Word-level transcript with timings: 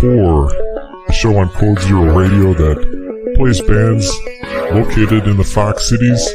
Core, 0.00 0.50
a 1.08 1.12
show 1.12 1.36
on 1.36 1.50
Code 1.50 1.78
Zero 1.80 2.18
Radio 2.18 2.54
that 2.54 3.34
plays 3.36 3.60
bands 3.60 4.10
located 4.72 5.28
in 5.28 5.36
the 5.36 5.44
Fox 5.44 5.90
cities. 5.90 6.26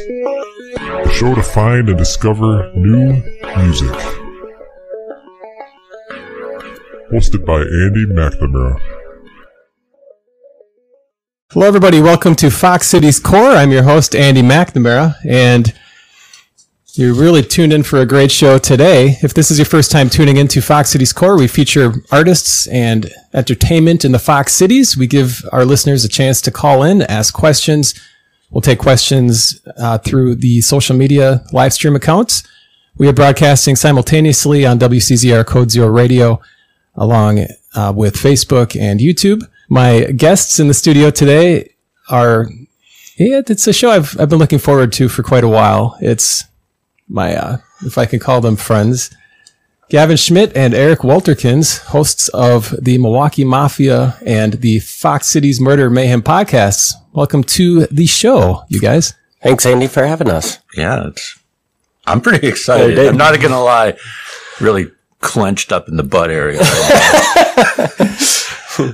A 0.78 1.12
show 1.12 1.34
to 1.34 1.42
find 1.42 1.88
and 1.88 1.98
discover 1.98 2.72
new 2.76 3.20
music. 3.56 3.90
Hosted 7.10 7.44
by 7.44 7.56
Andy 7.56 8.06
McNamara. 8.06 8.80
Hello, 11.50 11.66
everybody. 11.66 12.00
Welcome 12.00 12.36
to 12.36 12.52
Fox 12.52 12.86
Cities 12.86 13.18
Core. 13.18 13.50
I'm 13.50 13.72
your 13.72 13.82
host, 13.82 14.14
Andy 14.14 14.42
McNamara, 14.42 15.16
and 15.24 15.74
you're 16.96 17.14
really 17.14 17.42
tuned 17.42 17.74
in 17.74 17.82
for 17.82 17.98
a 17.98 18.06
great 18.06 18.30
show 18.30 18.56
today. 18.56 19.18
If 19.22 19.34
this 19.34 19.50
is 19.50 19.58
your 19.58 19.66
first 19.66 19.90
time 19.90 20.08
tuning 20.08 20.38
into 20.38 20.62
Fox 20.62 20.88
Cities 20.88 21.12
Core, 21.12 21.36
we 21.36 21.46
feature 21.46 21.92
artists 22.10 22.66
and 22.68 23.10
entertainment 23.34 24.04
in 24.04 24.12
the 24.12 24.18
Fox 24.18 24.54
Cities. 24.54 24.96
We 24.96 25.06
give 25.06 25.44
our 25.52 25.66
listeners 25.66 26.06
a 26.06 26.08
chance 26.08 26.40
to 26.42 26.50
call 26.50 26.82
in, 26.82 27.02
ask 27.02 27.34
questions. 27.34 27.94
We'll 28.50 28.62
take 28.62 28.78
questions 28.78 29.60
uh, 29.76 29.98
through 29.98 30.36
the 30.36 30.62
social 30.62 30.96
media 30.96 31.44
live 31.52 31.74
stream 31.74 31.94
accounts. 31.96 32.42
We 32.96 33.08
are 33.08 33.12
broadcasting 33.12 33.76
simultaneously 33.76 34.64
on 34.64 34.78
WCZR 34.78 35.44
Code 35.44 35.70
Zero 35.70 35.88
Radio, 35.88 36.40
along 36.94 37.46
uh, 37.74 37.92
with 37.94 38.14
Facebook 38.14 38.80
and 38.80 39.00
YouTube. 39.00 39.42
My 39.68 40.04
guests 40.12 40.58
in 40.58 40.68
the 40.68 40.74
studio 40.74 41.10
today 41.10 41.74
are, 42.08 42.46
yeah, 43.18 43.42
it's 43.46 43.66
a 43.66 43.74
show 43.74 43.90
I've, 43.90 44.18
I've 44.18 44.30
been 44.30 44.38
looking 44.38 44.58
forward 44.58 44.94
to 44.94 45.10
for 45.10 45.22
quite 45.22 45.44
a 45.44 45.48
while. 45.48 45.98
It's 46.00 46.44
my, 47.08 47.36
uh, 47.36 47.58
if 47.82 47.98
I 47.98 48.06
can 48.06 48.18
call 48.18 48.40
them 48.40 48.56
friends, 48.56 49.14
Gavin 49.88 50.16
Schmitt 50.16 50.56
and 50.56 50.74
Eric 50.74 51.00
Wulterkens, 51.00 51.78
hosts 51.86 52.28
of 52.30 52.74
the 52.82 52.98
Milwaukee 52.98 53.44
Mafia 53.44 54.16
and 54.26 54.54
the 54.54 54.80
Fox 54.80 55.28
Cities 55.28 55.60
Murder 55.60 55.88
Mayhem 55.88 56.22
podcasts. 56.22 56.92
Welcome 57.12 57.44
to 57.44 57.86
the 57.86 58.06
show, 58.06 58.64
you 58.68 58.80
guys. 58.80 59.14
Thanks, 59.42 59.64
Andy, 59.64 59.86
for 59.86 60.04
having 60.04 60.28
us. 60.28 60.58
Yeah, 60.76 61.06
it's. 61.08 61.38
I'm 62.06 62.20
pretty 62.20 62.48
excited. 62.48 62.98
I'm 62.98 63.16
not 63.16 63.40
gonna 63.40 63.62
lie, 63.62 63.96
really 64.60 64.90
clenched 65.20 65.72
up 65.72 65.88
in 65.88 65.96
the 65.96 66.02
butt 66.04 66.30
area. 66.30 66.60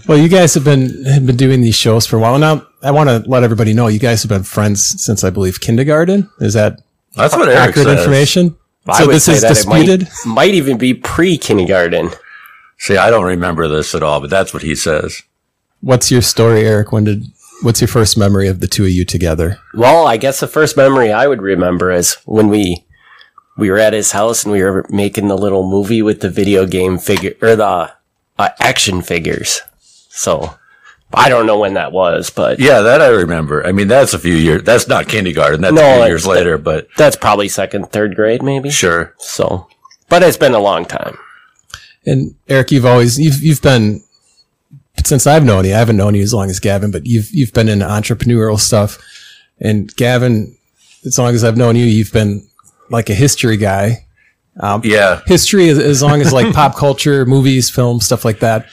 Well, 0.07 0.17
you 0.17 0.29
guys 0.29 0.55
have 0.55 0.63
been 0.63 1.05
have 1.07 1.27
been 1.27 1.37
doing 1.37 1.61
these 1.61 1.75
shows 1.75 2.07
for 2.07 2.17
a 2.17 2.21
while 2.21 2.39
now. 2.39 2.65
I 2.83 2.93
want 2.93 3.09
to 3.09 3.29
let 3.29 3.43
everybody 3.43 3.75
know 3.75 3.89
you 3.89 3.99
guys 3.99 4.23
have 4.23 4.29
been 4.29 4.45
friends 4.45 5.03
since 5.03 5.25
I 5.25 5.31
believe 5.31 5.61
kindergarten. 5.61 6.31
Is 6.39 6.55
that 6.55 6.83
That's 7.15 7.37
what 7.37 7.49
Eric 7.49 7.71
accurate 7.71 7.87
says. 7.87 7.99
information? 7.99 8.57
I 8.87 8.99
so 8.99 9.07
this 9.07 9.29
is 9.29 9.43
disputed. 9.43 10.09
might, 10.25 10.35
might 10.35 10.55
even 10.55 10.79
be 10.79 10.95
pre 10.95 11.39
kindergarten. 11.39 12.11
See, 12.79 12.97
I 12.97 13.11
don't 13.11 13.25
remember 13.25 13.69
this 13.69 13.95
at 13.95 14.03
all, 14.03 14.21
but 14.21 14.31
that's 14.31 14.53
what 14.53 14.63
he 14.63 14.75
says. 14.75 15.23
What's 15.81 16.11
your 16.11 16.23
story, 16.23 16.67
Eric? 16.67 16.91
When 16.91 17.05
did 17.05 17.27
what's 17.63 17.81
your 17.81 17.89
first 17.89 18.19
memory 18.19 18.49
of 18.49 18.61
the 18.61 18.67
two 18.67 18.85
of 18.85 18.91
you 18.91 19.05
together? 19.05 19.59
Well, 19.75 20.07
I 20.07 20.17
guess 20.17 20.41
the 20.41 20.49
first 20.49 20.77
memory 20.77 21.13
I 21.13 21.27
would 21.27 21.43
remember 21.43 21.93
is 21.93 22.15
when 22.25 22.49
we 22.49 22.85
we 23.57 23.71
were 23.71 23.79
at 23.79 23.93
his 23.93 24.13
house 24.13 24.45
and 24.45 24.53
we 24.53 24.63
were 24.63 24.87
making 24.89 25.29
the 25.29 25.37
little 25.37 25.69
movie 25.69 26.03
with 26.03 26.21
the 26.21 26.31
video 26.31 26.67
game 26.67 26.99
figure 26.99 27.35
or 27.41 27.55
the 27.55 27.93
uh, 28.39 28.49
action 28.59 29.03
figures. 29.03 29.61
So 30.09 30.57
I 31.15 31.29
don't 31.29 31.47
know 31.47 31.59
when 31.59 31.75
that 31.75 31.93
was, 31.93 32.31
but 32.31 32.59
Yeah, 32.59 32.81
that 32.81 33.01
I 33.03 33.09
remember. 33.09 33.67
I 33.67 33.73
mean, 33.73 33.89
that's 33.89 34.15
a 34.15 34.19
few 34.19 34.35
years. 34.35 34.63
That's 34.65 34.89
not 34.89 35.09
kindergarten. 35.09 35.61
That's 35.61 35.75
No, 35.75 35.81
a 35.81 35.85
few 35.85 35.93
it's- 35.95 36.09
years 36.09 36.27
later, 36.27 36.59
but 36.59 36.89
that's 36.97 37.17
probably 37.17 37.49
second, 37.49 37.91
third 37.93 38.15
grade, 38.17 38.43
maybe. 38.43 38.71
sure. 38.71 39.15
So, 39.19 39.67
but 40.09 40.23
it's 40.23 40.37
been 40.37 40.55
a 40.55 40.59
long 40.61 40.85
time. 40.85 41.17
And 42.07 42.35
Eric, 42.49 42.73
you've 42.73 42.87
always 42.87 43.19
you've 43.19 43.43
you've 43.43 43.63
been 43.63 44.03
since 45.05 45.27
I've 45.27 45.45
known 45.45 45.65
you. 45.65 45.75
I 45.75 45.79
haven't 45.79 45.97
known 45.97 46.15
you 46.15 46.23
as 46.23 46.35
long 46.35 46.51
as 46.51 46.59
Gavin, 46.61 46.91
but 46.91 47.07
you've 47.07 47.31
you've 47.31 47.53
been 47.53 47.69
in 47.69 47.79
entrepreneurial 47.81 48.59
stuff. 48.59 48.99
And 49.61 49.95
Gavin, 49.97 50.57
as 51.07 51.19
long 51.19 51.35
as 51.35 51.45
I've 51.45 51.57
known 51.57 51.77
you, 51.77 51.85
you've 51.85 52.13
been 52.13 52.47
like 52.91 53.09
a 53.11 53.15
history 53.15 53.57
guy. 53.57 54.07
Um, 54.61 54.83
yeah, 54.85 55.21
History 55.27 55.69
as, 55.71 55.79
as 55.79 56.03
long 56.03 56.21
as 56.21 56.33
like 56.33 56.53
pop 56.53 56.77
culture, 56.77 57.25
movies, 57.27 57.71
films, 57.71 58.05
stuff 58.05 58.25
like 58.25 58.41
that. 58.41 58.67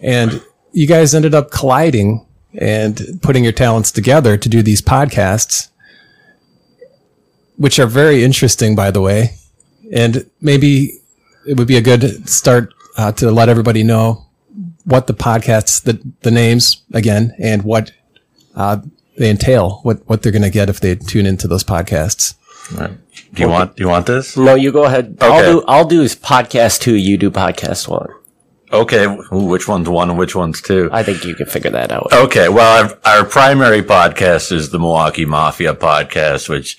And 0.00 0.40
you 0.74 0.86
guys 0.86 1.14
ended 1.14 1.34
up 1.34 1.50
colliding 1.50 2.26
and 2.58 3.18
putting 3.22 3.44
your 3.44 3.52
talents 3.52 3.90
together 3.90 4.36
to 4.36 4.48
do 4.48 4.62
these 4.62 4.82
podcasts, 4.82 5.68
which 7.56 7.78
are 7.78 7.86
very 7.86 8.24
interesting, 8.24 8.74
by 8.74 8.90
the 8.90 9.00
way. 9.00 9.36
And 9.92 10.28
maybe 10.40 10.98
it 11.46 11.56
would 11.56 11.68
be 11.68 11.76
a 11.76 11.80
good 11.80 12.28
start 12.28 12.74
uh, 12.96 13.12
to 13.12 13.30
let 13.30 13.48
everybody 13.48 13.82
know 13.84 14.26
what 14.84 15.06
the 15.06 15.14
podcasts, 15.14 15.82
the 15.82 16.00
the 16.22 16.30
names 16.30 16.82
again, 16.92 17.34
and 17.38 17.62
what 17.62 17.92
uh, 18.54 18.78
they 19.16 19.30
entail, 19.30 19.80
what 19.82 20.06
what 20.08 20.22
they're 20.22 20.32
going 20.32 20.42
to 20.42 20.50
get 20.50 20.68
if 20.68 20.80
they 20.80 20.94
tune 20.96 21.26
into 21.26 21.46
those 21.48 21.64
podcasts. 21.64 22.34
do 22.76 23.42
you 23.42 23.48
want? 23.48 23.76
Do 23.76 23.82
you 23.84 23.88
want 23.88 24.06
this? 24.06 24.36
No, 24.36 24.54
you 24.54 24.72
go 24.72 24.84
ahead. 24.84 25.18
I'll 25.20 25.52
do. 25.52 25.64
I'll 25.68 25.86
do 25.86 26.04
podcast 26.04 26.80
two. 26.80 26.94
You 26.94 27.16
do 27.16 27.30
podcast 27.30 27.88
one. 27.88 28.10
Okay, 28.74 29.04
wh- 29.06 29.32
which 29.48 29.68
one's 29.68 29.88
one 29.88 30.10
and 30.10 30.18
which 30.18 30.34
one's 30.34 30.60
two? 30.60 30.88
I 30.92 31.02
think 31.02 31.24
you 31.24 31.34
can 31.34 31.46
figure 31.46 31.70
that 31.70 31.92
out. 31.92 32.12
Okay, 32.12 32.48
well, 32.48 32.84
our, 32.84 32.98
our 33.20 33.24
primary 33.24 33.82
podcast 33.82 34.50
is 34.52 34.70
the 34.70 34.78
Milwaukee 34.78 35.24
Mafia 35.24 35.74
podcast, 35.74 36.48
which, 36.48 36.76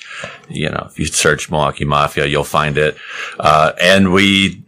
you 0.49 0.69
know, 0.69 0.87
if 0.89 0.99
you 0.99 1.05
search 1.05 1.49
Milwaukee 1.49 1.85
Mafia, 1.85 2.25
you'll 2.25 2.43
find 2.43 2.77
it. 2.77 2.97
Uh, 3.39 3.71
and 3.81 4.11
we 4.11 4.63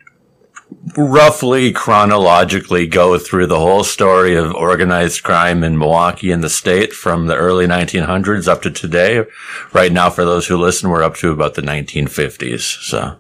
roughly 0.97 1.71
chronologically 1.71 2.87
go 2.87 3.17
through 3.17 3.47
the 3.47 3.59
whole 3.59 3.83
story 3.83 4.35
of 4.35 4.53
organized 4.55 5.23
crime 5.23 5.63
in 5.63 5.77
Milwaukee 5.77 6.31
and 6.31 6.43
the 6.43 6.49
state 6.49 6.93
from 6.93 7.27
the 7.27 7.35
early 7.35 7.67
1900s 7.67 8.47
up 8.47 8.61
to 8.61 8.71
today. 8.71 9.25
Right 9.73 9.91
now, 9.91 10.09
for 10.09 10.25
those 10.25 10.47
who 10.47 10.57
listen, 10.57 10.89
we're 10.89 11.03
up 11.03 11.15
to 11.17 11.31
about 11.31 11.55
the 11.55 11.61
1950s. 11.61 12.61
So, 12.83 13.17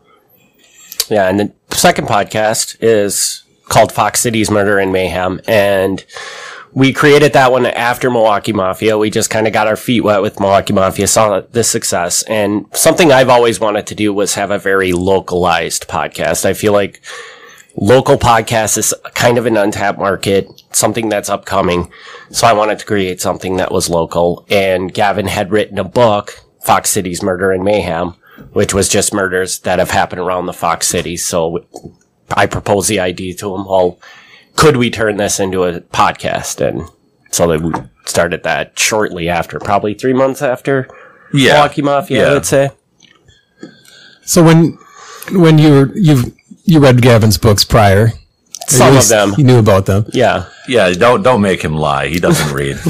Yeah, 1.09 1.29
and 1.29 1.39
the 1.69 1.75
second 1.75 2.07
podcast 2.07 2.77
is 2.81 3.43
called 3.77 3.91
Fox 3.91 4.19
Cities 4.21 4.49
Murder 4.49 4.79
and 4.79 4.91
Mayhem, 4.91 5.39
and 5.47 6.03
we 6.73 6.91
created 6.91 7.33
that 7.33 7.51
one 7.51 7.67
after 7.67 8.09
Milwaukee 8.09 8.51
Mafia. 8.51 8.97
We 8.97 9.11
just 9.11 9.29
kind 9.29 9.45
of 9.45 9.53
got 9.53 9.67
our 9.67 9.75
feet 9.75 10.03
wet 10.03 10.23
with 10.23 10.39
Milwaukee 10.39 10.73
Mafia, 10.73 11.05
saw 11.05 11.41
the 11.41 11.63
success, 11.63 12.23
and 12.23 12.65
something 12.73 13.11
I've 13.11 13.29
always 13.29 13.59
wanted 13.59 13.85
to 13.85 13.93
do 13.93 14.11
was 14.11 14.33
have 14.33 14.49
a 14.49 14.57
very 14.57 14.93
localized 14.93 15.87
podcast. 15.87 16.43
I 16.43 16.55
feel 16.55 16.73
like 16.73 17.03
local 17.75 18.17
podcast 18.17 18.79
is 18.79 18.95
kind 19.13 19.37
of 19.37 19.45
an 19.45 19.57
untapped 19.57 19.99
market, 19.99 20.47
something 20.71 21.07
that's 21.07 21.29
upcoming. 21.29 21.91
So 22.31 22.47
I 22.47 22.53
wanted 22.53 22.79
to 22.79 22.85
create 22.87 23.21
something 23.21 23.57
that 23.57 23.71
was 23.71 23.91
local. 23.91 24.43
And 24.49 24.91
Gavin 24.91 25.27
had 25.27 25.51
written 25.51 25.77
a 25.77 25.83
book, 25.83 26.43
Fox 26.61 26.89
Cities 26.89 27.21
Murder 27.21 27.51
and 27.51 27.63
Mayhem, 27.63 28.15
which 28.53 28.73
was 28.73 28.89
just 28.89 29.13
murders 29.13 29.59
that 29.59 29.77
have 29.77 29.91
happened 29.91 30.21
around 30.21 30.47
the 30.47 30.53
Fox 30.53 30.87
cities. 30.87 31.23
So 31.23 31.63
I 32.31 32.45
proposed 32.45 32.89
the 32.89 32.99
idea 32.99 33.33
to 33.35 33.55
him. 33.55 33.65
Well, 33.65 33.99
could 34.55 34.77
we 34.77 34.89
turn 34.89 35.17
this 35.17 35.39
into 35.39 35.63
a 35.63 35.81
podcast? 35.81 36.65
And 36.65 36.89
so 37.31 37.47
they 37.47 37.79
started 38.05 38.43
that 38.43 38.77
shortly 38.77 39.29
after, 39.29 39.59
probably 39.59 39.93
three 39.93 40.13
months 40.13 40.41
after 40.41 40.87
yeah. 41.33 41.53
Milwaukee 41.53 41.81
Mafia, 41.81 42.23
I 42.23 42.27
Yeah. 42.27 42.33
would 42.33 42.45
say. 42.45 42.69
So 44.23 44.43
when 44.43 44.77
when 45.31 45.57
you 45.57 45.69
were 45.71 45.91
you 45.97 46.33
you 46.63 46.79
read 46.79 47.01
Gavin's 47.01 47.37
books 47.37 47.63
prior, 47.63 48.07
At 48.07 48.13
Some 48.67 48.97
of 48.97 49.07
them. 49.07 49.33
He 49.33 49.43
knew 49.43 49.59
about 49.59 49.85
them. 49.85 50.05
Yeah. 50.13 50.45
Yeah. 50.67 50.91
Don't, 50.91 51.23
don't 51.23 51.41
make 51.41 51.61
him 51.61 51.73
lie. 51.75 52.07
He 52.07 52.19
doesn't 52.19 52.53
read. 52.53 52.75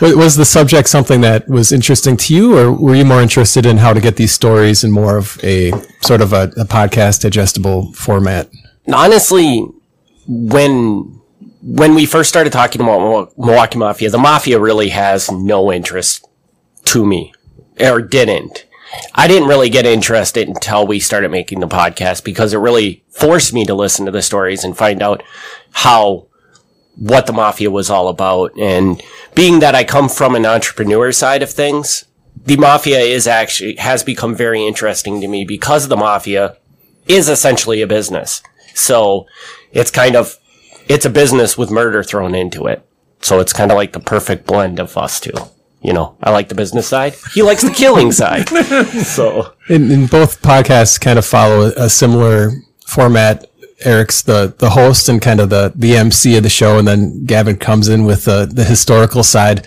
Was 0.00 0.36
the 0.36 0.44
subject 0.44 0.88
something 0.88 1.20
that 1.20 1.48
was 1.48 1.72
interesting 1.72 2.16
to 2.16 2.34
you, 2.34 2.56
or 2.58 2.72
were 2.72 2.94
you 2.94 3.04
more 3.04 3.20
interested 3.22 3.66
in 3.66 3.76
how 3.76 3.92
to 3.92 4.00
get 4.00 4.16
these 4.16 4.32
stories 4.32 4.82
in 4.82 4.90
more 4.90 5.16
of 5.16 5.38
a 5.44 5.72
sort 6.00 6.20
of 6.20 6.32
a, 6.32 6.44
a 6.56 6.64
podcast 6.64 7.20
digestible 7.22 7.92
format? 7.92 8.48
honestly, 8.92 9.64
when 10.26 11.20
when 11.62 11.94
we 11.94 12.06
first 12.06 12.28
started 12.28 12.52
talking 12.52 12.80
about 12.80 12.98
Mil- 13.00 13.32
Milwaukee 13.36 13.78
Mafia, 13.78 14.10
the 14.10 14.18
Mafia 14.18 14.58
really 14.58 14.88
has 14.88 15.30
no 15.30 15.70
interest 15.72 16.26
to 16.86 17.04
me, 17.04 17.32
or 17.78 18.00
didn't. 18.00 18.66
I 19.14 19.28
didn't 19.28 19.48
really 19.48 19.70
get 19.70 19.86
interested 19.86 20.48
until 20.48 20.86
we 20.86 21.00
started 21.00 21.30
making 21.30 21.60
the 21.60 21.68
podcast 21.68 22.24
because 22.24 22.52
it 22.52 22.58
really 22.58 23.04
forced 23.10 23.52
me 23.52 23.64
to 23.66 23.74
listen 23.74 24.06
to 24.06 24.12
the 24.12 24.22
stories 24.22 24.64
and 24.64 24.76
find 24.76 25.02
out 25.02 25.22
how 25.72 26.26
what 26.96 27.26
the 27.26 27.32
mafia 27.32 27.70
was 27.70 27.88
all 27.88 28.08
about. 28.08 28.52
And 28.58 29.00
being 29.34 29.60
that 29.60 29.74
I 29.74 29.84
come 29.84 30.08
from 30.08 30.34
an 30.34 30.44
entrepreneur 30.44 31.12
side 31.12 31.42
of 31.42 31.50
things, 31.50 32.04
the 32.44 32.56
mafia 32.56 32.98
is 32.98 33.26
actually 33.26 33.76
has 33.76 34.02
become 34.02 34.34
very 34.34 34.66
interesting 34.66 35.20
to 35.20 35.28
me 35.28 35.44
because 35.44 35.88
the 35.88 35.96
mafia 35.96 36.56
is 37.06 37.28
essentially 37.28 37.82
a 37.82 37.86
business. 37.86 38.42
So 38.74 39.26
it's 39.72 39.90
kind 39.90 40.16
of 40.16 40.36
it's 40.88 41.06
a 41.06 41.10
business 41.10 41.56
with 41.56 41.70
murder 41.70 42.02
thrown 42.02 42.34
into 42.34 42.66
it. 42.66 42.84
So 43.22 43.38
it's 43.40 43.52
kind 43.52 43.70
of 43.70 43.76
like 43.76 43.92
the 43.92 44.00
perfect 44.00 44.46
blend 44.46 44.80
of 44.80 44.96
us 44.96 45.20
two. 45.20 45.32
You 45.82 45.94
know, 45.94 46.16
I 46.22 46.30
like 46.30 46.48
the 46.48 46.54
business 46.54 46.86
side. 46.86 47.14
He 47.32 47.42
likes 47.42 47.62
the 47.62 47.70
killing 47.70 48.12
side. 48.12 48.48
So 49.00 49.52
in, 49.68 49.90
and 49.90 50.10
both 50.10 50.42
podcasts 50.42 51.00
kind 51.00 51.18
of 51.18 51.24
follow 51.24 51.62
a, 51.62 51.84
a 51.84 51.90
similar 51.90 52.52
format 52.86 53.46
Eric's 53.82 54.22
the 54.22 54.54
the 54.58 54.70
host 54.70 55.08
and 55.08 55.22
kind 55.22 55.40
of 55.40 55.48
the 55.48 55.72
the 55.74 55.96
MC 55.96 56.36
of 56.36 56.42
the 56.42 56.50
show, 56.50 56.78
and 56.78 56.86
then 56.86 57.24
Gavin 57.24 57.56
comes 57.56 57.88
in 57.88 58.04
with 58.04 58.26
the 58.26 58.46
the 58.46 58.64
historical 58.64 59.22
side. 59.22 59.66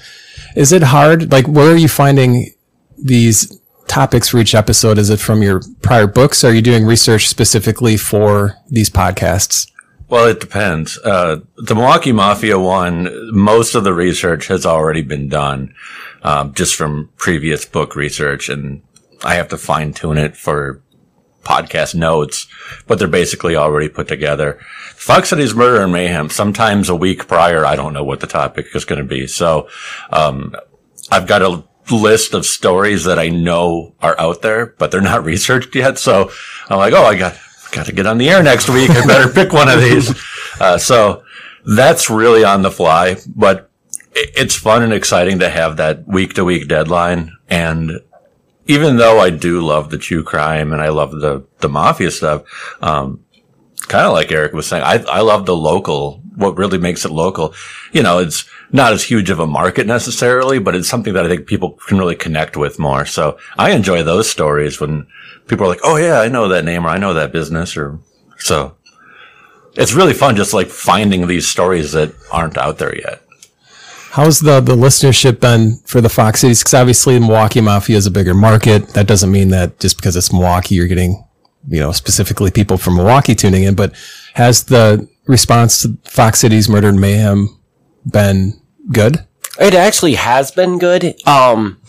Is 0.55 0.71
it 0.71 0.83
hard? 0.83 1.31
Like, 1.31 1.47
where 1.47 1.71
are 1.71 1.77
you 1.77 1.87
finding 1.87 2.51
these 2.97 3.59
topics 3.87 4.29
for 4.29 4.37
each 4.37 4.53
episode? 4.53 4.97
Is 4.97 5.09
it 5.09 5.19
from 5.19 5.41
your 5.41 5.61
prior 5.81 6.07
books? 6.07 6.43
Or 6.43 6.49
are 6.49 6.53
you 6.53 6.61
doing 6.61 6.85
research 6.85 7.27
specifically 7.27 7.97
for 7.97 8.55
these 8.69 8.89
podcasts? 8.89 9.69
Well, 10.13 10.27
it 10.27 10.39
depends. 10.39 10.99
Uh, 10.99 11.39
the 11.57 11.73
Milwaukee 11.73 12.11
Mafia 12.11 12.59
one, 12.59 13.09
most 13.35 13.73
of 13.73 13.83
the 13.83 13.95
research 13.95 14.45
has 14.45 14.63
already 14.63 15.01
been 15.01 15.27
done, 15.27 15.73
um, 16.21 16.53
just 16.53 16.75
from 16.75 17.09
previous 17.17 17.65
book 17.65 17.95
research, 17.95 18.47
and 18.47 18.83
I 19.23 19.33
have 19.33 19.47
to 19.47 19.57
fine 19.57 19.91
tune 19.91 20.19
it 20.19 20.37
for 20.37 20.83
podcast 21.41 21.95
notes, 21.95 22.45
but 22.85 22.99
they're 22.99 23.07
basically 23.07 23.55
already 23.55 23.89
put 23.89 24.07
together. 24.07 24.59
Fox 24.91 25.29
Cities 25.29 25.55
Murder 25.55 25.81
and 25.81 25.91
Mayhem, 25.91 26.29
sometimes 26.29 26.89
a 26.89 26.95
week 26.95 27.27
prior, 27.27 27.65
I 27.65 27.75
don't 27.75 27.93
know 27.93 28.03
what 28.03 28.19
the 28.19 28.27
topic 28.27 28.67
is 28.75 28.85
going 28.85 29.01
to 29.01 29.07
be. 29.07 29.25
So, 29.25 29.67
um, 30.11 30.55
I've 31.11 31.25
got 31.25 31.41
a 31.41 31.63
list 31.91 32.35
of 32.35 32.45
stories 32.45 33.05
that 33.05 33.17
I 33.17 33.29
know 33.29 33.95
are 33.99 34.15
out 34.19 34.43
there, 34.43 34.75
but 34.77 34.91
they're 34.91 35.01
not 35.01 35.23
researched 35.25 35.73
yet. 35.73 35.97
So 35.97 36.29
I'm 36.69 36.77
like, 36.77 36.93
oh, 36.93 37.03
I 37.03 37.17
got, 37.17 37.35
got 37.73 37.87
to 37.87 37.91
get 37.91 38.05
on 38.05 38.17
the 38.17 38.29
air 38.29 38.41
next 38.43 38.69
week. 38.69 38.89
I 38.89 39.05
better 39.05 39.31
pick 39.31 39.51
one 39.51 39.69
of 39.69 39.81
these. 39.81 40.13
Uh, 40.59 40.77
so 40.77 41.23
that's 41.65 42.11
really 42.11 42.43
on 42.43 42.61
the 42.61 42.69
fly, 42.69 43.17
but 43.35 43.71
it's 44.13 44.55
fun 44.55 44.83
and 44.83 44.93
exciting 44.93 45.39
to 45.39 45.49
have 45.49 45.77
that 45.77 46.07
week 46.07 46.35
to 46.35 46.45
week 46.45 46.67
deadline. 46.67 47.35
And 47.49 47.99
even 48.67 48.97
though 48.97 49.19
I 49.19 49.31
do 49.31 49.61
love 49.61 49.89
the 49.89 49.97
true 49.97 50.23
crime 50.23 50.71
and 50.71 50.79
I 50.79 50.89
love 50.89 51.11
the, 51.11 51.43
the 51.57 51.69
mafia 51.69 52.11
stuff, 52.11 52.43
um, 52.83 53.25
kind 53.87 54.05
of 54.05 54.13
like 54.13 54.31
Eric 54.31 54.53
was 54.53 54.67
saying, 54.67 54.83
I, 54.83 55.03
I 55.05 55.21
love 55.21 55.47
the 55.47 55.55
local, 55.55 56.21
what 56.35 56.55
really 56.55 56.77
makes 56.77 57.03
it 57.03 57.11
local. 57.11 57.55
You 57.91 58.03
know, 58.03 58.19
it's 58.19 58.47
not 58.73 58.91
as 58.91 59.03
huge 59.03 59.29
of 59.29 59.39
a 59.39 59.47
market 59.47 59.87
necessarily, 59.87 60.59
but 60.59 60.75
it's 60.75 60.89
something 60.89 61.13
that 61.13 61.25
I 61.25 61.29
think 61.29 61.47
people 61.47 61.79
can 61.87 61.97
really 61.97 62.15
connect 62.15 62.57
with 62.57 62.79
more. 62.79 63.05
So 63.05 63.37
I 63.57 63.71
enjoy 63.71 64.03
those 64.03 64.29
stories 64.29 64.81
when 64.81 65.07
people 65.47 65.65
are 65.65 65.69
like, 65.69 65.79
Oh 65.83 65.95
yeah, 65.95 66.19
I 66.19 66.27
know 66.27 66.49
that 66.49 66.65
name 66.65 66.85
or 66.85 66.89
I 66.89 66.97
know 66.97 67.13
that 67.13 67.31
business 67.31 67.77
or 67.77 67.99
so 68.37 68.75
it's 69.75 69.93
really 69.93 70.13
fun 70.13 70.35
just 70.35 70.53
like 70.53 70.67
finding 70.67 71.27
these 71.27 71.47
stories 71.47 71.91
that 71.93 72.13
aren't 72.31 72.57
out 72.57 72.77
there 72.77 72.95
yet. 72.95 73.21
How's 74.11 74.39
the, 74.39 74.59
the 74.59 74.75
listenership 74.75 75.39
been 75.39 75.79
for 75.85 75.99
the 75.99 76.09
Fox 76.09 76.41
Cities? 76.41 76.59
Because 76.59 76.75
obviously 76.75 77.17
Milwaukee 77.19 77.61
Mafia 77.61 77.97
is 77.97 78.05
a 78.05 78.11
bigger 78.11 78.35
market. 78.35 78.89
That 78.89 79.07
doesn't 79.07 79.31
mean 79.31 79.49
that 79.49 79.79
just 79.79 79.97
because 79.97 80.15
it's 80.15 80.31
Milwaukee, 80.31 80.75
you're 80.75 80.87
getting, 80.87 81.23
you 81.67 81.79
know, 81.79 81.91
specifically 81.91 82.51
people 82.51 82.77
from 82.77 82.95
Milwaukee 82.95 83.33
tuning 83.33 83.63
in. 83.63 83.73
But 83.73 83.95
has 84.35 84.65
the 84.65 85.09
response 85.25 85.81
to 85.81 85.97
Fox 86.03 86.39
Cities 86.39 86.69
Murder 86.69 86.89
and 86.89 87.01
Mayhem 87.01 87.57
been 88.05 88.61
good? 88.91 89.25
It 89.59 89.73
actually 89.73 90.15
has 90.15 90.51
been 90.51 90.79
good. 90.79 91.15
Um, 91.27 91.79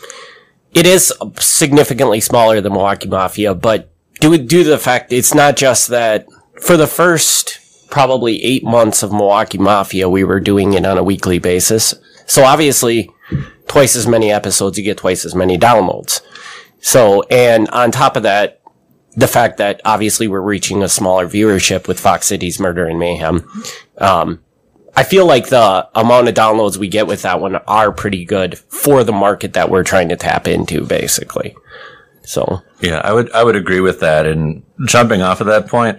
it 0.75 0.87
is 0.87 1.12
significantly 1.38 2.20
smaller 2.20 2.61
than 2.61 2.73
Milwaukee 2.73 3.08
Mafia, 3.08 3.55
but 3.55 3.91
due, 4.20 4.37
to 4.37 4.64
the 4.64 4.79
fact 4.79 5.12
it's 5.12 5.35
not 5.35 5.56
just 5.56 5.88
that 5.88 6.26
for 6.61 6.76
the 6.76 6.87
first 6.87 7.61
probably 7.91 8.43
eight 8.43 8.64
months 8.64 9.02
of 9.02 9.12
Milwaukee 9.12 9.58
Mafia, 9.58 10.08
we 10.08 10.25
were 10.25 10.41
doing 10.41 10.73
it 10.73 10.85
on 10.85 10.99
a 10.99 11.02
weekly 11.05 11.38
basis. 11.38 11.94
So 12.26 12.43
obviously, 12.44 13.11
twice 13.67 13.96
as 13.96 14.06
many 14.06 14.32
episodes, 14.32 14.79
you 14.79 14.85
get 14.85 14.99
twice 14.99 15.25
as 15.25 15.35
many 15.35 15.56
downloads. 15.58 16.20
So, 16.81 17.23
and 17.31 17.69
on 17.70 17.91
top 17.91 18.17
of 18.17 18.25
that, 18.25 18.61
the 19.17 19.29
fact 19.29 19.58
that 19.58 19.81
obviously 19.85 20.26
we're 20.26 20.41
reaching 20.41 20.82
a 20.82 20.88
smaller 20.88 21.26
viewership 21.26 21.87
with 21.87 22.00
Fox 22.00 22.26
Cities 22.26 22.58
Murder 22.58 22.87
and 22.87 22.99
Mayhem. 22.99 23.49
Um, 23.99 24.44
I 24.96 25.02
feel 25.02 25.26
like 25.26 25.49
the 25.49 25.88
amount 25.94 26.29
of 26.29 26.35
downloads 26.35 26.76
we 26.76 26.88
get 26.88 27.06
with 27.06 27.23
that 27.23 27.41
one 27.41 27.56
are 27.56 27.93
pretty 27.93 28.25
good 28.25 28.58
for 28.58 29.02
the 29.02 29.12
market 29.12 29.55
that 29.55 29.70
we're 29.70 29.82
trying 29.82 30.08
to 30.11 30.17
tap 30.17 30.46
into, 30.46 30.87
basically. 30.87 31.56
So 32.23 32.62
yeah, 32.81 33.00
I 33.05 33.12
would 33.12 33.31
I 33.32 33.44
would 33.44 33.56
agree 33.56 33.81
with 33.81 34.00
that. 34.00 34.26
And 34.26 34.62
jumping 34.87 35.20
off 35.20 35.41
of 35.41 35.46
that 35.49 35.69
point, 35.69 35.99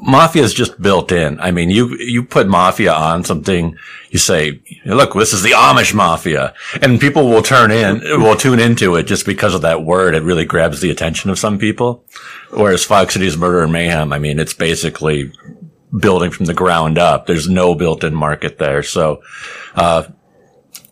mafia 0.00 0.42
is 0.42 0.54
just 0.54 0.80
built 0.80 1.12
in. 1.12 1.40
I 1.40 1.50
mean, 1.50 1.70
you, 1.70 1.96
you 1.98 2.22
put 2.22 2.48
mafia 2.48 2.92
on 2.92 3.24
something, 3.24 3.76
you 4.10 4.18
say, 4.18 4.60
look, 4.84 5.14
this 5.14 5.32
is 5.32 5.42
the 5.42 5.50
Amish 5.50 5.94
mafia 5.94 6.54
and 6.80 7.00
people 7.00 7.28
will 7.28 7.42
turn 7.42 7.70
in, 7.70 8.00
will 8.20 8.36
tune 8.36 8.60
into 8.60 8.96
it 8.96 9.04
just 9.04 9.26
because 9.26 9.54
of 9.54 9.62
that 9.62 9.82
word. 9.82 10.14
It 10.14 10.22
really 10.22 10.44
grabs 10.44 10.80
the 10.80 10.90
attention 10.90 11.30
of 11.30 11.38
some 11.38 11.58
people. 11.58 12.04
Whereas 12.50 12.84
Fox 12.84 13.14
Cities 13.14 13.36
Murder 13.36 13.62
and 13.62 13.72
Mayhem, 13.72 14.12
I 14.12 14.18
mean, 14.18 14.38
it's 14.38 14.54
basically 14.54 15.32
building 15.98 16.30
from 16.30 16.46
the 16.46 16.54
ground 16.54 16.98
up. 16.98 17.26
There's 17.26 17.48
no 17.48 17.74
built-in 17.74 18.14
market 18.14 18.58
there. 18.58 18.82
So, 18.82 19.22
uh, 19.74 20.04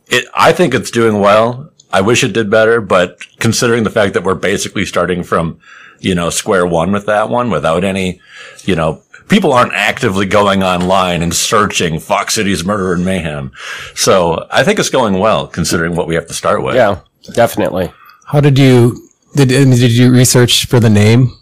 it, 0.09 0.27
I 0.35 0.53
think 0.53 0.75
it's 0.75 0.91
doing 0.91 1.21
well. 1.21 1.71
I 1.93 2.01
wish 2.01 2.25
it 2.25 2.33
did 2.33 2.51
better, 2.51 2.81
but 2.81 3.19
considering 3.39 3.85
the 3.85 3.91
fact 3.91 4.15
that 4.15 4.25
we're 4.25 4.35
basically 4.35 4.85
starting 4.85 5.23
from 5.23 5.61
you 6.01 6.15
know, 6.15 6.31
square 6.31 6.67
one 6.67 6.93
with 6.93 7.07
that 7.07 7.29
one 7.29 7.51
without 7.51 7.85
any, 7.85 8.21
you 8.65 8.75
know, 8.75 9.03
people 9.29 9.53
aren't 9.53 9.73
actively 9.75 10.27
going 10.27 10.63
online 10.63 11.23
and 11.23 11.35
searching 11.35 11.99
Fox 11.99 12.35
Cities 12.35 12.65
Murder 12.65 12.95
and 12.95 13.05
Mayhem. 13.05 13.53
So 13.95 14.47
I 14.51 14.65
think 14.65 14.79
it's 14.79 14.91
going 14.91 15.19
well 15.19 15.47
considering 15.47 15.97
what 15.97 16.07
we 16.07 16.15
have 16.15 16.27
to 16.29 16.35
start 16.35 16.63
with. 16.63 16.77
Yeah, 16.77 17.01
definitely. 17.35 17.93
How 18.27 18.41
did 18.41 18.59
you, 18.59 19.09
did, 19.35 19.49
did 19.49 19.93
you 19.93 20.13
research 20.13 20.67
for 20.67 20.81
the 20.81 20.91
name? 20.91 21.33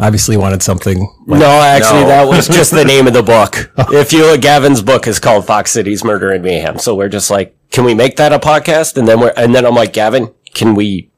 Obviously 0.00 0.36
wanted 0.36 0.62
something. 0.62 0.98
Like, 1.26 1.40
no, 1.40 1.60
actually, 1.60 2.02
no. 2.02 2.08
that 2.08 2.26
was 2.26 2.48
just 2.58 2.70
the 2.70 2.84
name 2.84 3.06
of 3.06 3.12
the 3.12 3.22
book. 3.22 3.70
if 3.92 4.12
you 4.12 4.22
look, 4.22 4.40
Gavin's 4.40 4.82
book 4.82 5.06
is 5.06 5.18
called 5.18 5.46
Fox 5.46 5.70
Cities 5.70 6.02
Murder 6.04 6.30
and 6.30 6.42
Mayhem. 6.42 6.78
So 6.78 6.94
we're 6.94 7.08
just 7.08 7.30
like, 7.30 7.56
can 7.70 7.84
we 7.84 7.94
make 7.94 8.16
that 8.16 8.32
a 8.32 8.38
podcast? 8.38 8.96
And 8.96 9.06
then 9.06 9.20
we're, 9.20 9.32
and 9.36 9.54
then 9.54 9.66
I'm 9.66 9.74
like, 9.74 9.92
Gavin, 9.92 10.32
can 10.54 10.74
we 10.74 11.10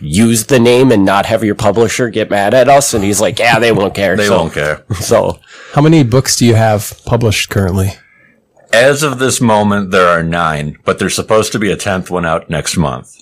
use 0.00 0.46
the 0.46 0.58
name 0.58 0.90
and 0.90 1.04
not 1.04 1.26
have 1.26 1.44
your 1.44 1.54
publisher 1.54 2.08
get 2.08 2.30
mad 2.30 2.54
at 2.54 2.68
us? 2.68 2.94
And 2.94 3.04
he's 3.04 3.20
like, 3.20 3.38
yeah, 3.38 3.58
they 3.58 3.72
won't 3.72 3.94
care. 3.94 4.16
they 4.16 4.26
so, 4.26 4.38
won't 4.38 4.54
care. 4.54 4.84
So, 4.94 5.38
how 5.74 5.82
many 5.82 6.02
books 6.02 6.36
do 6.36 6.46
you 6.46 6.54
have 6.54 7.00
published 7.04 7.50
currently? 7.50 7.90
As 8.72 9.02
of 9.02 9.18
this 9.18 9.40
moment, 9.40 9.90
there 9.90 10.06
are 10.06 10.22
nine, 10.22 10.78
but 10.84 10.98
there's 10.98 11.14
supposed 11.14 11.52
to 11.52 11.58
be 11.58 11.70
a 11.70 11.76
tenth 11.76 12.10
one 12.10 12.24
out 12.24 12.48
next 12.48 12.76
month. 12.76 13.16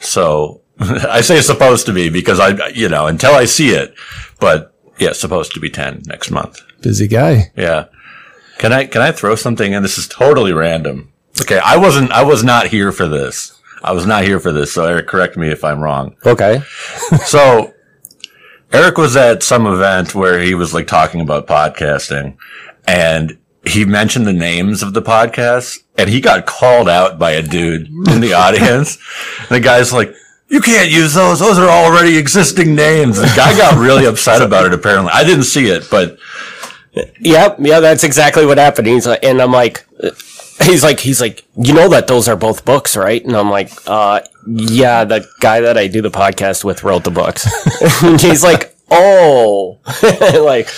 So 0.00 0.62
I 1.08 1.20
say 1.20 1.40
supposed 1.40 1.86
to 1.86 1.92
be 1.92 2.08
because 2.08 2.40
I, 2.40 2.68
you 2.68 2.88
know, 2.88 3.06
until 3.06 3.34
I 3.34 3.44
see 3.44 3.70
it, 3.70 3.94
but 4.38 4.74
yeah, 4.98 5.12
supposed 5.12 5.52
to 5.52 5.60
be 5.60 5.70
10 5.70 6.02
next 6.06 6.30
month. 6.30 6.60
Busy 6.80 7.06
guy. 7.06 7.52
Yeah. 7.56 7.86
Can 8.58 8.72
I, 8.72 8.86
can 8.86 9.02
I 9.02 9.12
throw 9.12 9.34
something 9.34 9.72
in? 9.72 9.82
This 9.82 9.98
is 9.98 10.08
totally 10.08 10.52
random. 10.52 11.12
Okay. 11.40 11.58
I 11.58 11.76
wasn't, 11.76 12.10
I 12.12 12.22
was 12.22 12.42
not 12.42 12.68
here 12.68 12.92
for 12.92 13.08
this. 13.08 13.58
I 13.82 13.92
was 13.92 14.06
not 14.06 14.24
here 14.24 14.40
for 14.40 14.52
this, 14.52 14.72
so 14.72 14.84
Eric, 14.84 15.06
correct 15.06 15.38
me 15.38 15.48
if 15.48 15.64
I'm 15.64 15.80
wrong. 15.80 16.16
Okay. 16.26 16.62
so 17.24 17.72
Eric 18.72 18.98
was 18.98 19.16
at 19.16 19.42
some 19.42 19.66
event 19.66 20.14
where 20.14 20.38
he 20.38 20.54
was 20.54 20.72
like 20.72 20.86
talking 20.86 21.20
about 21.20 21.46
podcasting 21.46 22.36
and 22.86 23.38
he 23.66 23.84
mentioned 23.84 24.26
the 24.26 24.32
names 24.32 24.82
of 24.82 24.94
the 24.94 25.02
podcasts 25.02 25.78
and 25.98 26.08
he 26.08 26.20
got 26.20 26.46
called 26.46 26.88
out 26.88 27.18
by 27.18 27.32
a 27.32 27.42
dude 27.42 27.86
in 28.08 28.20
the 28.20 28.32
audience. 28.34 28.98
the 29.48 29.60
guy's 29.60 29.92
like, 29.92 30.14
you 30.50 30.60
can't 30.60 30.90
use 30.90 31.14
those. 31.14 31.38
Those 31.38 31.58
are 31.58 31.68
already 31.68 32.18
existing 32.18 32.74
names. 32.74 33.16
The 33.20 33.32
guy 33.36 33.56
got 33.56 33.78
really 33.78 34.04
upset 34.04 34.42
about 34.42 34.66
it, 34.66 34.74
apparently. 34.74 35.12
I 35.12 35.24
didn't 35.24 35.44
see 35.44 35.68
it, 35.68 35.88
but. 35.90 36.18
Yep. 37.20 37.58
Yeah, 37.60 37.78
that's 37.80 38.02
exactly 38.02 38.44
what 38.44 38.58
happened. 38.58 38.88
He's 38.88 39.06
like, 39.06 39.22
and 39.22 39.40
I'm 39.40 39.52
like, 39.52 39.86
he's 40.62 40.82
like 40.82 41.00
he's 41.00 41.20
like 41.20 41.44
you 41.56 41.72
know 41.72 41.88
that 41.88 42.06
those 42.06 42.28
are 42.28 42.36
both 42.36 42.64
books 42.64 42.96
right 42.96 43.24
and 43.24 43.34
i'm 43.34 43.50
like 43.50 43.70
uh 43.86 44.20
yeah 44.46 45.04
the 45.04 45.26
guy 45.40 45.60
that 45.60 45.78
i 45.78 45.86
do 45.86 46.02
the 46.02 46.10
podcast 46.10 46.64
with 46.64 46.84
wrote 46.84 47.04
the 47.04 47.10
books 47.10 47.46
he's 48.22 48.42
like 48.42 48.76
oh 48.90 49.78
like 50.44 50.68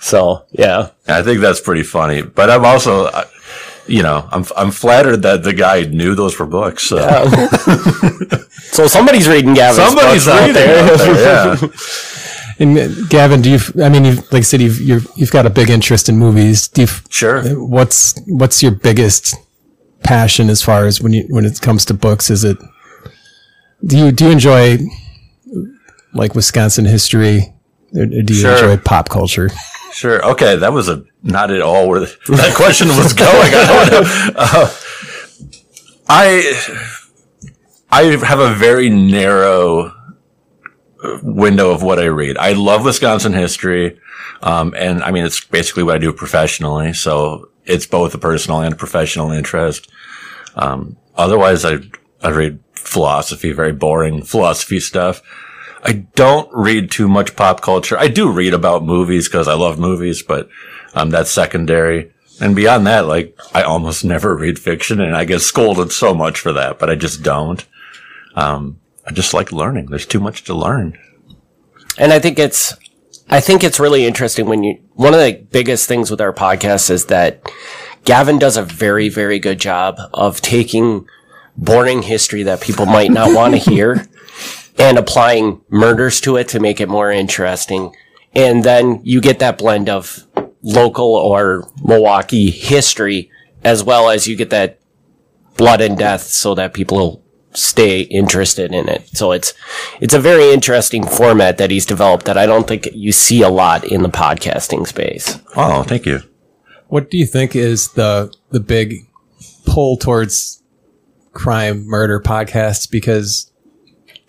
so 0.00 0.44
yeah 0.50 0.90
i 1.08 1.22
think 1.22 1.40
that's 1.40 1.60
pretty 1.60 1.82
funny 1.82 2.22
but 2.22 2.50
i'm 2.50 2.64
also 2.64 3.06
uh, 3.06 3.24
you 3.90 4.02
know 4.02 4.28
i'm 4.32 4.44
i'm 4.56 4.70
flattered 4.70 5.22
that 5.22 5.42
the 5.42 5.52
guy 5.52 5.82
knew 5.82 6.14
those 6.14 6.38
were 6.38 6.46
books 6.46 6.84
so 6.84 6.96
yeah. 6.96 7.28
so 8.72 8.86
somebody's 8.86 9.28
reading 9.28 9.54
Gavin. 9.54 9.84
somebody's 9.84 10.28
out 10.28 10.52
there, 10.52 10.84
out 10.84 10.98
there 10.98 11.58
yeah 11.60 11.68
And 12.60 12.78
uh, 12.78 12.88
Gavin, 13.08 13.40
do 13.40 13.50
you? 13.50 13.58
I 13.82 13.88
mean, 13.88 14.04
you've, 14.04 14.18
like 14.30 14.40
I 14.40 14.42
said, 14.42 14.60
you've 14.60 14.80
you 14.80 15.00
have 15.00 15.30
got 15.30 15.46
a 15.46 15.50
big 15.50 15.70
interest 15.70 16.10
in 16.10 16.18
movies. 16.18 16.68
Do 16.68 16.82
you? 16.82 16.88
Sure. 17.08 17.38
Uh, 17.38 17.54
what's 17.54 18.20
What's 18.26 18.62
your 18.62 18.72
biggest 18.72 19.34
passion 20.02 20.50
as 20.50 20.62
far 20.62 20.84
as 20.84 21.00
when 21.00 21.14
you 21.14 21.24
when 21.30 21.46
it 21.46 21.58
comes 21.62 21.86
to 21.86 21.94
books? 21.94 22.28
Is 22.28 22.44
it? 22.44 22.58
Do 23.82 23.96
you 23.96 24.12
do 24.12 24.26
you 24.26 24.30
enjoy 24.30 24.78
like 26.12 26.34
Wisconsin 26.34 26.84
history, 26.84 27.54
or 27.96 28.04
do 28.04 28.34
you 28.34 28.40
sure. 28.40 28.52
enjoy 28.52 28.76
pop 28.76 29.08
culture? 29.08 29.48
Sure. 29.92 30.24
Okay, 30.30 30.56
that 30.56 30.72
was 30.72 30.88
a 30.88 31.04
not 31.22 31.50
at 31.50 31.60
all 31.60 31.88
where 31.88 32.00
that 32.00 32.52
question 32.56 32.88
was 32.88 33.12
going. 33.12 33.28
I, 33.52 34.30
uh, 34.36 34.74
I 36.08 36.80
I 37.90 38.02
have 38.24 38.38
a 38.38 38.54
very 38.54 38.88
narrow 38.88 39.92
window 41.22 41.70
of 41.70 41.82
what 41.82 41.98
I 41.98 42.06
read. 42.06 42.36
I 42.38 42.52
love 42.52 42.84
Wisconsin 42.84 43.32
history. 43.32 43.98
Um, 44.42 44.74
and 44.76 45.02
I 45.02 45.10
mean, 45.10 45.24
it's 45.24 45.44
basically 45.44 45.82
what 45.82 45.96
I 45.96 45.98
do 45.98 46.12
professionally. 46.12 46.92
So 46.92 47.50
it's 47.64 47.86
both 47.86 48.14
a 48.14 48.18
personal 48.18 48.60
and 48.60 48.76
professional 48.78 49.30
interest. 49.32 49.90
Um, 50.56 50.96
otherwise 51.16 51.64
I, 51.64 51.78
I 52.22 52.30
read 52.30 52.60
philosophy, 52.72 53.52
very 53.52 53.72
boring 53.72 54.22
philosophy 54.22 54.80
stuff. 54.80 55.22
I 55.82 55.92
don't 56.14 56.48
read 56.52 56.90
too 56.90 57.08
much 57.08 57.36
pop 57.36 57.62
culture. 57.62 57.98
I 57.98 58.08
do 58.08 58.30
read 58.30 58.54
about 58.54 58.84
movies 58.84 59.28
because 59.28 59.48
I 59.48 59.54
love 59.54 59.78
movies, 59.78 60.22
but, 60.22 60.48
um, 60.94 61.10
that's 61.10 61.30
secondary. 61.30 62.12
And 62.40 62.56
beyond 62.56 62.86
that, 62.86 63.06
like, 63.06 63.38
I 63.54 63.62
almost 63.62 64.04
never 64.04 64.36
read 64.36 64.58
fiction 64.58 65.00
and 65.00 65.16
I 65.16 65.24
get 65.24 65.40
scolded 65.40 65.92
so 65.92 66.14
much 66.14 66.40
for 66.40 66.52
that, 66.52 66.78
but 66.78 66.90
I 66.90 66.94
just 66.94 67.22
don't. 67.22 67.64
Um, 68.34 68.80
I 69.06 69.12
just 69.12 69.34
like 69.34 69.52
learning. 69.52 69.86
There's 69.86 70.06
too 70.06 70.20
much 70.20 70.44
to 70.44 70.54
learn. 70.54 70.98
And 71.98 72.12
I 72.12 72.18
think 72.18 72.38
it's, 72.38 72.74
I 73.28 73.40
think 73.40 73.64
it's 73.64 73.80
really 73.80 74.04
interesting 74.06 74.46
when 74.46 74.62
you, 74.62 74.80
one 74.94 75.14
of 75.14 75.20
the 75.20 75.46
biggest 75.50 75.88
things 75.88 76.10
with 76.10 76.20
our 76.20 76.32
podcast 76.32 76.90
is 76.90 77.06
that 77.06 77.42
Gavin 78.04 78.38
does 78.38 78.56
a 78.56 78.62
very, 78.62 79.08
very 79.08 79.38
good 79.38 79.60
job 79.60 79.96
of 80.14 80.40
taking 80.40 81.06
boring 81.56 82.02
history 82.02 82.42
that 82.44 82.60
people 82.60 82.86
might 82.86 83.10
not 83.10 83.34
want 83.34 83.54
to 83.54 83.58
hear 83.70 84.06
and 84.80 84.96
applying 84.96 85.60
murders 85.68 86.20
to 86.22 86.36
it 86.36 86.48
to 86.48 86.58
make 86.58 86.80
it 86.80 86.88
more 86.88 87.12
interesting. 87.12 87.94
And 88.34 88.64
then 88.64 89.00
you 89.02 89.20
get 89.20 89.38
that 89.40 89.58
blend 89.58 89.90
of 89.90 90.26
local 90.62 91.14
or 91.14 91.68
Milwaukee 91.84 92.50
history 92.50 93.30
as 93.62 93.84
well 93.84 94.08
as 94.08 94.26
you 94.26 94.36
get 94.36 94.50
that 94.50 94.80
blood 95.56 95.82
and 95.82 95.98
death 95.98 96.22
so 96.22 96.54
that 96.54 96.72
people 96.72 97.22
stay 97.52 98.02
interested 98.02 98.72
in 98.72 98.88
it. 98.88 99.06
So 99.08 99.32
it's 99.32 99.52
it's 100.00 100.14
a 100.14 100.20
very 100.20 100.50
interesting 100.50 101.06
format 101.06 101.58
that 101.58 101.70
he's 101.70 101.84
developed 101.84 102.24
that 102.24 102.38
I 102.38 102.46
don't 102.46 102.66
think 102.66 102.88
you 102.94 103.12
see 103.12 103.42
a 103.42 103.50
lot 103.50 103.84
in 103.84 104.02
the 104.02 104.08
podcasting 104.08 104.86
space. 104.86 105.38
Oh, 105.56 105.82
thank 105.82 106.06
you. 106.06 106.20
What 106.88 107.10
do 107.10 107.18
you 107.18 107.26
think 107.26 107.54
is 107.54 107.92
the 107.92 108.32
the 108.50 108.60
big 108.60 108.94
pull 109.66 109.98
towards 109.98 110.62
crime 111.32 111.86
murder 111.86 112.20
podcasts? 112.20 112.90
Because 112.90 113.49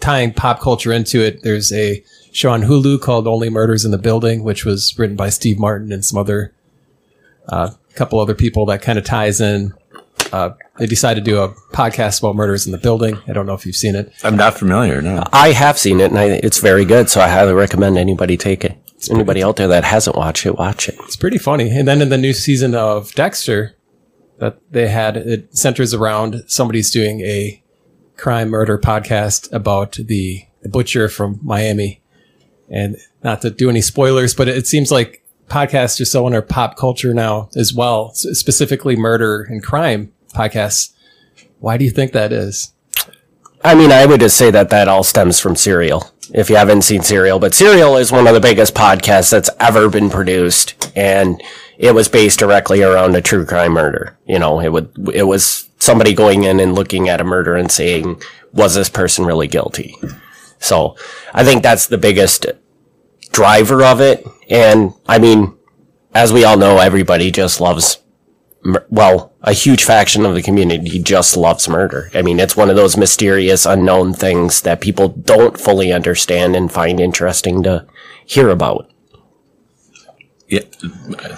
tying 0.01 0.33
pop 0.33 0.59
culture 0.59 0.91
into 0.91 1.21
it, 1.21 1.43
there's 1.43 1.71
a 1.71 2.03
show 2.31 2.51
on 2.51 2.63
Hulu 2.63 3.01
called 3.01 3.27
Only 3.27 3.49
Murders 3.49 3.85
in 3.85 3.91
the 3.91 3.97
Building, 3.97 4.43
which 4.43 4.65
was 4.65 4.97
written 4.97 5.15
by 5.15 5.29
Steve 5.29 5.59
Martin 5.59 5.91
and 5.91 6.03
some 6.03 6.19
other 6.19 6.53
a 7.47 7.53
uh, 7.53 7.73
couple 7.95 8.19
other 8.19 8.35
people 8.35 8.65
that 8.67 8.81
kind 8.81 8.97
of 8.97 9.03
ties 9.03 9.41
in 9.41 9.73
uh, 10.31 10.51
they 10.77 10.85
decided 10.85 11.25
to 11.25 11.31
do 11.31 11.41
a 11.41 11.49
podcast 11.73 12.19
about 12.19 12.35
murders 12.35 12.65
in 12.65 12.71
the 12.71 12.77
building. 12.77 13.17
I 13.27 13.33
don't 13.33 13.45
know 13.45 13.53
if 13.53 13.65
you've 13.65 13.75
seen 13.75 13.95
it. 13.95 14.13
I'm 14.23 14.37
not 14.37 14.57
familiar. 14.57 15.01
No. 15.01 15.23
I 15.33 15.51
have 15.51 15.77
seen 15.77 15.99
it, 15.99 16.11
and 16.11 16.17
I, 16.17 16.25
it's 16.25 16.59
very 16.59 16.85
good. 16.85 17.09
So 17.09 17.21
I 17.21 17.27
highly 17.27 17.53
recommend 17.53 17.97
anybody 17.97 18.37
take 18.37 18.63
it. 18.63 18.77
Anybody 19.09 19.43
out 19.43 19.55
there 19.55 19.67
that 19.67 19.83
hasn't 19.83 20.15
watched 20.15 20.45
it, 20.45 20.57
watch 20.57 20.87
it. 20.87 20.95
It's 21.01 21.15
pretty 21.15 21.39
funny. 21.39 21.75
And 21.75 21.87
then 21.87 22.01
in 22.01 22.09
the 22.09 22.19
new 22.19 22.33
season 22.33 22.75
of 22.75 23.11
Dexter, 23.13 23.75
that 24.37 24.59
they 24.71 24.87
had 24.87 25.17
it 25.17 25.57
centers 25.57 25.93
around 25.93 26.43
somebody's 26.47 26.91
doing 26.91 27.21
a 27.21 27.60
crime 28.21 28.49
murder 28.49 28.77
podcast 28.77 29.51
about 29.51 29.93
the, 29.93 30.45
the 30.61 30.69
butcher 30.69 31.09
from 31.09 31.39
Miami. 31.41 32.01
And 32.69 32.97
not 33.23 33.41
to 33.41 33.49
do 33.49 33.69
any 33.69 33.81
spoilers, 33.81 34.35
but 34.35 34.47
it 34.47 34.67
seems 34.67 34.91
like 34.91 35.25
podcasts 35.47 35.99
are 35.99 36.05
so 36.05 36.27
in 36.27 36.41
pop 36.43 36.77
culture 36.77 37.13
now 37.13 37.49
as 37.55 37.73
well, 37.73 38.13
specifically 38.13 38.95
murder 38.95 39.41
and 39.41 39.63
crime 39.63 40.13
podcasts. 40.33 40.93
Why 41.59 41.77
do 41.77 41.83
you 41.83 41.91
think 41.91 42.13
that 42.13 42.31
is? 42.31 42.73
I 43.63 43.75
mean, 43.75 43.91
I 43.91 44.05
would 44.05 44.21
just 44.21 44.37
say 44.37 44.51
that 44.51 44.69
that 44.69 44.87
all 44.87 45.03
stems 45.03 45.39
from 45.39 45.55
Serial. 45.55 46.09
If 46.33 46.49
you 46.49 46.55
haven't 46.55 46.83
seen 46.83 47.01
Serial, 47.01 47.39
but 47.39 47.53
Serial 47.53 47.97
is 47.97 48.11
one 48.11 48.27
of 48.27 48.33
the 48.33 48.39
biggest 48.39 48.73
podcasts 48.73 49.31
that's 49.31 49.49
ever 49.59 49.89
been 49.89 50.09
produced, 50.09 50.91
and 50.95 51.43
it 51.77 51.93
was 51.93 52.07
based 52.07 52.39
directly 52.39 52.81
around 52.81 53.15
a 53.15 53.21
true 53.21 53.45
crime 53.45 53.73
murder. 53.73 54.17
You 54.25 54.39
know, 54.39 54.61
it 54.61 54.69
would 54.69 55.11
it 55.13 55.23
was 55.23 55.69
somebody 55.81 56.13
going 56.13 56.43
in 56.43 56.59
and 56.59 56.75
looking 56.75 57.09
at 57.09 57.19
a 57.19 57.25
murder 57.25 57.55
and 57.55 57.71
saying, 57.71 58.21
"Was 58.53 58.75
this 58.75 58.89
person 58.89 59.25
really 59.25 59.47
guilty?" 59.47 59.97
So, 60.59 60.95
I 61.33 61.43
think 61.43 61.63
that's 61.63 61.87
the 61.87 61.97
biggest 61.97 62.45
driver 63.31 63.83
of 63.83 63.99
it. 63.99 64.25
And 64.49 64.93
I 65.07 65.17
mean, 65.17 65.57
as 66.13 66.31
we 66.31 66.43
all 66.45 66.57
know, 66.57 66.77
everybody 66.77 67.31
just 67.31 67.59
loves 67.59 67.97
well, 68.89 69.33
a 69.41 69.53
huge 69.53 69.83
faction 69.83 70.25
of 70.25 70.35
the 70.35 70.41
community 70.41 70.99
just 70.99 71.35
loves 71.35 71.67
murder. 71.67 72.11
I 72.13 72.21
mean, 72.21 72.39
it's 72.39 72.55
one 72.55 72.69
of 72.69 72.75
those 72.75 72.95
mysterious, 72.95 73.65
unknown 73.65 74.13
things 74.13 74.61
that 74.61 74.81
people 74.81 75.09
don't 75.09 75.59
fully 75.59 75.91
understand 75.91 76.55
and 76.55 76.71
find 76.71 76.99
interesting 76.99 77.63
to 77.63 77.87
hear 78.25 78.49
about. 78.49 78.91
Yeah, 80.47 80.61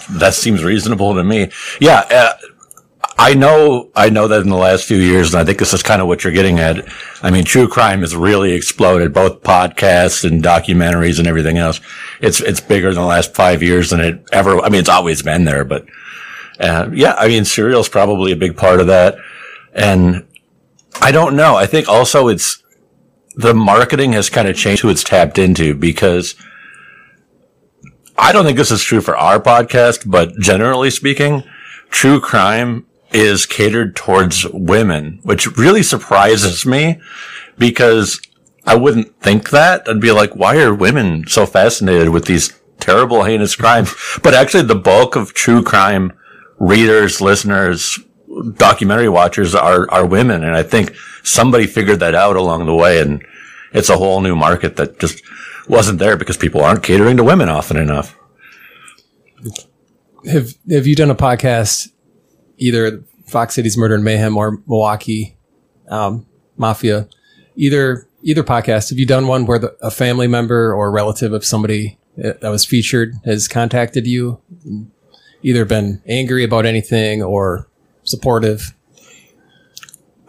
that 0.10 0.34
seems 0.34 0.64
reasonable 0.64 1.14
to 1.14 1.24
me. 1.24 1.52
Yeah, 1.80 2.00
uh, 2.10 2.34
I 3.18 3.36
know, 3.36 3.92
I 3.96 4.10
know 4.10 4.28
that 4.28 4.42
in 4.42 4.50
the 4.50 4.56
last 4.56 4.86
few 4.86 4.98
years, 4.98 5.34
and 5.34 5.42
I 5.42 5.46
think 5.46 5.60
this 5.60 5.74
is 5.74 5.84
kind 5.84 6.02
of 6.02 6.08
what 6.08 6.24
you're 6.24 6.34
getting 6.34 6.60
at. 6.60 6.88
I 7.22 7.30
mean, 7.30 7.44
true 7.46 7.68
crime 7.68 8.02
has 8.02 8.16
really 8.16 8.54
exploded, 8.54 9.14
both 9.14 9.44
podcasts 9.44 10.28
and 10.28 10.44
documentaries 10.44 11.20
and 11.20 11.28
everything 11.28 11.58
else. 11.58 11.80
It's, 12.22 12.42
it's 12.42 12.60
bigger 12.60 12.90
in 12.90 12.96
the 12.96 13.02
last 13.02 13.36
five 13.36 13.62
years 13.62 13.92
than 13.92 14.00
it 14.00 14.26
ever, 14.32 14.60
I 14.60 14.70
mean, 14.70 14.80
it's 14.80 14.90
always 14.90 15.22
been 15.22 15.46
there, 15.46 15.64
but 15.64 15.86
and 16.60 16.98
yeah, 16.98 17.16
I 17.18 17.28
mean, 17.28 17.46
Serial 17.46 17.82
is 17.82 17.90
probably 17.90 18.32
a 18.32 18.36
big 18.36 18.56
part 18.58 18.80
of 18.80 18.88
that. 18.88 19.16
And 19.74 20.26
I 21.02 21.12
don't 21.12 21.36
know. 21.36 21.56
I 21.56 21.66
think 21.66 21.88
also 21.88 22.28
it's 22.28 22.64
the 23.36 23.54
marketing 23.54 24.14
has 24.14 24.30
kind 24.30 24.48
of 24.48 24.56
changed 24.56 24.82
who 24.82 24.90
it's 24.90 25.04
tapped 25.04 25.38
into 25.38 25.74
because 25.74 26.36
I 28.18 28.32
don't 28.32 28.46
think 28.46 28.58
this 28.58 28.72
is 28.72 28.84
true 28.84 29.02
for 29.02 29.18
our 29.18 29.40
podcast, 29.40 30.10
but 30.10 30.38
generally 30.40 30.92
speaking, 30.92 31.44
true 31.90 32.22
crime 32.22 32.86
is 33.14 33.46
catered 33.46 33.96
towards 33.96 34.46
women, 34.48 35.20
which 35.24 35.48
really 35.58 35.84
surprises 35.84 36.66
me 36.66 37.00
because 37.58 38.20
I 38.66 38.76
wouldn't 38.76 39.20
think 39.22 39.52
that. 39.52 39.88
I'd 39.88 40.02
be 40.02 40.12
like, 40.12 40.36
why 40.36 40.58
are 40.62 40.74
women 40.74 41.28
so 41.28 41.46
fascinated 41.46 42.10
with 42.10 42.26
these 42.26 42.60
terrible, 42.80 43.24
heinous 43.24 43.56
crimes? 43.56 43.94
But 44.24 44.34
actually 44.34 44.64
the 44.64 44.76
bulk 44.76 45.16
of 45.16 45.34
true 45.34 45.64
crime 45.64 46.14
readers, 46.60 47.22
listeners, 47.22 48.00
documentary 48.56 49.10
watchers 49.10 49.54
are, 49.54 49.90
are 49.92 50.06
women. 50.06 50.44
And 50.44 50.56
I 50.56 50.64
think 50.64 50.96
somebody 51.24 51.68
figured 51.68 52.00
that 52.00 52.16
out 52.16 52.36
along 52.36 52.66
the 52.66 52.76
way. 52.76 53.00
And 53.00 53.24
it's 53.74 53.90
a 53.90 53.98
whole 53.98 54.22
new 54.22 54.36
market 54.36 54.78
that 54.78 55.00
just 55.00 55.22
wasn't 55.68 56.00
there 56.00 56.18
because 56.18 56.38
people 56.38 56.64
aren't 56.64 56.84
catering 56.84 57.18
to 57.18 57.24
women 57.24 57.50
often 57.50 57.78
enough. 57.78 58.18
Have, 60.26 60.54
have 60.70 60.88
you 60.88 60.96
done 60.96 61.12
a 61.12 61.16
podcast, 61.16 61.90
either 62.64 63.04
Fox 63.26 63.56
Cities 63.56 63.78
Murder 63.78 63.96
and 63.96 64.04
Mayhem 64.04 64.38
or 64.38 64.60
Milwaukee, 64.68 65.38
um, 65.90 66.26
Mafia, 66.56 67.08
either, 67.56 68.08
either 68.22 68.44
podcast? 68.44 68.90
Have 68.90 69.00
you 69.00 69.06
done 69.06 69.28
one 69.28 69.46
where 69.46 69.60
the, 69.60 69.76
a 69.82 69.92
family 69.92 70.28
member 70.28 70.74
or 70.74 70.92
relative 70.92 71.34
of 71.34 71.44
somebody 71.44 71.98
that 72.16 72.42
was 72.44 72.64
featured 72.66 73.16
has 73.26 73.48
contacted 73.48 74.06
you 74.08 74.40
either 75.42 75.66
been 75.66 76.02
angry 76.08 76.44
about 76.44 76.66
anything 76.66 77.22
or 77.22 77.68
supportive? 78.04 78.74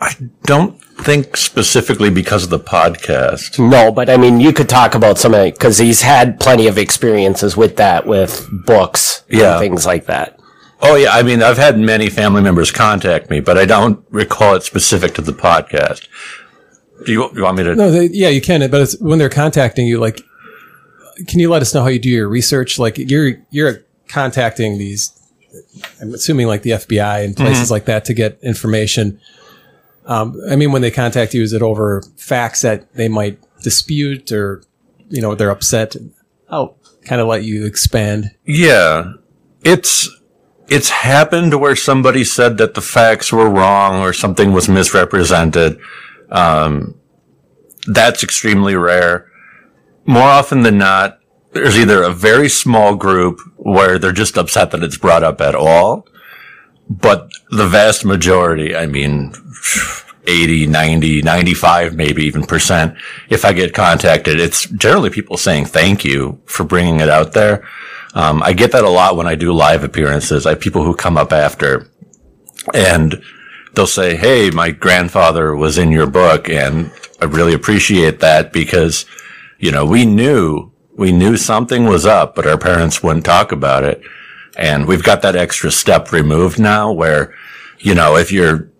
I 0.00 0.14
don't 0.42 0.82
think 0.82 1.36
specifically 1.36 2.10
because 2.10 2.44
of 2.44 2.50
the 2.50 2.58
podcast. 2.58 3.58
No, 3.58 3.92
but 3.92 4.10
I 4.10 4.16
mean, 4.16 4.40
you 4.40 4.52
could 4.52 4.68
talk 4.68 4.94
about 4.94 5.18
some 5.18 5.34
of 5.34 5.40
it 5.40 5.54
because 5.54 5.78
he's 5.78 6.02
had 6.02 6.40
plenty 6.40 6.66
of 6.66 6.78
experiences 6.78 7.56
with 7.56 7.76
that, 7.76 8.06
with 8.06 8.48
books, 8.66 9.24
yeah, 9.28 9.58
things 9.58 9.86
like 9.86 10.06
that. 10.06 10.38
Oh 10.82 10.96
yeah, 10.96 11.10
I 11.12 11.22
mean, 11.22 11.42
I've 11.42 11.56
had 11.56 11.78
many 11.78 12.10
family 12.10 12.42
members 12.42 12.70
contact 12.70 13.30
me, 13.30 13.40
but 13.40 13.56
I 13.56 13.64
don't 13.64 14.04
recall 14.10 14.54
it 14.54 14.62
specific 14.62 15.14
to 15.14 15.22
the 15.22 15.32
podcast. 15.32 16.08
Do 17.06 17.12
you, 17.12 17.30
you 17.34 17.42
want 17.42 17.56
me 17.56 17.64
to? 17.64 17.74
No, 17.74 17.90
they, 17.90 18.06
yeah, 18.06 18.28
you 18.28 18.40
can. 18.40 18.68
But 18.70 18.94
when 19.00 19.18
they're 19.18 19.28
contacting 19.28 19.86
you, 19.86 19.98
like, 19.98 20.20
can 21.26 21.40
you 21.40 21.50
let 21.50 21.62
us 21.62 21.74
know 21.74 21.82
how 21.82 21.88
you 21.88 21.98
do 21.98 22.08
your 22.08 22.28
research? 22.28 22.78
Like, 22.78 22.98
you're 22.98 23.36
you're 23.50 23.84
contacting 24.08 24.78
these, 24.78 25.12
I'm 26.00 26.14
assuming 26.14 26.46
like 26.46 26.62
the 26.62 26.70
FBI 26.70 27.24
and 27.24 27.36
places 27.36 27.64
mm-hmm. 27.64 27.72
like 27.72 27.84
that 27.86 28.04
to 28.06 28.14
get 28.14 28.38
information. 28.42 29.20
Um, 30.06 30.40
I 30.50 30.56
mean, 30.56 30.72
when 30.72 30.82
they 30.82 30.90
contact 30.90 31.34
you, 31.34 31.42
is 31.42 31.52
it 31.52 31.62
over 31.62 32.02
facts 32.16 32.62
that 32.62 32.92
they 32.94 33.08
might 33.08 33.38
dispute 33.62 34.30
or, 34.32 34.62
you 35.08 35.22
know, 35.22 35.34
they're 35.34 35.50
upset? 35.50 35.96
I'll 36.48 36.76
kind 37.04 37.20
of 37.20 37.26
let 37.26 37.44
you 37.44 37.64
expand. 37.64 38.34
Yeah. 38.44 39.14
It's, 39.62 40.08
it's 40.68 40.90
happened 40.90 41.60
where 41.60 41.76
somebody 41.76 42.24
said 42.24 42.58
that 42.58 42.74
the 42.74 42.80
facts 42.80 43.32
were 43.32 43.48
wrong 43.48 44.00
or 44.00 44.12
something 44.12 44.52
was 44.52 44.68
misrepresented. 44.68 45.78
Um, 46.30 46.98
that's 47.86 48.22
extremely 48.22 48.74
rare. 48.74 49.30
More 50.06 50.22
often 50.22 50.62
than 50.62 50.78
not, 50.78 51.18
there's 51.52 51.78
either 51.78 52.02
a 52.02 52.10
very 52.10 52.48
small 52.48 52.96
group 52.96 53.40
where 53.56 53.98
they're 53.98 54.12
just 54.12 54.36
upset 54.36 54.70
that 54.72 54.82
it's 54.82 54.98
brought 54.98 55.22
up 55.22 55.40
at 55.40 55.54
all, 55.54 56.06
but 56.88 57.30
the 57.50 57.66
vast 57.66 58.04
majority, 58.04 58.74
I 58.74 58.86
mean, 58.86 59.32
80, 60.26 60.66
90, 60.66 61.22
95, 61.22 61.94
maybe 61.94 62.24
even 62.24 62.44
percent. 62.44 62.96
If 63.28 63.44
I 63.44 63.52
get 63.52 63.74
contacted, 63.74 64.40
it's 64.40 64.66
generally 64.70 65.10
people 65.10 65.36
saying 65.36 65.66
thank 65.66 66.04
you 66.04 66.40
for 66.46 66.64
bringing 66.64 67.00
it 67.00 67.08
out 67.08 67.32
there. 67.32 67.66
Um, 68.14 68.42
I 68.42 68.52
get 68.52 68.72
that 68.72 68.84
a 68.84 68.88
lot 68.88 69.16
when 69.16 69.26
I 69.26 69.34
do 69.34 69.52
live 69.52 69.82
appearances. 69.82 70.46
I 70.46 70.50
have 70.50 70.60
people 70.60 70.84
who 70.84 70.94
come 70.94 71.16
up 71.16 71.32
after 71.32 71.90
and 72.72 73.22
they'll 73.74 73.86
say, 73.86 74.16
Hey, 74.16 74.50
my 74.50 74.70
grandfather 74.70 75.54
was 75.54 75.78
in 75.78 75.90
your 75.90 76.06
book. 76.06 76.48
And 76.48 76.92
I 77.20 77.26
really 77.26 77.54
appreciate 77.54 78.20
that 78.20 78.52
because, 78.52 79.04
you 79.58 79.72
know, 79.72 79.84
we 79.84 80.06
knew, 80.06 80.70
we 80.96 81.10
knew 81.10 81.36
something 81.36 81.84
was 81.84 82.06
up, 82.06 82.34
but 82.34 82.46
our 82.46 82.58
parents 82.58 83.02
wouldn't 83.02 83.24
talk 83.24 83.50
about 83.50 83.82
it. 83.82 84.00
And 84.56 84.86
we've 84.86 85.02
got 85.02 85.22
that 85.22 85.34
extra 85.34 85.72
step 85.72 86.12
removed 86.12 86.60
now 86.60 86.92
where, 86.92 87.34
you 87.80 87.94
know, 87.94 88.16
if 88.16 88.30
you're, 88.30 88.70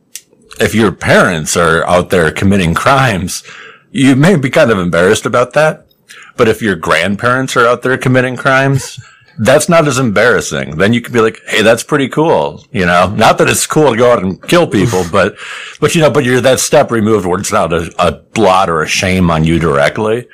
if 0.61 0.73
your 0.73 0.93
parents 0.93 1.57
are 1.57 1.85
out 1.89 2.11
there 2.11 2.31
committing 2.31 2.75
crimes, 2.75 3.43
you 3.91 4.15
may 4.15 4.37
be 4.37 4.51
kind 4.51 4.71
of 4.71 4.79
embarrassed 4.79 5.27
about 5.27 5.53
that. 5.55 5.89
But 6.37 6.47
if 6.47 6.63
your 6.63 6.77
grandparents 6.77 7.57
are 7.57 7.67
out 7.67 7.83
there 7.83 7.99
committing 7.99 8.37
crimes, 8.37 9.01
that's 9.39 9.69
not 9.69 9.87
as 9.87 9.99
embarrassing. 9.99 10.77
Then 10.77 10.93
you 10.93 11.01
can 11.01 11.13
be 11.13 11.21
like, 11.21 11.41
Hey, 11.47 11.63
that's 11.63 11.83
pretty 11.83 12.09
cool. 12.09 12.65
You 12.71 12.87
know, 12.87 13.15
not 13.15 13.39
that 13.39 13.49
it's 13.49 13.67
cool 13.67 13.91
to 13.91 13.97
go 13.97 14.13
out 14.13 14.23
and 14.23 14.43
kill 14.49 14.67
people, 14.67 15.05
but, 15.13 15.37
but 15.81 15.95
you 15.95 16.01
know, 16.01 16.11
but 16.11 16.25
you're 16.25 16.41
that 16.41 16.61
step 16.61 16.91
removed 16.91 17.27
where 17.27 17.39
it's 17.39 17.53
not 17.53 17.73
a, 17.73 17.93
a 17.99 18.13
blot 18.13 18.71
or 18.71 18.83
a 18.83 18.89
shame 18.89 19.31
on 19.31 19.45
you 19.45 19.59
directly. 19.59 20.29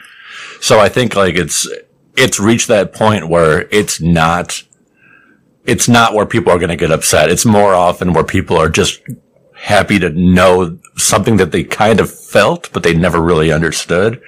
So 0.60 0.78
I 0.78 0.88
think 0.88 1.16
like 1.16 1.36
it's, 1.36 1.68
it's 2.16 2.38
reached 2.38 2.68
that 2.68 2.92
point 2.92 3.28
where 3.28 3.68
it's 3.70 4.00
not, 4.00 4.62
it's 5.64 5.88
not 5.88 6.14
where 6.14 6.26
people 6.26 6.52
are 6.52 6.58
going 6.58 6.70
to 6.70 6.76
get 6.76 6.90
upset. 6.90 7.30
It's 7.30 7.46
more 7.46 7.74
often 7.74 8.12
where 8.12 8.24
people 8.24 8.56
are 8.56 8.68
just 8.68 9.00
happy 9.54 9.98
to 9.98 10.10
know 10.10 10.78
something 10.96 11.36
that 11.36 11.52
they 11.52 11.64
kind 11.64 12.00
of 12.00 12.12
felt, 12.12 12.70
but 12.72 12.82
they 12.82 12.94
never 12.94 13.20
really 13.20 13.52
understood. 13.52 14.20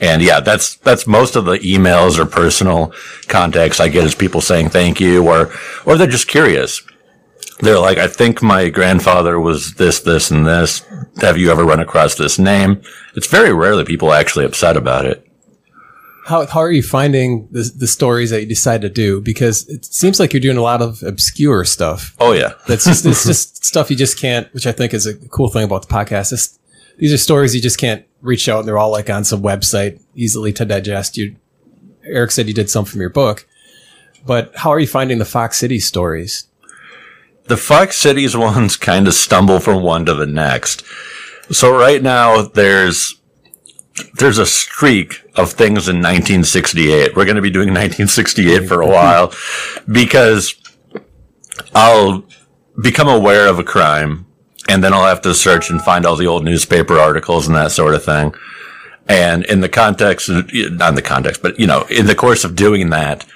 And 0.00 0.22
yeah, 0.22 0.40
that's, 0.40 0.76
that's 0.76 1.06
most 1.06 1.36
of 1.36 1.44
the 1.44 1.58
emails 1.58 2.18
or 2.18 2.26
personal 2.26 2.92
contacts 3.28 3.80
I 3.80 3.88
get 3.88 4.04
is 4.04 4.14
people 4.14 4.40
saying 4.40 4.70
thank 4.70 5.00
you 5.00 5.28
or, 5.28 5.52
or 5.86 5.96
they're 5.96 6.06
just 6.06 6.28
curious. 6.28 6.82
They're 7.60 7.78
like, 7.78 7.98
I 7.98 8.08
think 8.08 8.42
my 8.42 8.68
grandfather 8.68 9.38
was 9.38 9.74
this, 9.74 10.00
this, 10.00 10.30
and 10.30 10.46
this. 10.46 10.84
Have 11.20 11.38
you 11.38 11.50
ever 11.50 11.64
run 11.64 11.80
across 11.80 12.16
this 12.16 12.38
name? 12.38 12.82
It's 13.14 13.28
very 13.28 13.52
rare 13.52 13.76
that 13.76 13.86
people 13.86 14.10
are 14.10 14.18
actually 14.18 14.44
upset 14.44 14.76
about 14.76 15.06
it. 15.06 15.26
How, 16.26 16.46
how 16.46 16.60
are 16.60 16.72
you 16.72 16.82
finding 16.82 17.48
the, 17.50 17.70
the 17.76 17.86
stories 17.86 18.30
that 18.30 18.40
you 18.40 18.48
decide 18.48 18.80
to 18.80 18.88
do? 18.88 19.20
Because 19.20 19.68
it 19.68 19.84
seems 19.84 20.18
like 20.18 20.32
you're 20.32 20.40
doing 20.40 20.56
a 20.56 20.62
lot 20.62 20.82
of 20.82 21.02
obscure 21.02 21.64
stuff. 21.64 22.16
Oh 22.18 22.32
yeah. 22.32 22.54
That's 22.66 22.84
just, 22.84 23.06
it's 23.06 23.24
just 23.24 23.64
stuff 23.64 23.90
you 23.90 23.96
just 23.96 24.18
can't, 24.18 24.52
which 24.52 24.66
I 24.66 24.72
think 24.72 24.92
is 24.92 25.06
a 25.06 25.14
cool 25.28 25.48
thing 25.48 25.64
about 25.64 25.86
the 25.86 25.94
podcast. 25.94 26.32
It's, 26.32 26.58
these 26.98 27.12
are 27.12 27.18
stories 27.18 27.54
you 27.54 27.60
just 27.60 27.78
can't 27.78 28.04
reach 28.24 28.48
out 28.48 28.60
and 28.60 28.68
they're 28.68 28.78
all 28.78 28.90
like 28.90 29.10
on 29.10 29.22
some 29.22 29.42
website 29.42 30.02
easily 30.14 30.52
to 30.54 30.64
digest. 30.64 31.16
You, 31.16 31.36
Eric 32.04 32.32
said 32.32 32.48
you 32.48 32.54
did 32.54 32.70
some 32.70 32.84
from 32.84 33.00
your 33.00 33.10
book, 33.10 33.46
but 34.26 34.50
how 34.56 34.70
are 34.70 34.80
you 34.80 34.86
finding 34.86 35.18
the 35.18 35.24
Fox 35.24 35.58
City 35.58 35.78
stories? 35.78 36.48
The 37.44 37.58
Fox 37.58 37.96
Cities 37.96 38.36
ones 38.36 38.76
kind 38.76 39.06
of 39.06 39.14
stumble 39.14 39.60
from 39.60 39.82
one 39.82 40.06
to 40.06 40.14
the 40.14 40.26
next. 40.26 40.84
So 41.50 41.76
right 41.76 42.02
now 42.02 42.42
there's 42.42 43.20
there's 44.14 44.38
a 44.38 44.46
streak 44.46 45.22
of 45.36 45.52
things 45.52 45.86
in 45.86 45.96
1968. 45.96 47.14
We're 47.14 47.24
going 47.24 47.36
to 47.36 47.42
be 47.42 47.50
doing 47.50 47.68
1968 47.68 48.66
for 48.66 48.80
a 48.80 48.86
while 48.88 49.32
because 49.86 50.54
I'll 51.74 52.24
become 52.82 53.08
aware 53.08 53.46
of 53.46 53.58
a 53.58 53.64
crime 53.64 54.26
and 54.68 54.82
then 54.82 54.92
I'll 54.92 55.06
have 55.06 55.22
to 55.22 55.34
search 55.34 55.70
and 55.70 55.80
find 55.80 56.06
all 56.06 56.16
the 56.16 56.26
old 56.26 56.44
newspaper 56.44 56.98
articles 56.98 57.46
and 57.46 57.56
that 57.56 57.72
sort 57.72 57.94
of 57.94 58.04
thing. 58.04 58.34
And 59.06 59.44
in 59.44 59.60
the 59.60 59.68
context, 59.68 60.28
not 60.28 60.88
in 60.88 60.94
the 60.94 61.02
context, 61.02 61.42
but 61.42 61.58
you 61.58 61.66
know, 61.66 61.82
in 61.90 62.06
the 62.06 62.14
course 62.14 62.44
of 62.44 62.56
doing 62.56 62.90
that, 62.90 63.26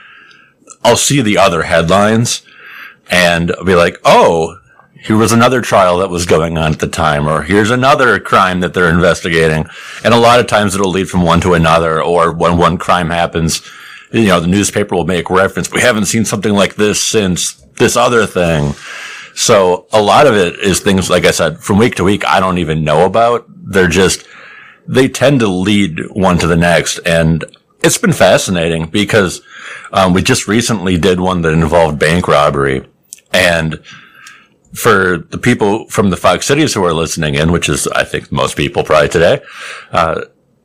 I'll 0.82 0.96
see 0.96 1.20
the 1.20 1.38
other 1.38 1.64
headlines 1.64 2.42
and 3.10 3.52
I'll 3.52 3.64
be 3.64 3.74
like, 3.74 3.98
oh, 4.04 4.58
here 5.00 5.16
was 5.16 5.32
another 5.32 5.60
trial 5.60 5.98
that 5.98 6.10
was 6.10 6.26
going 6.26 6.58
on 6.58 6.72
at 6.72 6.80
the 6.80 6.88
time, 6.88 7.28
or 7.28 7.42
here's 7.42 7.70
another 7.70 8.18
crime 8.18 8.60
that 8.60 8.74
they're 8.74 8.90
investigating. 8.90 9.66
And 10.04 10.12
a 10.12 10.18
lot 10.18 10.40
of 10.40 10.48
times 10.48 10.74
it'll 10.74 10.90
lead 10.90 11.08
from 11.08 11.22
one 11.22 11.40
to 11.42 11.54
another, 11.54 12.02
or 12.02 12.32
when 12.32 12.58
one 12.58 12.78
crime 12.78 13.10
happens, 13.10 13.62
you 14.12 14.26
know, 14.26 14.40
the 14.40 14.48
newspaper 14.48 14.96
will 14.96 15.06
make 15.06 15.30
reference. 15.30 15.70
We 15.70 15.82
haven't 15.82 16.06
seen 16.06 16.24
something 16.24 16.52
like 16.52 16.74
this 16.74 17.00
since 17.00 17.52
this 17.78 17.96
other 17.96 18.26
thing. 18.26 18.74
So 19.38 19.86
a 19.92 20.02
lot 20.02 20.26
of 20.26 20.34
it 20.34 20.58
is 20.58 20.80
things, 20.80 21.08
like 21.08 21.24
I 21.24 21.30
said, 21.30 21.60
from 21.60 21.78
week 21.78 21.94
to 21.94 22.04
week, 22.04 22.26
I 22.26 22.40
don't 22.40 22.58
even 22.58 22.82
know 22.82 23.06
about. 23.06 23.44
They're 23.48 23.86
just, 23.86 24.26
they 24.88 25.06
tend 25.06 25.38
to 25.38 25.46
lead 25.46 26.00
one 26.10 26.38
to 26.38 26.48
the 26.48 26.56
next. 26.56 26.98
And 27.06 27.44
it's 27.80 27.98
been 27.98 28.12
fascinating 28.12 28.86
because 28.86 29.40
um, 29.92 30.12
we 30.12 30.24
just 30.24 30.48
recently 30.48 30.98
did 30.98 31.20
one 31.20 31.42
that 31.42 31.52
involved 31.52 32.00
bank 32.00 32.26
robbery. 32.26 32.84
And 33.32 33.80
for 34.74 35.18
the 35.18 35.38
people 35.38 35.88
from 35.88 36.10
the 36.10 36.16
Fox 36.16 36.44
Cities 36.44 36.74
who 36.74 36.84
are 36.84 36.92
listening 36.92 37.36
in, 37.36 37.52
which 37.52 37.68
is, 37.68 37.86
I 37.86 38.02
think, 38.02 38.32
most 38.32 38.56
people 38.56 38.82
probably 38.82 39.08
today, 39.08 39.40
uh, 39.92 40.22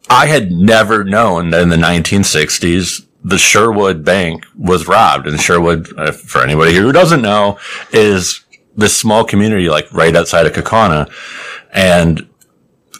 I 0.09 0.25
had 0.25 0.51
never 0.51 1.03
known 1.03 1.51
that 1.51 1.62
in 1.62 1.69
the 1.69 1.75
1960s, 1.75 3.05
the 3.23 3.38
Sherwood 3.38 4.03
Bank 4.03 4.45
was 4.57 4.88
robbed. 4.88 5.27
And 5.27 5.39
Sherwood, 5.39 5.95
uh, 5.95 6.12
for 6.12 6.41
anybody 6.41 6.71
here 6.71 6.81
who 6.81 6.91
doesn't 6.91 7.21
know, 7.21 7.59
is 7.91 8.42
this 8.75 8.95
small 8.95 9.23
community 9.23 9.69
like 9.69 9.91
right 9.93 10.15
outside 10.15 10.45
of 10.45 10.53
Kaukauna. 10.53 11.12
And 11.71 12.27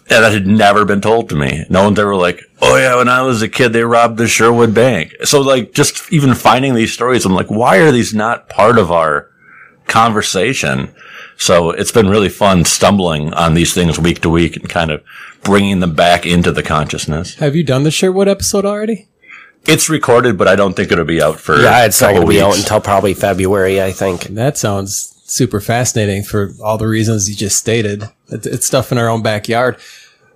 and 0.10 0.24
that 0.24 0.34
had 0.34 0.48
never 0.48 0.84
been 0.86 1.02
told 1.02 1.30
to 1.30 1.36
me. 1.36 1.66
No 1.70 1.84
one's 1.86 1.98
ever 1.98 2.16
like, 2.16 2.42
oh 2.62 2.78
yeah, 2.78 2.98
when 2.98 3.08
I 3.08 3.22
was 3.22 3.42
a 3.42 3.48
kid, 3.48 3.70
they 3.70 3.84
robbed 3.84 4.18
the 4.18 4.28
Sherwood 4.28 4.74
Bank. 4.74 5.14
So 5.24 5.42
like, 5.42 5.74
just 5.74 6.12
even 6.12 6.34
finding 6.34 6.74
these 6.74 6.94
stories, 6.94 7.26
I'm 7.26 7.34
like, 7.34 7.50
why 7.50 7.78
are 7.78 7.92
these 7.92 8.14
not 8.14 8.50
part 8.50 8.78
of 8.78 8.92
our 8.92 9.30
conversation? 9.88 10.94
So 11.38 11.72
it's 11.72 11.92
been 11.92 12.10
really 12.10 12.30
fun 12.30 12.66
stumbling 12.66 13.34
on 13.34 13.54
these 13.54 13.74
things 13.74 13.98
week 13.98 14.22
to 14.22 14.30
week 14.30 14.56
and 14.58 14.70
kind 14.70 14.92
of 14.92 15.04
bringing 15.42 15.80
them 15.80 15.96
back 15.96 16.26
into 16.26 16.52
the 16.52 16.64
consciousness. 16.64 17.36
Have 17.36 17.56
you 17.56 17.64
done 17.64 17.84
the 17.84 17.92
Sherwood 17.92 18.28
episode 18.28 18.66
already? 18.66 19.08
It's 19.66 19.90
recorded, 19.90 20.38
but 20.38 20.50
I 20.50 20.58
don't 20.58 20.74
think 20.74 20.92
it'll 20.92 21.06
be 21.06 21.22
out 21.22 21.40
for 21.40 21.62
Yeah, 21.62 21.86
it's 21.86 22.02
not 22.02 22.12
going 22.12 22.22
to 22.24 22.28
be 22.28 22.42
out 22.42 22.58
until 22.58 22.82
probably 22.82 23.14
February, 23.14 23.82
I 23.82 23.94
think. 23.94 24.24
That 24.24 24.58
sounds 24.58 25.13
super 25.34 25.60
fascinating 25.60 26.22
for 26.22 26.52
all 26.64 26.78
the 26.78 26.88
reasons 26.88 27.28
you 27.28 27.36
just 27.36 27.58
stated. 27.58 28.04
It's, 28.30 28.46
it's 28.46 28.68
stuff 28.68 28.92
in 28.92 29.00
our 29.00 29.10
own 29.10 29.24
backyard. 29.24 29.78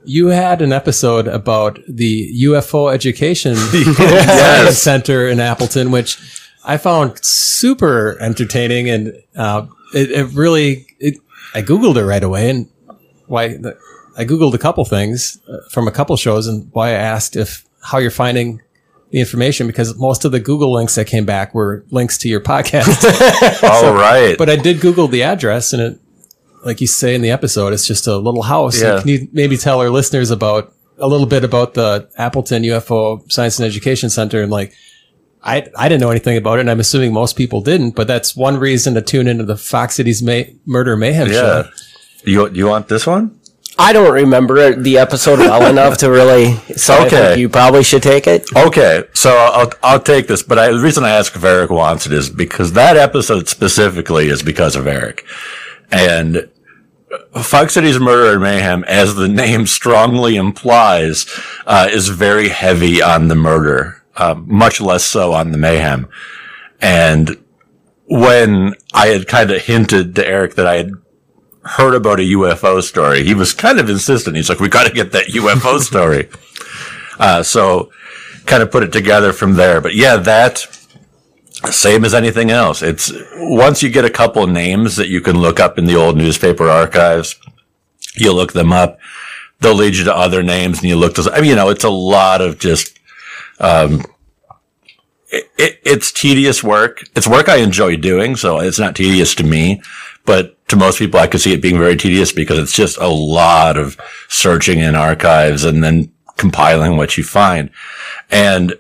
You 0.04 0.28
had 0.28 0.60
an 0.64 0.74
episode 0.74 1.28
about 1.28 1.80
the 1.88 2.34
UFO 2.46 2.92
Education 2.92 3.56
Science 3.96 4.78
Center 4.80 5.28
in 5.28 5.40
Appleton, 5.40 5.92
which 5.92 6.18
I 6.66 6.78
found 6.78 7.24
super 7.24 8.18
entertaining, 8.20 8.90
and 8.90 9.24
uh, 9.36 9.68
it, 9.94 10.10
it 10.12 10.26
really. 10.34 10.88
It, 11.00 11.18
I 11.54 11.62
googled 11.62 11.98
it 11.98 12.06
right 12.06 12.24
away, 12.24 12.50
and 12.50 12.68
why 13.28 13.50
the, 13.50 13.78
I 14.18 14.26
googled 14.26 14.54
a 14.54 14.58
couple 14.58 14.84
things 14.86 15.40
uh, 15.48 15.58
from 15.70 15.88
a 15.88 15.92
couple 15.92 16.18
shows, 16.18 16.48
and 16.48 16.70
why 16.72 16.90
I 16.90 16.94
asked 16.94 17.36
if 17.36 17.66
how 17.84 18.00
you're 18.00 18.10
finding 18.10 18.62
the 19.12 19.20
information 19.20 19.68
because 19.68 19.98
most 19.98 20.26
of 20.26 20.32
the 20.32 20.40
Google 20.40 20.74
links 20.74 20.96
that 20.96 21.08
came 21.08 21.26
back 21.26 21.54
were 21.54 21.86
links 21.92 22.18
to 22.20 22.30
your 22.30 22.42
podcast. 22.42 23.04
All 23.64 23.94
right. 23.94 24.38
But 24.38 24.50
I 24.50 24.56
did 24.56 24.82
Google 24.82 25.08
the 25.08 25.24
address, 25.24 25.74
and 25.74 25.82
it, 25.82 26.00
like 26.66 26.82
you 26.82 26.88
say 26.88 27.16
in 27.16 27.22
the 27.22 27.32
episode, 27.32 27.74
it's 27.74 27.88
just 27.88 28.08
a 28.08 28.18
little 28.18 28.44
house. 28.44 28.82
Yeah. 28.82 29.00
Can 29.00 29.08
you 29.08 29.28
maybe 29.32 29.58
tell 29.58 29.80
our 29.80 29.90
listeners 29.90 30.32
about 30.32 30.74
a 30.98 31.08
little 31.08 31.28
bit 31.28 31.44
about 31.44 31.74
the 31.74 32.10
Appleton 32.18 32.64
UFO 32.64 33.32
Science 33.32 33.60
and 33.60 33.66
Education 33.66 34.10
Center 34.10 34.42
and 34.42 34.52
like. 34.52 34.74
I, 35.44 35.66
I 35.78 35.88
didn't 35.88 36.02
know 36.02 36.10
anything 36.10 36.36
about 36.36 36.58
it, 36.58 36.62
and 36.62 36.70
I'm 36.70 36.80
assuming 36.82 37.14
most 37.14 37.38
people 37.38 37.62
didn't. 37.62 37.92
But 37.92 38.08
that's 38.08 38.36
one 38.36 38.58
reason 38.58 38.96
to 38.96 39.02
tune 39.02 39.28
into 39.28 39.46
the 39.46 39.56
Fox 39.56 39.96
Cities 39.96 40.22
May- 40.22 40.54
Murder 40.66 40.98
Mayhem 40.98 41.28
yeah. 41.28 41.34
show. 41.34 41.70
You, 42.26 42.50
you 42.50 42.68
want 42.68 42.90
this 42.90 43.08
one? 43.08 43.37
I 43.80 43.94
don't 43.94 44.12
remember 44.14 44.74
the 44.76 44.98
episode 44.98 45.40
well 45.40 45.70
enough 45.70 45.98
to 46.00 46.10
really. 46.10 46.56
So 46.76 47.06
Okay. 47.06 47.40
you 47.40 47.48
probably 47.50 47.84
should 47.84 48.04
take 48.04 48.26
it. 48.28 48.46
Okay, 48.56 49.04
so 49.14 49.32
I'll 49.36 49.72
I'll 49.84 50.00
take 50.00 50.28
this, 50.28 50.42
but 50.44 50.58
I, 50.58 50.72
the 50.72 50.80
reason 50.80 51.04
I 51.04 51.10
ask 51.12 51.36
if 51.36 51.44
Eric 51.44 51.70
wants 51.70 52.06
it 52.06 52.14
is 52.14 52.30
because 52.30 52.74
that 52.74 52.98
episode 52.98 53.48
specifically 53.48 54.28
is 54.30 54.42
because 54.44 54.76
of 54.76 54.88
Eric, 54.88 55.26
and 55.92 56.50
Fox 57.42 57.74
City's 57.76 58.00
Murder 58.00 58.34
and 58.34 58.42
Mayhem, 58.42 58.84
as 58.86 59.16
the 59.16 59.28
name 59.28 59.66
strongly 59.68 60.36
implies, 60.36 61.26
uh, 61.66 61.88
is 61.92 62.10
very 62.10 62.50
heavy 62.50 63.02
on 63.02 63.28
the 63.28 63.36
murder, 63.36 64.04
uh, 64.18 64.34
much 64.36 64.82
less 64.82 65.06
so 65.06 65.34
on 65.34 65.52
the 65.52 65.58
mayhem. 65.58 66.10
And 66.82 67.38
when 68.06 68.74
I 68.94 69.08
had 69.08 69.28
kind 69.28 69.52
of 69.52 69.62
hinted 69.62 70.16
to 70.16 70.28
Eric 70.28 70.56
that 70.56 70.68
I 70.68 70.76
had 70.78 70.92
heard 71.68 71.96
about 71.96 72.20
a 72.20 72.24
UFO 72.24 72.82
story, 72.82 73.24
he 73.24 73.34
was 73.34 73.54
kind 73.54 73.80
of 73.80 73.90
insistent. 73.90 74.36
He's 74.36 74.50
like, 74.50 74.60
"We 74.60 74.70
got 74.70 74.88
to 74.88 74.94
get 74.94 75.12
that 75.12 75.28
UFO 75.28 75.80
story." 75.92 76.30
Uh, 77.20 77.44
so 77.44 77.92
kind 78.46 78.64
of 78.64 78.72
put 78.72 78.84
it 78.84 78.92
together 78.94 79.34
from 79.34 79.56
there. 79.56 79.82
But 79.82 79.96
yeah, 79.96 80.18
that 80.18 80.66
same 81.72 82.06
as 82.06 82.14
anything 82.14 82.52
else. 82.52 82.82
It's 82.82 83.12
once 83.36 83.82
you 83.84 83.90
get 83.90 84.06
a 84.06 84.10
couple 84.10 84.46
names 84.48 84.96
that 84.96 85.10
you 85.10 85.22
can 85.22 85.40
look 85.40 85.60
up 85.60 85.78
in 85.78 85.86
the 85.86 85.96
old 85.96 86.18
newspaper 86.18 86.70
archives, 86.70 87.36
You 88.16 88.34
look 88.34 88.54
them 88.54 88.72
up. 88.74 89.00
They'll 89.60 89.76
lead 89.76 89.96
you 89.96 90.04
to 90.06 90.16
other 90.16 90.44
names 90.44 90.80
and 90.80 90.88
you 90.90 90.96
look 90.96 91.16
to, 91.16 91.32
I 91.32 91.42
mean, 91.42 91.50
you 91.50 91.56
know, 91.56 91.70
it's 91.70 91.84
a 91.84 91.90
lot 91.90 92.42
of 92.42 92.60
just, 92.60 92.98
um, 93.60 94.06
it, 95.30 95.50
it, 95.58 95.80
it's 95.84 96.12
tedious 96.12 96.64
work. 96.64 97.04
It's 97.16 97.28
work 97.28 97.50
I 97.50 97.58
enjoy 97.58 97.98
doing. 97.98 98.36
So 98.36 98.60
it's 98.60 98.80
not 98.80 98.96
tedious 98.96 99.34
to 99.36 99.44
me, 99.44 99.82
but 100.28 100.68
to 100.68 100.76
most 100.76 101.00
people, 101.00 101.20
I 101.20 101.28
could 101.28 101.40
see 101.40 101.54
it 101.54 101.62
being 101.62 101.80
very 101.80 101.96
tedious 101.96 102.34
because 102.34 102.60
it's 102.60 102.76
just 102.76 102.98
a 102.98 103.08
lot 103.08 103.78
of 103.78 103.98
searching 104.28 104.80
in 104.80 104.94
archives 104.94 105.64
and 105.64 105.82
then 105.82 106.12
compiling 106.36 106.98
what 106.98 107.18
you 107.18 107.24
find. 107.24 107.72
And 108.30 108.74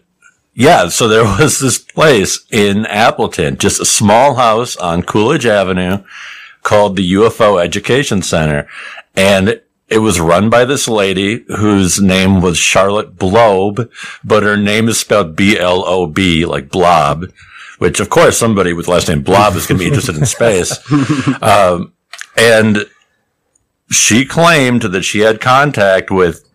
yeah, 0.53 0.89
so 0.89 1.07
there 1.07 1.23
was 1.39 1.59
this 1.59 1.79
place 1.79 2.45
in 2.51 2.85
Appleton, 2.85 3.57
just 3.57 3.79
a 3.79 3.85
small 3.85 4.35
house 4.35 4.75
on 4.75 5.03
Coolidge 5.03 5.45
Avenue 5.45 6.03
called 6.63 6.97
the 6.97 7.13
UFO 7.13 7.63
Education 7.63 8.21
Center. 8.21 8.67
And 9.15 9.61
it 9.87 9.99
was 9.99 10.19
run 10.19 10.49
by 10.49 10.65
this 10.65 10.89
lady 10.89 11.45
whose 11.47 12.01
name 12.01 12.41
was 12.41 12.57
Charlotte 12.57 13.17
Blob, 13.17 13.89
but 14.21 14.43
her 14.43 14.57
name 14.57 14.89
is 14.89 14.99
spelled 14.99 15.37
B-L-O-B, 15.37 16.45
like 16.45 16.69
blob, 16.69 17.27
which 17.77 17.99
of 17.99 18.09
course 18.09 18.37
somebody 18.37 18.73
with 18.73 18.85
the 18.85 18.91
last 18.91 19.07
name 19.07 19.21
Blob 19.21 19.55
is 19.55 19.67
going 19.67 19.77
to 19.77 19.83
be 19.83 19.87
interested 19.87 20.17
in 20.17 20.25
space. 20.25 20.77
Um, 21.41 21.93
and 22.37 22.85
she 23.89 24.25
claimed 24.25 24.81
that 24.83 25.03
she 25.03 25.19
had 25.19 25.41
contact 25.41 26.11
with 26.11 26.47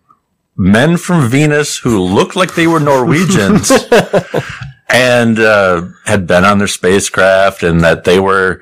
men 0.55 0.97
from 0.97 1.29
Venus 1.29 1.77
who 1.77 2.01
looked 2.01 2.35
like 2.35 2.55
they 2.55 2.67
were 2.67 2.79
Norwegians 2.79 3.71
and 4.89 5.39
uh, 5.39 5.87
had 6.05 6.27
been 6.27 6.45
on 6.45 6.59
their 6.59 6.67
spacecraft 6.67 7.63
and 7.63 7.81
that 7.81 8.03
they 8.03 8.19
were 8.19 8.61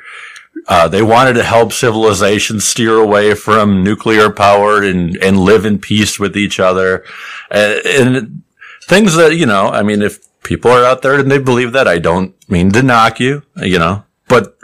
uh, 0.67 0.87
they 0.87 1.01
wanted 1.01 1.33
to 1.33 1.43
help 1.43 1.73
civilization 1.73 2.59
steer 2.59 2.97
away 2.97 3.33
from 3.33 3.83
nuclear 3.83 4.29
power 4.29 4.83
and, 4.83 5.17
and 5.17 5.39
live 5.39 5.65
in 5.65 5.79
peace 5.79 6.19
with 6.19 6.37
each 6.37 6.59
other. 6.59 7.03
Uh, 7.49 7.77
and 7.85 8.43
things 8.85 9.15
that, 9.15 9.35
you 9.35 9.45
know, 9.45 9.67
I 9.67 9.81
mean, 9.81 10.01
if 10.01 10.19
people 10.43 10.71
are 10.71 10.83
out 10.83 11.01
there 11.01 11.19
and 11.19 11.29
they 11.29 11.37
believe 11.37 11.71
that, 11.73 11.87
I 11.87 11.99
don't 11.99 12.35
mean 12.49 12.71
to 12.71 12.81
knock 12.81 13.19
you, 13.19 13.43
you 13.57 13.79
know, 13.79 14.03
but 14.27 14.57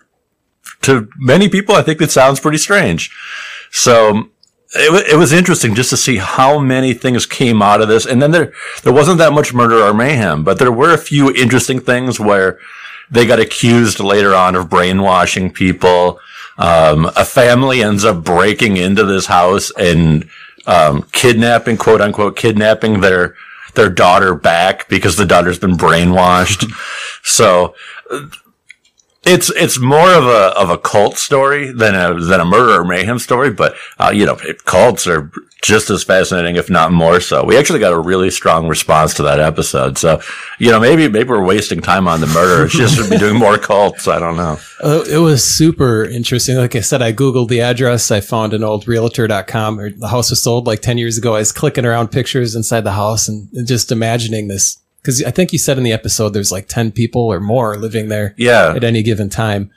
to 0.82 1.10
many 1.18 1.50
people, 1.50 1.76
I 1.76 1.82
think 1.82 2.02
it 2.02 2.12
sounds 2.12 2.40
pretty 2.40 2.58
strange. 2.58 3.16
So 3.72 4.30
it, 4.74 5.14
it 5.14 5.18
was 5.18 5.34
interesting 5.34 5.76
just 5.76 5.90
to 5.92 5.98
see 5.98 6.18
how 6.18 6.60
many 6.60 6.94
things 6.94 7.26
came 7.26 7.62
out 7.62 7.82
of 7.82 7.88
this. 7.88 8.06
And 8.06 8.22
then 8.22 8.32
there, 8.32 8.54
there 8.84 8.94
wasn't 8.94 9.18
that 9.20 9.34
much 9.34 9.54
murder 9.54 9.82
or 9.82 9.94
mayhem, 9.94 10.44
but 10.44 10.60
there 10.60 10.72
were 10.72 10.94
a 10.94 10.98
few 10.98 11.34
interesting 11.34 11.80
things 11.80 12.20
where 12.20 12.60
they 13.10 13.26
got 13.26 13.40
accused 13.40 14.00
later 14.00 14.34
on 14.34 14.56
of 14.56 14.70
brainwashing 14.70 15.52
people. 15.52 16.20
Um, 16.58 17.06
a 17.16 17.24
family 17.24 17.84
ends 17.84 18.04
up 18.04 18.24
breaking 18.24 18.78
into 18.78 19.04
this 19.06 19.28
house 19.28 19.72
and, 19.78 20.28
um, 20.66 21.04
kidnapping, 21.12 21.78
quote 21.78 22.02
unquote, 22.02 22.36
kidnapping 22.36 23.02
their, 23.02 23.36
their 23.76 23.90
daughter 23.90 24.34
back 24.36 24.90
because 24.90 25.16
the 25.18 25.26
daughter's 25.26 25.60
been 25.60 25.78
brainwashed. 25.78 26.72
so 27.24 27.76
it's 29.28 29.50
it's 29.52 29.80
more 29.80 30.10
of 30.14 30.26
a 30.26 30.58
of 30.58 30.70
a 30.70 30.78
cult 30.78 31.18
story 31.18 31.72
than 31.72 31.96
a 31.96 32.20
than 32.20 32.40
a 32.40 32.46
murder 32.46 32.82
or 32.82 32.86
mayhem 32.86 33.20
story, 33.20 33.52
but 33.52 33.76
uh, 34.00 34.12
you 34.14 34.26
know, 34.26 34.38
cults 34.66 35.06
are 35.08 35.32
just 35.62 35.90
as 35.90 36.04
fascinating, 36.04 36.56
if 36.56 36.70
not 36.70 36.92
more 36.92 37.20
so. 37.20 37.44
We 37.44 37.58
actually 37.58 37.80
got 37.80 37.92
a 37.92 38.00
really 38.00 38.30
strong 38.30 38.68
response 38.68 39.14
to 39.16 39.24
that 39.24 39.40
episode, 39.40 39.98
so 39.98 40.22
you 40.60 40.72
know, 40.72 40.80
maybe 40.80 41.10
maybe 41.10 41.30
we're 41.30 41.44
wasting 41.44 41.82
time 41.82 42.08
on 42.08 42.22
the 42.22 42.28
murder. 42.28 42.66
It's 42.66 42.76
just 42.76 43.10
be 43.10 43.18
doing 43.18 43.38
more 43.38 43.58
cults. 43.58 44.08
I 44.08 44.20
don't 44.20 44.38
know. 44.38 44.58
Uh, 44.82 45.04
it 45.10 45.18
was 45.18 45.44
super 45.44 46.06
interesting. 46.06 46.56
Like 46.58 46.76
I 46.76 46.82
said, 46.82 47.02
I 47.02 47.12
googled 47.12 47.50
the 47.50 47.62
address. 47.62 48.12
I 48.12 48.22
found 48.22 48.54
an 48.54 48.64
old 48.64 48.88
Realtor.com. 48.88 49.80
Or 49.80 49.90
the 49.90 50.08
house 50.08 50.30
was 50.30 50.42
sold 50.42 50.68
like 50.68 50.82
ten 50.82 50.98
years 50.98 51.18
ago. 51.18 51.36
I 51.36 51.40
was 51.40 51.52
clicking 51.52 51.86
around 51.86 52.10
pictures 52.10 52.56
inside 52.56 52.82
the 52.82 52.94
house 52.94 53.28
and 53.28 53.50
just 53.68 53.92
imagining 53.92 54.48
this 54.48 54.78
because 55.02 55.24
I 55.24 55.32
think 55.32 55.54
you 55.54 55.60
said 55.60 55.78
in 55.78 55.84
the 55.84 55.94
episode 55.94 56.30
there's 56.30 56.52
like 56.52 56.68
10 56.68 56.92
people 56.92 57.22
or 57.22 57.40
more 57.40 57.78
living 57.78 58.10
there 58.10 58.34
Yeah, 58.38 58.74
at 58.76 58.84
any 58.84 59.04
given 59.04 59.30
time. 59.30 59.72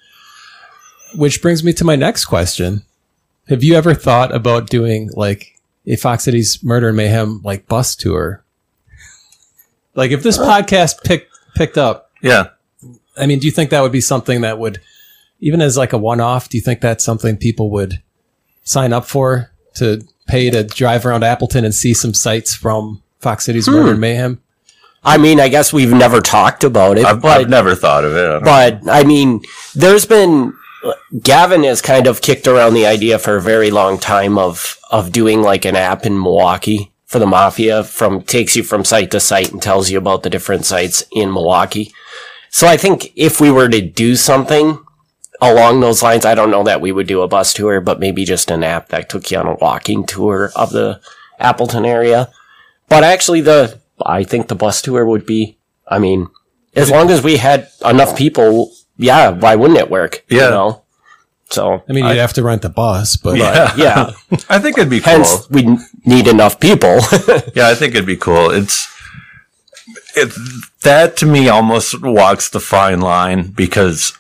Which 1.15 1.43
brings 1.43 1.65
me 1.65 1.73
to 1.75 1.85
my 1.85 1.97
next 1.97 2.27
question. 2.27 2.83
Have 3.49 3.65
you 3.65 3.75
ever 3.75 3.95
thought 3.95 4.35
about 4.35 4.71
doing 4.71 5.11
like 5.15 5.61
a 5.87 5.97
Fox 5.97 6.25
Cities 6.25 6.63
Murder 6.63 6.89
and 6.89 6.97
Mayhem 6.97 7.41
like 7.43 7.67
bus 7.67 7.97
tour? 7.97 8.45
Like 9.95 10.13
if 10.13 10.23
this 10.23 10.39
uh. 10.39 10.47
podcast 10.47 11.03
picked 11.03 11.33
picked 11.55 11.79
up, 11.79 12.11
yeah. 12.23 12.51
I 13.17 13.27
mean, 13.27 13.39
do 13.39 13.47
you 13.47 13.51
think 13.51 13.71
that 13.71 13.83
would 13.83 13.93
be 13.93 14.01
something 14.01 14.43
that 14.43 14.59
would 14.59 14.81
even 15.41 15.61
as 15.61 15.77
like 15.77 15.93
a 15.93 15.99
one 15.99 16.21
off, 16.21 16.49
do 16.49 16.59
you 16.59 16.63
think 16.63 16.81
that's 16.81 17.05
something 17.05 17.37
people 17.37 17.71
would 17.71 18.01
sign 18.63 18.93
up 18.93 19.07
for 19.07 19.51
to 19.75 20.07
pay 20.27 20.51
to 20.51 20.63
drive 20.63 21.05
around 21.05 21.25
Appleton 21.25 21.65
and 21.65 21.75
see 21.75 21.95
some 21.95 22.15
sights 22.15 22.55
from 22.55 23.03
Fox 23.19 23.45
Cities 23.45 23.69
Murder 23.69 23.83
hmm. 23.83 23.91
and 23.91 24.01
Mayhem? 24.01 24.43
I 25.03 25.17
mean, 25.17 25.41
I 25.41 25.49
guess 25.49 25.73
we've 25.73 25.93
never 25.93 26.21
talked 26.21 26.63
about 26.63 26.99
it, 26.99 27.07
I've, 27.07 27.23
but 27.23 27.41
I've 27.41 27.49
never 27.49 27.75
thought 27.75 28.05
of 28.05 28.15
it. 28.15 28.29
I 28.29 28.39
but 28.71 28.89
I 28.91 29.05
mean, 29.05 29.43
there's 29.75 30.07
been 30.07 30.55
Gavin 31.23 31.65
has 31.65 31.83
kind 31.83 32.07
of 32.07 32.21
kicked 32.21 32.47
around 32.47 32.75
the 32.75 32.87
idea 32.87 33.19
for 33.19 33.37
a 33.37 33.43
very 33.43 33.71
long 33.71 33.99
time 33.99 34.39
of 34.39 34.79
of 34.91 35.13
doing 35.13 35.43
like 35.43 35.65
an 35.65 35.77
app 35.77 36.07
in 36.07 36.21
Milwaukee 36.21 36.93
for 37.07 37.19
the 37.19 37.27
mafia 37.27 37.83
from 37.83 38.23
takes 38.23 38.57
you 38.57 38.63
from 38.63 38.85
site 38.85 39.11
to 39.11 39.21
site 39.21 39.53
and 39.53 39.61
tells 39.61 39.91
you 39.91 39.99
about 39.99 40.23
the 40.23 40.31
different 40.31 40.65
sites 40.65 41.05
in 41.13 41.33
Milwaukee. 41.33 41.93
So 42.51 42.67
I 42.67 42.77
think 42.77 43.13
if 43.17 43.41
we 43.41 43.51
were 43.51 43.69
to 43.69 43.81
do 43.81 44.17
something 44.17 44.79
along 45.41 45.81
those 45.81 46.03
lines, 46.03 46.25
I 46.25 46.35
don't 46.35 46.51
know 46.51 46.65
that 46.65 46.81
we 46.81 46.93
would 46.93 47.07
do 47.07 47.23
a 47.23 47.29
bus 47.29 47.53
tour, 47.53 47.81
but 47.81 48.01
maybe 48.01 48.25
just 48.25 48.51
an 48.51 48.63
app 48.63 48.89
that 48.89 49.09
took 49.09 49.31
you 49.31 49.39
on 49.39 49.47
a 49.47 49.55
walking 49.55 50.05
tour 50.05 50.53
of 50.55 50.71
the 50.71 51.01
Appleton 51.39 51.85
area. 51.85 52.31
But 52.89 53.05
actually 53.05 53.41
the 53.41 53.80
I 54.05 54.25
think 54.25 54.49
the 54.49 54.55
bus 54.55 54.83
tour 54.83 55.05
would 55.05 55.27
be 55.27 55.59
I 55.91 55.99
mean, 55.99 56.29
as 56.75 56.91
long 56.91 57.11
as 57.11 57.23
we 57.23 57.37
had 57.37 57.69
enough 57.85 58.17
people, 58.17 58.73
yeah, 58.97 59.31
why 59.31 59.57
wouldn't 59.57 59.79
it 59.79 59.91
work? 59.91 60.25
Yeah. 60.29 60.45
You 60.45 60.51
know? 60.51 60.83
So 61.51 61.83
I 61.89 61.93
mean, 61.93 62.05
you'd 62.07 62.17
have 62.17 62.35
to 62.35 62.45
rent 62.45 62.63
the 62.63 62.69
bus, 62.69 63.17
but 63.17 63.37
yeah, 63.37 63.75
yeah. 63.77 64.13
I 64.49 64.61
think 64.61 64.79
it'd 64.79 64.89
be 64.89 65.01
cool. 65.01 65.15
Hence 65.15 65.51
we 65.51 65.79
need 66.05 66.29
enough 66.29 66.61
people. 66.61 67.01
Yeah, 67.55 67.69
I 67.69 67.75
think 67.75 67.95
it'd 67.95 68.07
be 68.07 68.17
cool. 68.17 68.51
It's 68.51 68.87
it 70.15 70.33
that 70.83 71.17
to 71.19 71.27
me 71.27 71.49
almost 71.49 72.01
walks 72.01 72.49
the 72.49 72.61
fine 72.61 73.01
line 73.01 73.49
because 73.51 74.17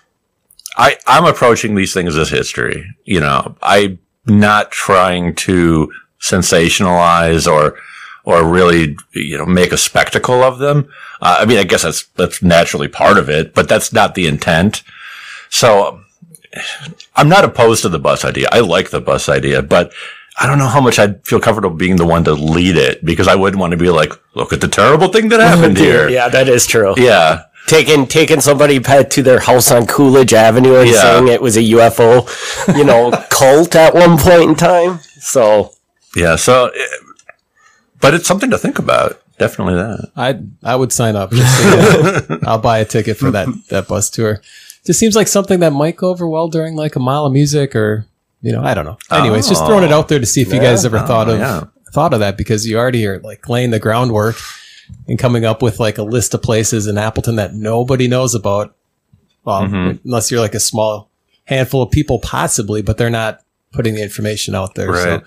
I 0.76 0.98
I'm 1.06 1.24
approaching 1.24 1.76
these 1.76 1.94
things 1.94 2.16
as 2.16 2.30
history. 2.30 2.84
You 3.04 3.20
know, 3.20 3.54
I'm 3.62 4.00
not 4.26 4.72
trying 4.72 5.36
to 5.36 5.92
sensationalize 6.20 7.50
or 7.50 7.78
or 8.24 8.44
really 8.48 8.96
you 9.12 9.38
know 9.38 9.46
make 9.46 9.72
a 9.72 9.76
spectacle 9.78 10.42
of 10.42 10.58
them. 10.58 10.88
Uh, 11.20 11.38
I 11.40 11.44
mean, 11.46 11.58
I 11.58 11.64
guess 11.64 11.82
that's 11.82 12.04
that's 12.16 12.42
naturally 12.42 12.88
part 12.88 13.18
of 13.18 13.28
it, 13.28 13.54
but 13.54 13.68
that's 13.68 13.92
not 13.92 14.14
the 14.14 14.26
intent. 14.26 14.82
So 15.48 16.00
I'm 17.16 17.28
not 17.28 17.44
opposed 17.44 17.82
to 17.82 17.88
the 17.88 17.98
bus 17.98 18.24
idea. 18.24 18.48
I 18.52 18.60
like 18.60 18.90
the 18.90 19.00
bus 19.00 19.28
idea, 19.28 19.62
but 19.62 19.92
I 20.40 20.46
don't 20.46 20.58
know 20.58 20.66
how 20.68 20.80
much 20.80 20.98
I'd 20.98 21.24
feel 21.26 21.40
comfortable 21.40 21.76
being 21.76 21.96
the 21.96 22.06
one 22.06 22.24
to 22.24 22.32
lead 22.32 22.76
it 22.76 23.04
because 23.04 23.28
I 23.28 23.34
wouldn't 23.34 23.60
want 23.60 23.72
to 23.72 23.76
be 23.76 23.90
like, 23.90 24.12
look 24.34 24.52
at 24.52 24.60
the 24.60 24.68
terrible 24.68 25.08
thing 25.08 25.28
that 25.28 25.40
happened 25.50 25.76
here. 25.76 26.08
yeah, 26.08 26.28
that 26.28 26.48
is 26.48 26.66
true. 26.66 26.94
Yeah. 26.96 27.42
Taking 27.66 28.06
taking 28.06 28.40
somebody 28.40 28.80
to 28.80 29.22
their 29.22 29.38
house 29.40 29.70
on 29.70 29.86
Coolidge 29.86 30.32
Avenue 30.32 30.76
and 30.80 30.88
Yeah. 30.90 31.00
saying 31.02 31.28
it 31.28 31.42
was 31.42 31.56
a 31.56 31.62
UFO, 31.62 32.26
you 32.76 32.84
know, 32.84 33.10
cult 33.30 33.76
at 33.76 33.94
one 33.94 34.16
point 34.18 34.50
in 34.50 34.54
time. 34.56 35.00
So 35.20 35.72
Yeah. 36.16 36.36
So, 36.36 36.70
but 38.00 38.14
it's 38.14 38.26
something 38.26 38.50
to 38.50 38.58
think 38.58 38.78
about. 38.78 39.20
Definitely 39.38 39.74
that. 39.74 40.10
I 40.16 40.40
I 40.62 40.76
would 40.76 40.92
sign 40.92 41.16
up. 41.16 41.30
Just 41.30 41.62
so, 41.62 42.26
yeah, 42.30 42.38
I'll 42.46 42.58
buy 42.58 42.78
a 42.78 42.84
ticket 42.84 43.16
for 43.16 43.30
that 43.30 43.48
that 43.68 43.88
bus 43.88 44.10
tour. 44.10 44.42
Just 44.84 44.98
seems 44.98 45.16
like 45.16 45.28
something 45.28 45.60
that 45.60 45.72
might 45.72 45.96
go 45.96 46.10
over 46.10 46.28
well 46.28 46.48
during 46.48 46.76
like 46.76 46.96
a 46.96 47.00
mile 47.00 47.26
of 47.26 47.32
music, 47.32 47.74
or 47.74 48.06
you 48.42 48.52
know, 48.52 48.62
I 48.62 48.74
don't 48.74 48.84
know. 48.84 48.98
Anyways, 49.10 49.48
just 49.48 49.64
throwing 49.64 49.84
it 49.84 49.92
out 49.92 50.08
there 50.08 50.18
to 50.18 50.26
see 50.26 50.42
if 50.42 50.52
you 50.52 50.60
guys 50.60 50.84
ever 50.84 50.98
thought 51.00 51.28
of 51.28 51.38
yeah. 51.38 51.64
thought 51.92 52.12
of 52.12 52.20
that 52.20 52.36
because 52.36 52.66
you 52.66 52.78
already 52.78 53.06
are 53.06 53.18
like 53.20 53.48
laying 53.48 53.70
the 53.70 53.78
groundwork 53.78 54.36
and 55.08 55.18
coming 55.18 55.44
up 55.44 55.62
with 55.62 55.80
like 55.80 55.98
a 55.98 56.02
list 56.02 56.34
of 56.34 56.42
places 56.42 56.86
in 56.86 56.98
Appleton 56.98 57.36
that 57.36 57.54
nobody 57.54 58.08
knows 58.08 58.34
about. 58.34 58.74
Well, 59.44 59.64
unless 60.04 60.30
you're 60.30 60.40
like 60.40 60.54
a 60.54 60.60
small 60.60 61.10
handful 61.44 61.82
of 61.82 61.90
people, 61.90 62.18
possibly, 62.18 62.82
but 62.82 62.98
they're 62.98 63.08
not 63.08 63.40
putting 63.72 63.94
the 63.94 64.02
information 64.02 64.54
out 64.54 64.74
there. 64.74 64.90
Right. 64.90 65.08
Uh, 65.08 65.20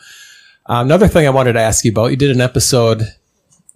another 0.67 1.07
thing 1.07 1.27
I 1.27 1.31
wanted 1.31 1.53
to 1.53 1.61
ask 1.61 1.85
you 1.85 1.91
about, 1.91 2.11
you 2.11 2.17
did 2.17 2.31
an 2.31 2.41
episode 2.41 3.03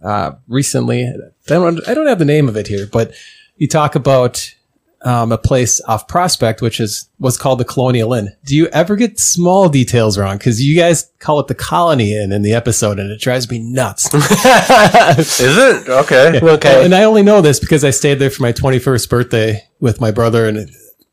uh, 0.04 0.32
recently. 0.48 1.06
I 1.06 1.14
don't, 1.48 1.88
I 1.88 1.94
don't 1.94 2.08
have 2.08 2.20
the 2.20 2.26
name 2.26 2.48
of 2.50 2.58
it 2.58 2.68
here, 2.68 2.88
but 2.88 3.14
you 3.58 3.68
talk 3.68 3.96
about 3.96 4.54
um, 5.02 5.32
a 5.32 5.38
place 5.38 5.80
off 5.82 6.08
Prospect, 6.08 6.62
which 6.62 6.80
is 6.80 7.08
what's 7.18 7.38
called 7.38 7.60
the 7.60 7.66
Colonial 7.66 8.14
Inn. 8.14 8.36
Do 8.46 8.56
you 8.56 8.68
ever 8.68 8.96
get 8.96 9.20
small 9.20 9.70
details 9.70 10.18
wrong? 10.18 10.38
Because 10.38 10.62
you 10.62 10.76
guys 10.76 11.10
call 11.20 11.40
it 11.40 11.48
the 11.48 11.56
Colony 11.56 12.16
Inn 12.16 12.32
in 12.32 12.42
the 12.42 12.54
episode, 12.54 13.00
and 13.00 13.12
it 13.12 13.22
drives 13.22 13.50
me 13.50 13.60
nuts. 13.60 14.06
Is 14.14 15.40
it? 15.40 15.90
Okay. 15.90 16.40
okay. 16.42 16.84
And 16.84 16.96
I 16.96 17.04
only 17.04 17.24
know 17.24 17.42
this 17.42 17.60
because 17.60 17.84
I 17.84 17.92
stayed 17.92 18.16
there 18.16 18.30
for 18.30 18.42
my 18.42 18.54
21st 18.54 19.10
birthday 19.10 19.68
with 19.80 20.02
my 20.02 20.12
brother 20.12 20.48
and 20.48 20.70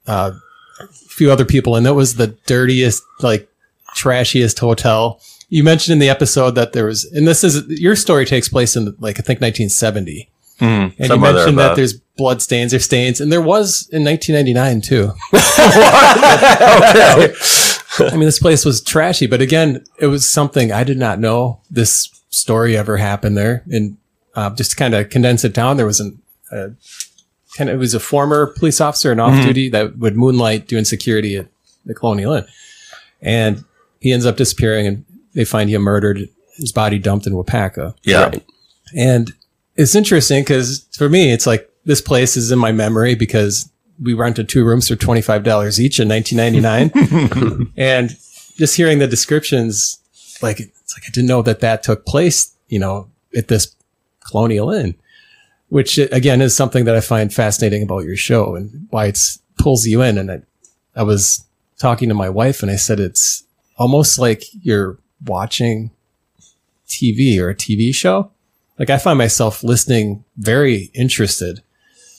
uh, 0.07 0.33
a 0.81 0.87
few 0.89 1.31
other 1.31 1.45
people, 1.45 1.77
and 1.77 1.87
it 1.87 1.93
was 1.93 2.17
the 2.17 2.29
dirtiest, 2.47 3.03
like 3.21 3.49
trashiest 3.95 4.59
hotel. 4.59 5.21
You 5.49 5.65
mentioned 5.65 5.93
in 5.95 5.99
the 5.99 6.09
episode 6.09 6.53
that 6.53 6.73
there 6.73 6.87
was, 6.87 7.05
and 7.05 7.27
this 7.27 7.45
is 7.45 7.67
your 7.69 7.97
story 7.97 8.27
takes 8.27 8.49
place 8.49 8.77
in 8.77 8.95
like 8.99 9.19
I 9.19 9.23
think 9.23 9.41
1970, 9.41 10.29
and 10.99 11.11
you 11.11 11.19
mentioned 11.19 11.59
that 11.59 11.77
there's 11.77 11.95
blood 11.95 12.43
stains 12.43 12.73
or 12.73 12.79
stains, 12.79 13.21
and 13.21 13.33
there 13.33 13.43
was 13.43 13.89
in 13.91 14.05
1999 14.05 14.81
too. 14.81 15.13
okay. 17.25 17.35
I 18.01 18.17
mean, 18.17 18.27
this 18.27 18.41
place 18.41 18.65
was 18.65 18.83
trashy, 18.83 19.27
but 19.27 19.41
again, 19.41 19.85
it 19.99 20.09
was 20.09 20.29
something 20.29 20.73
I 20.73 20.85
did 20.85 20.99
not 20.99 21.21
know 21.21 21.61
this 21.71 22.11
story 22.31 22.77
ever 22.77 22.97
happened 22.97 23.37
there. 23.37 23.63
And 23.71 23.97
uh, 24.35 24.51
just 24.51 24.73
to 24.73 24.77
kind 24.77 24.95
of 24.95 25.11
condense 25.11 25.45
it 25.45 25.55
down, 25.55 25.77
there 25.77 25.87
was 25.87 26.01
an 26.01 26.21
uh, 26.51 26.69
kind 27.57 27.71
of 27.71 27.77
it 27.77 27.79
was 27.79 27.95
a 27.95 28.01
former 28.01 28.49
police 28.59 28.81
officer 28.81 29.13
and 29.13 29.21
off 29.21 29.45
duty 29.45 29.69
that 29.71 29.99
would 29.99 30.17
moonlight 30.17 30.67
doing 30.67 30.85
security 30.85 31.37
at 31.37 31.47
the 31.85 31.95
Colonial 31.95 32.33
Inn, 32.33 32.47
and 33.23 33.65
he 34.01 34.13
ends 34.13 34.27
up 34.27 34.37
disappearing, 34.37 34.87
and 34.87 35.05
they 35.35 35.45
find 35.45 35.71
him 35.71 35.83
murdered, 35.83 36.29
his 36.57 36.73
body 36.73 36.99
dumped 36.99 37.27
in 37.27 37.35
Waupaca. 37.35 37.95
Yeah. 38.03 38.33
And 38.97 39.33
it's 39.77 39.95
interesting 39.95 40.43
because 40.43 40.87
for 40.97 41.09
me, 41.09 41.33
it's 41.33 41.47
like 41.47 41.71
this 41.85 42.01
place 42.01 42.37
is 42.37 42.51
in 42.51 42.59
my 42.59 42.73
memory 42.73 43.15
because 43.15 43.71
we 44.03 44.15
rented 44.15 44.49
two 44.49 44.65
rooms 44.65 44.89
for 44.89 44.97
$25 44.97 45.79
each 45.79 46.01
in 46.01 46.09
1999. 46.09 47.73
and 47.77 48.17
just 48.57 48.77
hearing 48.77 48.99
the 48.99 49.07
descriptions, 49.07 49.99
like, 50.43 50.61
it's 50.61 50.97
like 50.97 51.05
I 51.07 51.11
didn't 51.13 51.29
know 51.29 51.43
that 51.43 51.61
that 51.61 51.83
took 51.83 52.07
place, 52.07 52.55
you 52.69 52.79
know, 52.79 53.11
at 53.37 53.49
this 53.49 53.75
Colonial 54.25 54.71
Inn, 54.71 54.95
which 55.69 55.99
uh, 55.99 56.07
again 56.13 56.41
is 56.41 56.57
something 56.57 56.85
that 56.85 56.97
I 56.97 57.01
find 57.01 57.33
fascinating 57.33 57.83
about 57.83 58.05
your 58.05 58.17
show 58.17 58.55
and 58.55 58.87
why 58.91 59.07
it 59.07 59.19
pulls 59.59 59.87
you 59.87 60.03
in. 60.03 60.19
And 60.19 60.31
I, 60.31 60.43
I 60.97 61.03
was 61.03 61.45
talking 61.79 62.09
to 62.09 62.15
my 62.15 62.29
wife 62.29 62.63
and 62.63 62.71
I 62.71 62.77
said, 62.77 63.01
it's 63.01 63.45
almost 63.77 64.19
like 64.19 64.45
you're 64.63 64.99
watching 65.25 65.91
TV 66.89 67.39
or 67.39 67.51
a 67.51 67.55
TV 67.55 67.95
show. 67.95 68.31
Like 68.79 68.91
I 68.91 68.99
find 68.99 69.19
myself 69.19 69.63
listening 69.63 70.25
very 70.37 70.91
interested. 70.95 71.63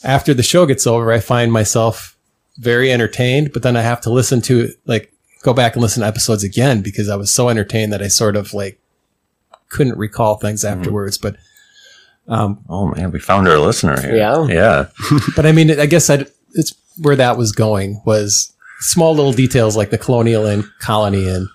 After 0.04 0.34
the 0.34 0.44
show 0.44 0.66
gets 0.66 0.88
over, 0.88 1.12
I 1.12 1.20
find 1.20 1.52
myself 1.52 2.18
very 2.58 2.92
entertained, 2.92 3.52
but 3.52 3.64
then 3.64 3.76
I 3.76 3.82
have 3.82 4.02
to 4.02 4.10
listen 4.10 4.42
to 4.44 4.72
like 4.86 5.12
go 5.42 5.54
back 5.54 5.74
and 5.74 5.82
listen 5.82 6.02
to 6.02 6.08
episodes 6.08 6.44
again 6.44 6.82
because 6.82 7.10
I 7.10 7.16
was 7.16 7.32
so 7.32 7.50
entertained 7.50 7.92
that 7.94 8.02
I 8.02 8.08
sort 8.08 8.36
of 8.36 8.54
like 8.54 8.80
couldn't 9.70 9.98
recall 9.98 10.36
things 10.38 10.64
afterwards. 10.64 11.18
But 11.18 11.36
um, 12.28 12.64
Oh 12.70 12.88
man, 12.88 13.12
we 13.12 13.20
found 13.20 13.48
our 13.48 13.60
listener 13.60 14.00
here. 14.00 14.16
Yeah. 14.16 14.48
Yeah. 14.48 14.88
but 15.36 15.46
I 15.46 15.52
mean, 15.52 15.80
I 15.80 15.86
guess 15.86 16.10
I'd, 16.10 16.28
it's 16.54 16.74
where 17.02 17.16
that 17.18 17.38
was 17.38 17.52
going 17.52 18.02
was 18.06 18.54
small 18.80 19.14
little 19.14 19.34
details 19.34 19.76
like 19.76 19.90
the 19.90 19.98
colonial 19.98 20.46
and 20.46 20.64
colony. 20.80 21.28
And 21.28 21.48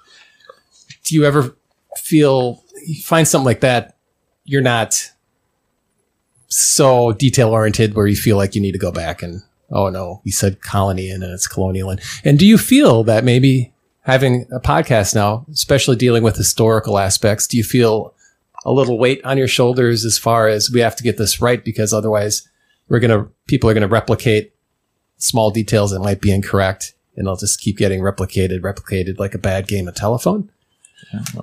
do 1.11 1.17
you 1.17 1.25
ever 1.25 1.57
feel 1.97 2.63
you 2.87 3.03
find 3.03 3.27
something 3.27 3.45
like 3.45 3.63
that? 3.63 3.97
You're 4.45 4.63
not 4.63 5.11
so 6.47 7.11
detail 7.11 7.51
oriented 7.51 7.95
where 7.95 8.07
you 8.07 8.15
feel 8.15 8.37
like 8.37 8.55
you 8.55 8.61
need 8.61 8.73
to 8.73 8.79
go 8.79 8.93
back 8.93 9.21
and, 9.21 9.43
oh 9.73 9.89
no, 9.89 10.23
we 10.25 10.31
said 10.31 10.63
colony 10.63 11.11
and 11.11 11.25
it's 11.25 11.49
colonial. 11.49 11.91
And, 11.91 12.01
and 12.25 12.39
do 12.39 12.47
you 12.47 12.57
feel 12.57 13.03
that 13.05 13.25
maybe 13.25 13.73
having 14.03 14.47
a 14.53 14.61
podcast 14.61 15.17
now, 15.17 15.47
especially 15.51 15.97
dealing 15.97 16.23
with 16.23 16.37
historical 16.37 16.97
aspects, 16.97 17.49
do 17.49 17.57
you 17.57 17.65
feel 17.65 18.15
a 18.65 18.71
little 18.71 18.97
weight 18.97 19.21
on 19.25 19.37
your 19.37 19.49
shoulders 19.49 20.05
as 20.05 20.17
far 20.17 20.47
as 20.47 20.71
we 20.71 20.79
have 20.79 20.95
to 20.95 21.03
get 21.03 21.19
this 21.19 21.41
right 21.41 21.65
because 21.65 21.93
otherwise 21.93 22.49
we're 22.89 23.01
to, 23.01 23.29
people 23.49 23.69
are 23.69 23.75
going 23.75 23.83
to 23.83 23.89
replicate 23.89 24.55
small 25.17 25.51
details 25.51 25.91
that 25.91 25.99
might 25.99 26.21
be 26.21 26.33
incorrect 26.33 26.95
and 27.17 27.27
they'll 27.27 27.35
just 27.35 27.61
keep 27.61 27.79
getting 27.79 28.01
replicated, 28.01 28.61
replicated 28.61 29.19
like 29.19 29.35
a 29.35 29.39
bad 29.39 29.67
game 29.67 29.89
of 29.89 29.97
telephone. 29.97 30.53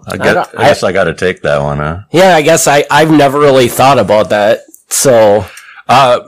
I, 0.07 0.17
don't- 0.17 0.55
I 0.59 0.63
guess 0.67 0.83
I 0.83 0.91
got 0.91 1.05
to 1.05 1.13
take 1.13 1.41
that 1.41 1.61
one, 1.61 1.77
huh? 1.79 2.01
Yeah, 2.11 2.35
I 2.35 2.41
guess 2.41 2.67
I, 2.67 2.85
I've 2.89 3.11
never 3.11 3.39
really 3.39 3.67
thought 3.67 3.99
about 3.99 4.29
that. 4.29 4.61
So, 4.89 5.45
Uh, 5.89 6.21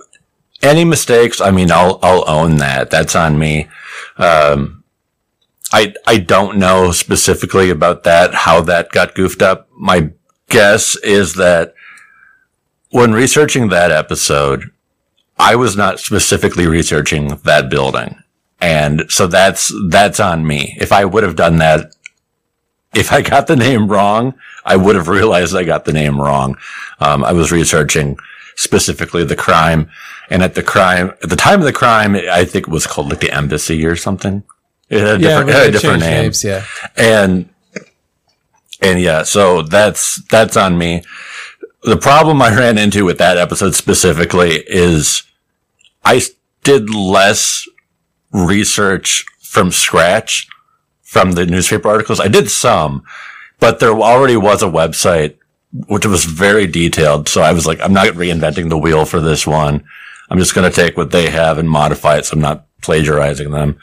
any 0.62 0.84
mistakes? 0.84 1.40
I 1.40 1.52
mean, 1.52 1.72
I'll 1.72 2.00
I'll 2.04 2.26
own 2.28 2.58
that. 2.58 2.90
That's 2.90 3.16
on 3.16 3.40
me. 3.40 3.70
Um, 4.18 4.84
I 5.72 5.94
I 6.06 6.18
don't 6.18 6.58
know 6.58 6.92
specifically 6.92 7.70
about 7.70 8.04
that 8.04 8.34
how 8.34 8.60
that 8.62 8.92
got 8.92 9.16
goofed 9.16 9.42
up. 9.42 9.70
My 9.72 10.10
guess 10.50 10.98
is 10.98 11.36
that 11.36 11.74
when 12.92 13.14
researching 13.14 13.70
that 13.70 13.92
episode, 13.92 14.72
I 15.38 15.56
was 15.56 15.78
not 15.78 16.00
specifically 16.00 16.68
researching 16.68 17.28
that 17.46 17.70
building, 17.70 18.18
and 18.60 19.06
so 19.10 19.28
that's 19.28 19.72
that's 19.90 20.20
on 20.20 20.46
me. 20.46 20.76
If 20.82 20.92
I 20.92 21.06
would 21.06 21.24
have 21.24 21.36
done 21.38 21.58
that, 21.60 21.94
if 22.94 23.12
I 23.12 23.22
got 23.22 23.48
the 23.48 23.56
name 23.56 23.88
wrong, 23.88 24.34
I 24.66 24.76
would 24.76 24.96
have 24.96 25.08
realized 25.08 25.56
I 25.56 25.64
got 25.64 25.86
the 25.86 25.94
name 25.94 26.20
wrong. 26.20 26.58
Um, 27.00 27.24
I 27.24 27.34
was 27.34 27.52
researching 27.52 28.18
specifically 28.56 29.24
the 29.24 29.36
crime. 29.36 29.90
And 30.30 30.44
at 30.44 30.56
the 30.56 30.64
crime, 30.64 31.12
at 31.24 31.30
the 31.30 31.36
time 31.36 31.60
of 31.60 31.66
the 31.66 31.74
crime, 31.74 32.16
I 32.16 32.46
think 32.46 32.68
it 32.68 32.72
was 32.72 32.88
called 32.88 33.10
like 33.10 33.20
the 33.20 33.32
embassy 33.32 33.86
or 33.86 33.96
something. 33.96 34.44
It 34.90 35.00
had 35.02 35.16
a 35.16 35.18
different, 35.20 35.46
we 35.46 35.52
it 35.52 35.56
had 35.56 35.68
a 35.68 35.72
different 35.72 36.00
name. 36.02 36.22
names, 36.24 36.44
yeah. 36.44 36.66
And, 36.98 37.50
and 38.82 39.00
yeah, 39.00 39.24
so 39.24 39.62
that's, 39.62 40.22
that's 40.30 40.58
on 40.58 40.78
me. 40.78 41.04
The 41.84 41.98
problem 41.98 42.42
I 42.42 42.56
ran 42.56 42.78
into 42.78 43.06
with 43.06 43.20
that 43.20 43.38
episode 43.38 43.76
specifically 43.76 44.64
is 44.68 45.24
I 46.04 46.22
did 46.64 46.90
less 46.94 47.68
research 48.32 49.26
from 49.42 49.72
scratch 49.72 50.49
from 51.10 51.32
the 51.32 51.44
newspaper 51.44 51.90
articles. 51.90 52.20
I 52.20 52.28
did 52.28 52.52
some, 52.52 53.04
but 53.60 53.80
there 53.80 53.90
already 53.90 54.38
was 54.38 54.62
a 54.62 54.68
website 54.68 55.38
which 55.88 56.06
was 56.06 56.26
very 56.26 56.68
detailed. 56.68 57.28
So 57.28 57.42
I 57.42 57.52
was 57.52 57.66
like, 57.66 57.82
I'm 57.82 57.94
not 57.94 58.10
reinventing 58.10 58.70
the 58.70 58.78
wheel 58.78 59.06
for 59.06 59.20
this 59.20 59.48
one. 59.48 59.84
I'm 60.30 60.38
just 60.38 60.54
going 60.54 60.70
to 60.70 60.76
take 60.76 60.98
what 60.98 61.10
they 61.10 61.32
have 61.32 61.58
and 61.58 61.68
modify 61.68 62.18
it. 62.18 62.28
So 62.28 62.36
I'm 62.36 62.42
not 62.42 62.68
plagiarizing 62.84 63.50
them. 63.50 63.80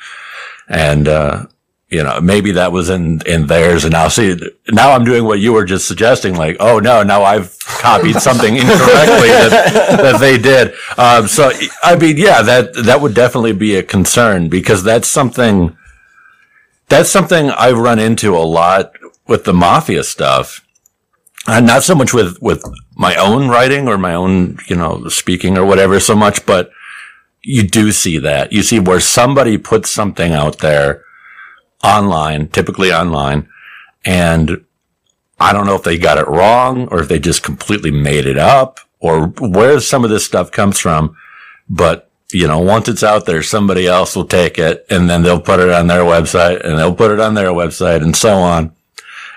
And, 0.68 1.08
uh, 1.08 1.46
you 1.88 2.04
know, 2.04 2.20
maybe 2.20 2.52
that 2.52 2.70
was 2.70 2.90
in, 2.90 3.22
in 3.26 3.48
theirs. 3.48 3.82
And 3.82 3.92
now 3.92 4.06
see, 4.06 4.38
now 4.70 4.92
I'm 4.92 5.04
doing 5.04 5.24
what 5.24 5.40
you 5.40 5.52
were 5.52 5.64
just 5.64 5.88
suggesting. 5.88 6.36
Like, 6.36 6.58
oh 6.60 6.78
no, 6.78 7.02
now 7.02 7.24
I've 7.24 7.58
copied 7.58 8.16
something 8.20 8.54
incorrectly 8.56 9.30
that, 9.30 9.98
that 10.00 10.20
they 10.20 10.38
did. 10.38 10.74
Um, 10.96 11.26
so 11.26 11.50
I 11.82 11.96
mean, 11.96 12.18
yeah, 12.18 12.42
that, 12.42 12.72
that 12.84 13.00
would 13.00 13.14
definitely 13.14 13.52
be 13.52 13.74
a 13.74 13.82
concern 13.82 14.48
because 14.48 14.84
that's 14.84 15.08
something, 15.08 15.76
that's 16.88 17.10
something 17.10 17.50
I've 17.50 17.78
run 17.78 17.98
into 17.98 18.36
a 18.36 18.38
lot 18.38 18.92
with 19.26 19.44
the 19.44 19.54
mafia 19.54 20.04
stuff. 20.04 20.62
And 21.48 21.66
not 21.66 21.84
so 21.84 21.94
much 21.94 22.12
with 22.12 22.40
with 22.42 22.64
my 22.96 23.14
own 23.14 23.48
writing 23.48 23.86
or 23.88 23.96
my 23.96 24.14
own 24.14 24.58
you 24.66 24.74
know 24.76 25.06
speaking 25.08 25.56
or 25.56 25.64
whatever 25.64 26.00
so 26.00 26.16
much 26.16 26.44
but 26.44 26.70
you 27.42 27.62
do 27.62 27.92
see 27.92 28.18
that. 28.18 28.52
You 28.52 28.64
see 28.64 28.80
where 28.80 28.98
somebody 28.98 29.56
puts 29.56 29.90
something 29.90 30.32
out 30.32 30.58
there 30.58 31.04
online 31.84 32.48
typically 32.48 32.92
online 32.92 33.48
and 34.04 34.64
i 35.38 35.52
don't 35.52 35.66
know 35.66 35.74
if 35.74 35.82
they 35.82 35.98
got 35.98 36.18
it 36.18 36.26
wrong 36.26 36.88
or 36.88 37.00
if 37.00 37.08
they 37.08 37.18
just 37.18 37.42
completely 37.42 37.90
made 37.90 38.26
it 38.26 38.38
up 38.38 38.80
or 38.98 39.28
where 39.40 39.78
some 39.80 40.02
of 40.04 40.10
this 40.10 40.24
stuff 40.24 40.50
comes 40.50 40.78
from 40.78 41.16
but 41.68 42.05
you 42.32 42.46
know 42.46 42.58
once 42.58 42.88
it's 42.88 43.02
out 43.02 43.26
there 43.26 43.42
somebody 43.42 43.86
else 43.86 44.16
will 44.16 44.26
take 44.26 44.58
it 44.58 44.84
and 44.90 45.08
then 45.08 45.22
they'll 45.22 45.40
put 45.40 45.60
it 45.60 45.70
on 45.70 45.86
their 45.86 46.02
website 46.02 46.64
and 46.64 46.78
they'll 46.78 46.94
put 46.94 47.10
it 47.10 47.20
on 47.20 47.34
their 47.34 47.50
website 47.50 48.02
and 48.02 48.16
so 48.16 48.34
on 48.38 48.72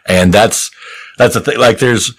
and 0.08 0.34
that's 0.34 0.71
that's 1.19 1.34
the 1.34 1.41
thing. 1.41 1.60
Like, 1.60 1.80
there's 1.80 2.15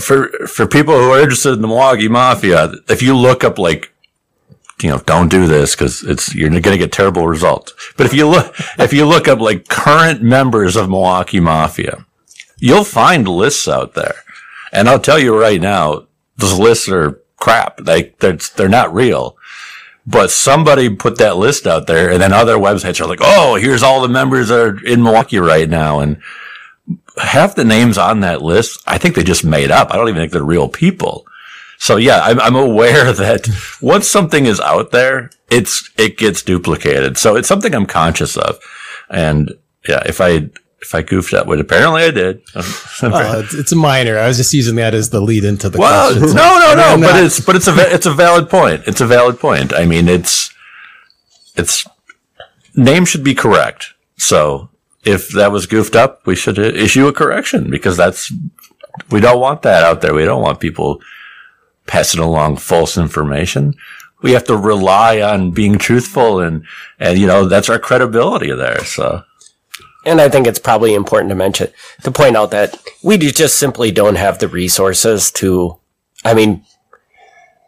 for 0.00 0.28
for 0.46 0.66
people 0.66 0.94
who 0.94 1.10
are 1.12 1.20
interested 1.20 1.54
in 1.54 1.62
the 1.62 1.68
Milwaukee 1.68 2.08
Mafia. 2.08 2.72
If 2.88 3.00
you 3.02 3.16
look 3.16 3.44
up 3.44 3.58
like, 3.58 3.92
you 4.82 4.90
know, 4.90 4.98
don't 4.98 5.30
do 5.30 5.46
this 5.46 5.74
because 5.74 6.02
it's 6.02 6.34
you're 6.34 6.50
going 6.50 6.62
to 6.62 6.78
get 6.78 6.92
terrible 6.92 7.26
results. 7.26 7.72
But 7.96 8.06
if 8.06 8.12
you 8.12 8.28
look 8.28 8.54
if 8.78 8.92
you 8.92 9.06
look 9.06 9.28
up 9.28 9.40
like 9.40 9.68
current 9.68 10.22
members 10.22 10.76
of 10.76 10.90
Milwaukee 10.90 11.40
Mafia, 11.40 12.04
you'll 12.58 12.84
find 12.84 13.26
lists 13.28 13.68
out 13.68 13.94
there. 13.94 14.16
And 14.72 14.88
I'll 14.88 15.00
tell 15.00 15.18
you 15.18 15.38
right 15.38 15.60
now, 15.60 16.06
those 16.36 16.58
lists 16.58 16.88
are 16.88 17.20
crap. 17.36 17.80
Like 17.86 18.18
they're 18.18 18.38
they're 18.56 18.68
not 18.68 18.92
real. 18.92 19.36
But 20.04 20.32
somebody 20.32 20.90
put 20.90 21.18
that 21.18 21.36
list 21.36 21.66
out 21.66 21.86
there, 21.86 22.10
and 22.10 22.20
then 22.20 22.32
other 22.32 22.56
websites 22.56 23.00
are 23.00 23.06
like, 23.06 23.20
"Oh, 23.22 23.54
here's 23.54 23.84
all 23.84 24.02
the 24.02 24.08
members 24.08 24.48
that 24.48 24.58
are 24.58 24.84
in 24.84 25.02
Milwaukee 25.02 25.38
right 25.38 25.68
now," 25.68 26.00
and 26.00 26.20
half 27.18 27.54
the 27.54 27.64
names 27.64 27.98
on 27.98 28.20
that 28.20 28.42
list, 28.42 28.82
I 28.86 28.98
think 28.98 29.14
they 29.14 29.22
just 29.22 29.44
made 29.44 29.70
up. 29.70 29.92
I 29.92 29.96
don't 29.96 30.08
even 30.08 30.22
think 30.22 30.32
they're 30.32 30.42
real 30.42 30.68
people. 30.68 31.26
So 31.78 31.96
yeah, 31.96 32.20
I'm, 32.22 32.40
I'm 32.40 32.56
aware 32.56 33.12
that 33.12 33.48
once 33.80 34.08
something 34.08 34.46
is 34.46 34.60
out 34.60 34.90
there, 34.90 35.30
it's, 35.50 35.90
it 35.96 36.16
gets 36.18 36.42
duplicated. 36.42 37.18
So 37.18 37.36
it's 37.36 37.48
something 37.48 37.74
I'm 37.74 37.86
conscious 37.86 38.36
of. 38.36 38.58
And 39.10 39.52
yeah, 39.88 40.02
if 40.06 40.20
I, 40.20 40.50
if 40.82 40.94
I 40.94 41.02
goofed 41.02 41.32
up, 41.32 41.46
which 41.46 41.60
apparently 41.60 42.02
I 42.02 42.10
did. 42.10 42.42
Uh, 43.04 43.42
it's, 43.52 43.72
a 43.72 43.76
minor. 43.76 44.16
I 44.16 44.28
was 44.28 44.36
just 44.36 44.52
using 44.52 44.76
that 44.76 44.94
as 44.94 45.10
the 45.10 45.20
lead 45.20 45.42
into 45.42 45.68
the 45.68 45.76
well, 45.78 46.12
no, 46.12 46.20
questions. 46.20 46.34
no, 46.36 46.74
no, 46.76 46.96
but 47.00 47.14
not- 47.14 47.24
it's, 47.24 47.40
but 47.40 47.56
it's 47.56 47.66
a, 47.66 47.74
it's 47.92 48.06
a 48.06 48.12
valid 48.12 48.48
point. 48.48 48.84
It's 48.86 49.00
a 49.00 49.06
valid 49.06 49.40
point. 49.40 49.72
I 49.72 49.86
mean, 49.86 50.08
it's, 50.08 50.54
it's, 51.56 51.84
name 52.76 53.04
should 53.04 53.24
be 53.24 53.34
correct. 53.34 53.94
So 54.18 54.70
if 55.04 55.30
that 55.30 55.50
was 55.50 55.66
goofed 55.66 55.96
up, 55.96 56.24
we 56.26 56.36
should 56.36 56.58
issue 56.58 57.08
a 57.08 57.12
correction 57.12 57.70
because 57.70 57.96
that's 57.96 58.32
we 59.10 59.20
don't 59.20 59.40
want 59.40 59.62
that 59.62 59.82
out 59.82 60.00
there. 60.00 60.14
We 60.14 60.24
don't 60.24 60.42
want 60.42 60.60
people 60.60 61.00
passing 61.86 62.20
along 62.20 62.56
false 62.56 62.96
information. 62.96 63.74
We 64.22 64.32
have 64.32 64.44
to 64.44 64.56
rely 64.56 65.20
on 65.20 65.50
being 65.50 65.78
truthful 65.78 66.40
and 66.40 66.64
and 67.00 67.18
you 67.18 67.26
know 67.26 67.46
that's 67.46 67.68
our 67.68 67.78
credibility 67.78 68.52
there. 68.54 68.84
So 68.84 69.24
And 70.04 70.20
I 70.20 70.28
think 70.28 70.46
it's 70.46 70.58
probably 70.58 70.94
important 70.94 71.28
to 71.30 71.34
mention, 71.36 71.68
to 72.02 72.10
point 72.10 72.36
out 72.36 72.50
that 72.50 72.76
we 73.02 73.16
just 73.18 73.58
simply 73.58 73.90
don't 73.92 74.16
have 74.16 74.38
the 74.38 74.48
resources 74.48 75.30
to, 75.32 75.78
I 76.24 76.34
mean, 76.34 76.64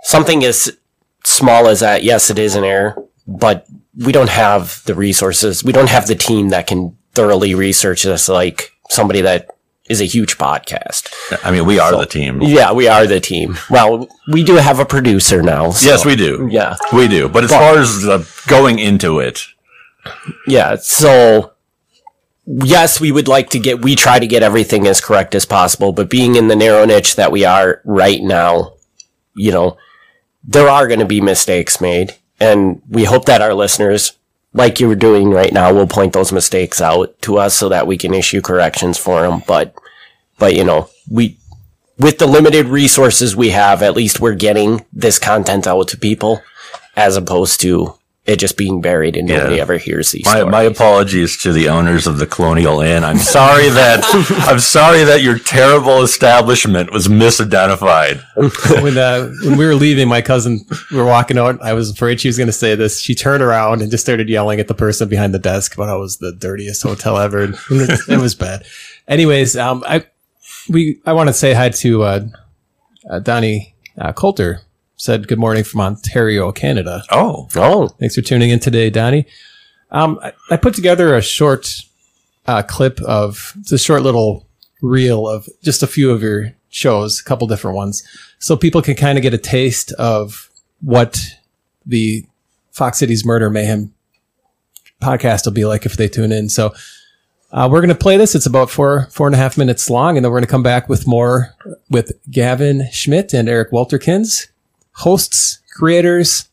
something 0.02 0.44
as 0.44 0.76
small 1.24 1.68
as 1.68 1.80
that, 1.80 2.02
yes, 2.02 2.30
it 2.30 2.38
is 2.38 2.54
an 2.56 2.64
error, 2.64 2.96
but 3.26 3.66
we 3.96 4.12
don't 4.12 4.30
have 4.30 4.82
the 4.86 4.94
resources. 4.94 5.62
We 5.62 5.72
don't 5.72 5.88
have 5.88 6.06
the 6.08 6.14
team 6.16 6.48
that 6.48 6.66
can 6.66 6.96
thoroughly 7.14 7.54
research 7.54 8.02
this 8.02 8.28
like 8.28 8.72
somebody 8.90 9.20
that 9.20 9.48
is 9.88 10.00
a 10.00 10.04
huge 10.04 10.36
podcast. 10.38 11.12
I 11.44 11.50
mean, 11.52 11.64
we 11.66 11.78
are 11.78 11.96
the 11.96 12.06
team. 12.06 12.40
Yeah, 12.42 12.72
we 12.72 12.88
are 12.88 13.06
the 13.06 13.20
team. 13.20 13.56
Well, 13.70 14.08
we 14.32 14.42
do 14.42 14.56
have 14.56 14.80
a 14.80 14.84
producer 14.84 15.42
now. 15.42 15.70
so- 15.70 15.86
Yes, 15.88 16.04
we 16.04 16.16
do. 16.16 16.48
Yeah. 16.50 16.76
we 16.92 17.06
do. 17.06 17.28
But 17.28 17.44
as 17.44 17.50
far 17.50 17.78
as 17.78 18.04
going 18.48 18.78
into 18.80 19.20
it, 19.20 19.46
Yeah. 20.46 20.76
So, 20.76 21.52
yes, 22.46 23.00
we 23.00 23.12
would 23.12 23.28
like 23.28 23.50
to 23.50 23.58
get, 23.58 23.82
we 23.82 23.94
try 23.94 24.18
to 24.18 24.26
get 24.26 24.42
everything 24.42 24.86
as 24.86 25.00
correct 25.00 25.34
as 25.34 25.46
possible, 25.46 25.92
but 25.92 26.10
being 26.10 26.36
in 26.36 26.48
the 26.48 26.56
narrow 26.56 26.84
niche 26.84 27.16
that 27.16 27.32
we 27.32 27.44
are 27.44 27.80
right 27.84 28.22
now, 28.22 28.74
you 29.34 29.50
know, 29.50 29.76
there 30.44 30.68
are 30.68 30.86
going 30.86 31.00
to 31.00 31.06
be 31.06 31.20
mistakes 31.20 31.80
made. 31.80 32.14
And 32.40 32.82
we 32.88 33.04
hope 33.04 33.24
that 33.26 33.40
our 33.40 33.54
listeners, 33.54 34.12
like 34.52 34.78
you're 34.78 34.94
doing 34.94 35.30
right 35.30 35.52
now, 35.52 35.72
will 35.72 35.86
point 35.86 36.12
those 36.12 36.32
mistakes 36.32 36.80
out 36.80 37.20
to 37.22 37.38
us 37.38 37.54
so 37.54 37.68
that 37.70 37.86
we 37.86 37.96
can 37.96 38.12
issue 38.12 38.40
corrections 38.40 38.98
for 38.98 39.22
them. 39.22 39.42
But, 39.46 39.74
but, 40.38 40.54
you 40.54 40.64
know, 40.64 40.90
we, 41.10 41.38
with 41.98 42.18
the 42.18 42.26
limited 42.26 42.66
resources 42.66 43.34
we 43.34 43.50
have, 43.50 43.82
at 43.82 43.96
least 43.96 44.20
we're 44.20 44.34
getting 44.34 44.84
this 44.92 45.18
content 45.18 45.66
out 45.66 45.88
to 45.88 45.96
people 45.96 46.42
as 46.96 47.16
opposed 47.16 47.60
to 47.60 47.94
it 48.26 48.36
just 48.36 48.56
being 48.56 48.80
buried 48.80 49.16
and 49.18 49.28
nobody 49.28 49.56
Yeah. 49.56 49.60
ever 49.62 49.76
hears 49.76 50.10
these 50.12 50.24
my, 50.24 50.36
stories. 50.38 50.50
my 50.50 50.62
apologies 50.62 51.36
to 51.42 51.52
the 51.52 51.68
owners 51.68 52.06
of 52.06 52.16
the 52.18 52.26
Colonial 52.26 52.80
Inn. 52.80 53.04
I'm 53.04 53.18
sorry 53.18 53.68
that 53.68 54.00
I'm 54.48 54.60
sorry 54.60 55.04
that 55.04 55.20
your 55.22 55.38
terrible 55.38 56.02
establishment 56.02 56.90
was 56.90 57.06
misidentified. 57.06 58.22
when 58.82 58.96
uh, 58.96 59.30
when 59.44 59.58
we 59.58 59.66
were 59.66 59.74
leaving, 59.74 60.08
my 60.08 60.22
cousin, 60.22 60.60
we 60.90 60.96
were 60.96 61.04
walking 61.04 61.36
out. 61.38 61.60
I 61.62 61.74
was 61.74 61.90
afraid 61.90 62.20
she 62.20 62.28
was 62.28 62.38
going 62.38 62.46
to 62.46 62.52
say 62.52 62.74
this. 62.74 63.00
She 63.00 63.14
turned 63.14 63.42
around 63.42 63.82
and 63.82 63.90
just 63.90 64.04
started 64.04 64.28
yelling 64.30 64.58
at 64.58 64.68
the 64.68 64.74
person 64.74 65.08
behind 65.08 65.34
the 65.34 65.38
desk 65.38 65.74
about 65.74 65.88
how 65.88 65.98
it 65.98 66.00
was 66.00 66.16
the 66.16 66.32
dirtiest 66.32 66.82
hotel 66.82 67.18
ever. 67.18 67.42
And 67.42 67.54
it, 67.70 68.00
it 68.08 68.20
was 68.20 68.34
bad. 68.34 68.64
Anyways, 69.06 69.54
um, 69.56 69.84
I 69.86 70.06
we 70.68 70.98
I 71.04 71.12
want 71.12 71.28
to 71.28 71.34
say 71.34 71.52
hi 71.52 71.68
to 71.68 72.02
uh, 72.04 72.26
uh, 73.10 73.18
Donnie 73.18 73.74
uh, 73.98 74.12
Coulter. 74.14 74.62
Said 74.96 75.26
good 75.26 75.38
morning 75.38 75.64
from 75.64 75.80
Ontario, 75.80 76.52
Canada. 76.52 77.02
Oh, 77.10 77.48
oh, 77.56 77.88
Thanks 77.88 78.14
for 78.14 78.22
tuning 78.22 78.50
in 78.50 78.60
today, 78.60 78.90
Donnie. 78.90 79.26
Um, 79.90 80.18
I, 80.22 80.32
I 80.50 80.56
put 80.56 80.74
together 80.74 81.16
a 81.16 81.22
short 81.22 81.82
uh, 82.46 82.62
clip 82.62 83.00
of 83.00 83.54
it's 83.60 83.72
a 83.72 83.78
short 83.78 84.02
little 84.02 84.46
reel 84.82 85.28
of 85.28 85.48
just 85.62 85.82
a 85.82 85.86
few 85.86 86.10
of 86.10 86.22
your 86.22 86.52
shows, 86.70 87.20
a 87.20 87.24
couple 87.24 87.46
different 87.46 87.76
ones, 87.76 88.06
so 88.38 88.56
people 88.56 88.82
can 88.82 88.94
kind 88.94 89.18
of 89.18 89.22
get 89.22 89.34
a 89.34 89.38
taste 89.38 89.92
of 89.92 90.50
what 90.80 91.24
the 91.84 92.24
Fox 92.70 92.98
Cities 92.98 93.24
Murder 93.24 93.50
Mayhem 93.50 93.92
podcast 95.00 95.44
will 95.44 95.52
be 95.52 95.64
like 95.64 95.86
if 95.86 95.96
they 95.96 96.08
tune 96.08 96.32
in. 96.32 96.48
So 96.48 96.72
uh, 97.52 97.68
we're 97.70 97.80
going 97.80 97.88
to 97.88 97.94
play 97.94 98.16
this. 98.16 98.34
It's 98.34 98.46
about 98.46 98.70
four 98.70 99.08
four 99.10 99.26
and 99.26 99.34
a 99.34 99.38
half 99.38 99.56
minutes 99.58 99.90
long, 99.90 100.16
and 100.16 100.24
then 100.24 100.30
we're 100.30 100.38
going 100.38 100.46
to 100.46 100.50
come 100.50 100.62
back 100.62 100.88
with 100.88 101.06
more 101.06 101.54
with 101.90 102.12
Gavin 102.30 102.88
Schmitt 102.92 103.32
and 103.32 103.48
Eric 103.48 103.70
Wulterkens, 103.70 104.48
hosts, 104.94 105.60
creators 105.76 106.48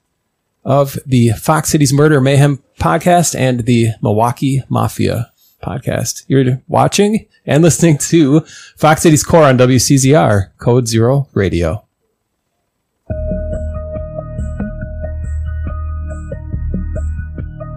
of 0.63 0.97
the 1.06 1.30
Fox 1.30 1.69
Cities 1.69 1.93
Murder 1.93 2.21
Mayhem 2.21 2.62
podcast 2.80 3.36
and 3.38 3.62
the 3.62 3.89
Milwaukee 4.01 4.63
Mafia 4.69 5.32
podcast. 5.63 6.23
You're 6.27 6.62
watching 6.67 7.27
and 7.45 7.63
listening 7.63 7.97
to 7.97 8.41
Fox 8.77 9.01
Cities 9.04 9.23
Core 9.23 9.43
on 9.43 9.58
WCZR, 9.58 10.51
Code 10.58 10.88
Zero 10.88 11.27
Radio. 11.34 11.86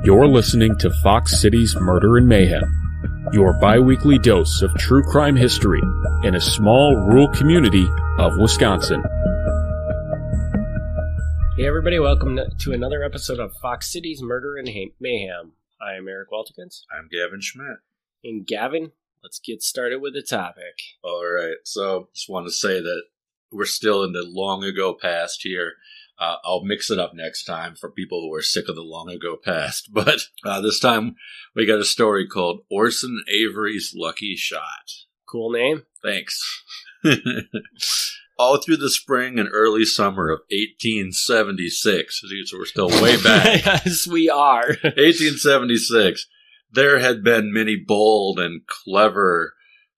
You're 0.05 0.27
listening 0.27 0.77
to 0.79 0.91
Fox 1.03 1.41
Cities 1.41 1.75
Murder 1.77 2.19
and 2.19 2.29
Mayhem, 2.29 3.31
your 3.33 3.55
biweekly 3.55 4.19
dose 4.19 4.61
of 4.61 4.75
true 4.75 5.03
crime 5.03 5.35
history 5.35 5.81
in 6.25 6.35
a 6.35 6.41
small 6.41 6.95
rural 6.95 7.29
community 7.29 7.89
of 8.19 8.37
Wisconsin. 8.39 9.03
Hey, 11.57 11.69
everybody, 11.69 12.01
welcome 12.01 12.37
to 12.37 12.73
another 12.73 13.05
episode 13.05 13.39
of 13.39 13.55
Fox 13.63 13.93
Cities 13.93 14.21
Murder 14.21 14.57
and 14.57 14.69
Mayhem. 14.99 15.53
I 15.81 15.95
am 15.95 16.09
Eric 16.09 16.31
Wulterkens. 16.33 16.81
I'm 16.93 17.09
Gavin 17.09 17.41
Schmitt. 17.41 17.77
And 18.25 18.45
Gavin, 18.45 18.91
let's 19.23 19.39
get 19.39 19.63
started 19.63 20.03
with 20.03 20.15
the 20.15 20.23
topic. 20.23 20.83
All 21.05 21.25
right. 21.25 21.59
So 21.63 22.09
just 22.13 22.29
want 22.29 22.49
to 22.49 22.53
say 22.53 22.81
that 22.81 23.03
we're 23.53 23.67
still 23.67 24.03
in 24.03 24.11
the 24.13 24.25
long 24.27 24.65
ago 24.65 24.97
past 25.01 25.43
here. 25.45 25.75
Uh, 26.19 26.39
I'll 26.43 26.65
mix 26.65 26.91
it 26.91 26.99
up 26.99 27.15
next 27.15 27.45
time 27.45 27.77
for 27.77 27.89
people 27.89 28.21
who 28.21 28.35
are 28.35 28.43
sick 28.43 28.69
of 28.69 28.75
the 28.75 28.83
long 28.83 29.09
ago 29.09 29.37
past. 29.37 29.91
But 29.93 30.23
uh, 30.45 30.61
this 30.61 30.81
time 30.81 31.15
we 31.55 31.67
got 31.67 31.79
a 31.79 31.85
story 31.85 32.27
called 32.27 32.63
Orson 32.69 33.23
Avery's 33.33 33.95
Lucky 33.97 34.35
Shot. 34.35 34.91
Cool 35.25 35.53
name? 35.53 35.85
Thanks. 36.03 36.65
All 38.37 38.59
through 38.59 38.79
the 38.79 38.91
spring 38.91 39.39
and 39.39 39.49
early 39.53 39.85
summer 39.85 40.31
of 40.31 40.41
1876, 40.51 42.23
so 42.47 42.59
we're 42.59 42.65
still 42.65 42.89
way 42.89 43.21
back. 43.23 43.65
yes, 43.67 44.07
we 44.07 44.29
are. 44.29 44.67
1876, 44.83 46.27
there 46.71 46.99
had 46.99 47.23
been 47.23 47.53
many 47.53 47.77
bold 47.77 48.41
and 48.41 48.63
clever 48.67 49.55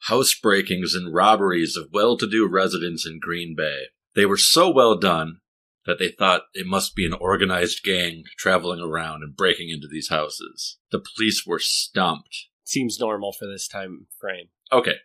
housebreakings 0.08 0.94
and 0.94 1.14
robberies 1.14 1.76
of 1.76 1.88
well 1.92 2.16
to 2.18 2.28
do 2.28 2.46
residents 2.46 3.06
in 3.06 3.18
Green 3.20 3.54
Bay. 3.56 3.84
They 4.14 4.26
were 4.26 4.36
so 4.36 4.70
well 4.70 4.98
done 4.98 5.38
that 5.86 5.98
they 5.98 6.08
thought 6.08 6.42
it 6.52 6.66
must 6.66 6.94
be 6.94 7.06
an 7.06 7.14
organized 7.14 7.82
gang 7.84 8.24
traveling 8.36 8.80
around 8.80 9.22
and 9.22 9.36
breaking 9.36 9.70
into 9.70 9.88
these 9.88 10.08
houses. 10.08 10.78
The 10.90 11.02
police 11.14 11.44
were 11.46 11.60
stumped. 11.60 12.46
Seems 12.64 12.98
normal 12.98 13.32
for 13.32 13.46
this 13.46 13.68
time 13.68 14.08
frame. 14.20 14.48
Okay. 14.72 14.96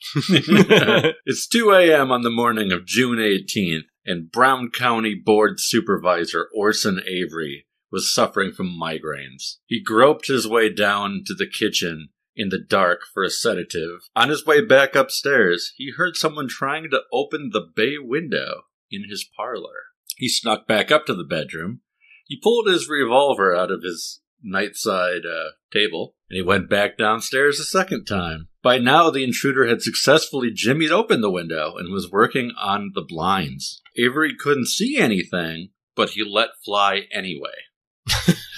it's 1.26 1.46
2 1.46 1.72
a.m. 1.72 2.12
on 2.12 2.22
the 2.22 2.30
morning 2.30 2.72
of 2.72 2.86
June 2.86 3.18
18th, 3.18 3.84
and 4.04 4.30
Brown 4.30 4.70
County 4.70 5.14
Board 5.14 5.54
Supervisor 5.58 6.48
Orson 6.54 7.00
Avery 7.06 7.66
was 7.90 8.12
suffering 8.12 8.52
from 8.52 8.78
migraines. 8.78 9.56
He 9.66 9.82
groped 9.82 10.28
his 10.28 10.46
way 10.46 10.72
down 10.72 11.22
to 11.26 11.34
the 11.34 11.46
kitchen 11.46 12.08
in 12.36 12.50
the 12.50 12.58
dark 12.58 13.00
for 13.12 13.22
a 13.22 13.30
sedative. 13.30 14.10
On 14.14 14.28
his 14.28 14.44
way 14.44 14.60
back 14.60 14.94
upstairs, 14.94 15.72
he 15.76 15.92
heard 15.96 16.16
someone 16.16 16.48
trying 16.48 16.90
to 16.90 17.02
open 17.12 17.50
the 17.52 17.66
bay 17.74 17.94
window 17.98 18.62
in 18.90 19.04
his 19.08 19.26
parlor. 19.36 19.86
He 20.16 20.28
snuck 20.28 20.66
back 20.66 20.90
up 20.90 21.06
to 21.06 21.14
the 21.14 21.24
bedroom. 21.24 21.80
He 22.26 22.40
pulled 22.40 22.68
his 22.68 22.88
revolver 22.88 23.54
out 23.54 23.70
of 23.70 23.82
his 23.82 24.20
nightside 24.46 25.24
uh, 25.26 25.50
table, 25.72 26.14
and 26.30 26.36
he 26.36 26.42
went 26.42 26.68
back 26.70 26.96
downstairs 26.96 27.58
a 27.60 27.64
second 27.64 28.04
time. 28.04 28.48
By 28.62 28.78
now, 28.78 29.10
the 29.10 29.22
intruder 29.24 29.66
had 29.66 29.82
successfully 29.82 30.50
jimmied 30.52 30.90
open 30.90 31.20
the 31.20 31.30
window 31.30 31.74
and 31.76 31.92
was 31.92 32.10
working 32.10 32.52
on 32.60 32.92
the 32.94 33.02
blinds. 33.06 33.80
Avery 33.96 34.34
couldn't 34.38 34.66
see 34.68 34.96
anything, 34.98 35.70
but 35.94 36.10
he 36.10 36.24
let 36.24 36.48
fly 36.64 37.02
anyway. 37.12 37.50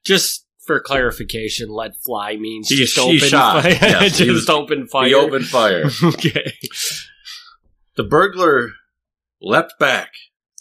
just 0.05 0.45
for 0.65 0.79
clarification, 0.79 1.69
let 1.69 1.95
fly 2.05 2.35
means 2.37 2.69
He- 2.69 2.75
just 2.77 2.97
open 2.97 3.17
shot. 3.19 3.63
fire. 3.63 3.71
Yes, 3.71 4.17
he 4.17 4.25
just 4.27 4.47
was- 4.47 4.49
open 4.49 4.87
fire. 4.87 5.07
He 5.07 5.13
opened 5.13 5.45
fire. 5.47 5.85
okay. 6.03 6.53
The 7.95 8.03
burglar 8.03 8.71
leapt 9.41 9.73
back 9.79 10.11